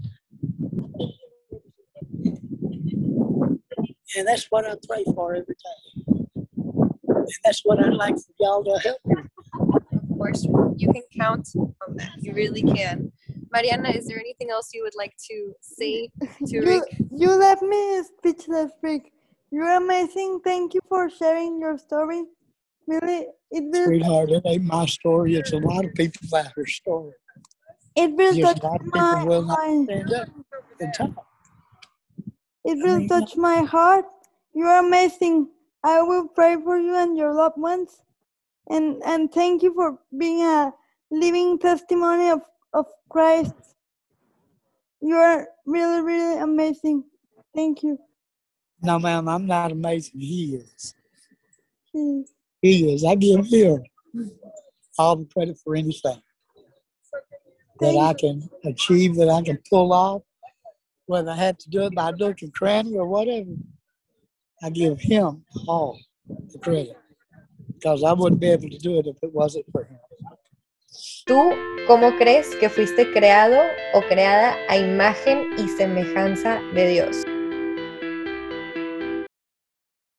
And 4.16 4.28
that's 4.28 4.46
what 4.50 4.66
I 4.66 4.76
pray 4.88 5.04
for 5.16 5.36
every 5.36 5.56
day. 5.56 6.24
And 7.08 7.28
that's 7.44 7.62
what 7.64 7.84
I'd 7.84 7.94
like 7.94 8.16
for 8.16 8.34
y'all 8.40 8.64
to 8.64 8.80
help 8.80 9.00
me. 9.06 9.24
Of 10.74 10.80
course, 10.80 10.82
you 10.82 10.94
can 10.94 11.04
count 11.22 11.50
on 11.88 11.96
that. 11.98 12.12
You 12.20 12.34
really 12.34 12.64
can. 12.64 13.12
Mariana, 13.52 13.90
is 13.90 14.08
there 14.08 14.20
anything 14.20 14.50
else 14.50 14.72
you 14.74 14.84
would 14.84 14.96
like 14.96 15.16
to 15.30 15.54
say 15.62 16.10
to 16.20 16.28
You, 16.48 16.62
Rick? 16.66 16.84
you 17.12 17.30
left 17.36 17.62
me 17.62 18.02
speechless, 18.04 18.72
Rick. 18.82 19.12
You're 19.52 19.78
amazing. 19.78 20.40
Thank 20.44 20.74
you 20.74 20.82
for 20.90 21.10
sharing 21.10 21.60
your 21.60 21.78
story. 21.78 22.24
Really, 22.88 23.28
it 23.52 23.64
will, 23.72 23.86
Sweetheart, 23.86 24.32
it 24.32 24.44
ain't 24.46 24.64
my 24.64 24.86
story. 24.86 25.36
It's 25.36 25.54
a 25.54 25.58
lot 25.58 25.86
of 25.86 25.94
people's 25.94 26.34
out 26.34 26.52
here 26.56 26.66
story. 26.66 27.12
it 27.96 28.12
will 28.16 28.34
Just 28.36 28.42
touch 28.42 28.64
a 28.64 28.68
lot 28.68 28.82
of 28.82 28.88
my 28.88 29.12
people 29.14 29.28
will 29.28 29.42
not 29.46 29.60
mind. 29.60 29.90
stand 29.90 30.14
up 30.14 30.28
and 30.80 30.94
talk. 30.94 31.26
It 32.66 32.78
really 32.84 33.06
Amen. 33.06 33.08
touched 33.08 33.38
my 33.38 33.62
heart. 33.62 34.06
You 34.54 34.66
are 34.66 34.86
amazing. 34.86 35.50
I 35.84 36.02
will 36.02 36.28
pray 36.28 36.56
for 36.64 36.78
you 36.78 36.96
and 36.96 37.16
your 37.18 37.34
loved 37.34 37.58
ones. 37.58 38.02
And 38.70 39.02
and 39.06 39.32
thank 39.32 39.62
you 39.62 39.74
for 39.74 40.00
being 40.18 40.42
a 40.42 40.74
living 41.12 41.60
testimony 41.60 42.30
of, 42.30 42.42
of 42.74 42.86
Christ. 43.10 43.54
You 45.02 45.16
are 45.16 45.48
really, 45.66 46.02
really 46.02 46.40
amazing. 46.40 47.04
Thank 47.54 47.84
you. 47.84 48.00
No, 48.82 49.00
ma'am, 49.00 49.28
I'm 49.28 49.46
not 49.46 49.72
amazing. 49.72 50.20
He 50.20 50.56
is. 50.56 50.96
Please. 51.92 52.34
He 52.62 52.94
is. 52.94 53.04
I 53.04 53.16
give 53.16 53.46
him 53.46 53.84
all 54.98 55.18
the 55.18 55.26
credit 55.26 55.58
for 55.64 55.76
anything 55.76 56.22
that 57.80 57.98
I 57.98 58.14
can 58.14 58.50
achieve, 58.64 59.16
that 59.16 59.30
I 59.30 59.42
can 59.42 59.60
pull 59.70 59.92
off, 59.92 60.22
whether 61.06 61.32
I 61.32 61.36
had 61.36 61.60
to 61.60 61.70
do 61.70 61.82
it 61.84 61.96
by 61.96 62.12
nook 62.12 62.42
and 62.42 62.54
cranny 62.54 62.96
or 62.96 63.08
whatever. 63.08 63.52
I 64.62 64.70
give 64.70 65.00
him 65.00 65.44
all 65.68 66.00
the 66.52 66.60
credit 66.60 66.96
because 67.84 68.04
I 68.04 68.14
wouldn't 68.14 68.40
be 68.40 68.50
able 68.50 68.70
to 68.70 68.78
do 68.78 68.98
it 69.00 69.08
if 69.08 69.18
it 69.22 69.34
wasn't 69.34 69.66
for 69.72 69.84
him. 69.84 70.00
¿Tú 71.26 71.52
cómo 71.88 72.16
crees 72.18 72.56
que 72.60 72.70
fuiste 72.70 73.12
creado 73.12 73.60
o 73.94 74.02
creada 74.02 74.56
a 74.70 74.78
imagen 74.78 75.50
y 75.58 75.68
semejanza 75.68 76.62
de 76.74 76.88
Dios? 76.88 77.24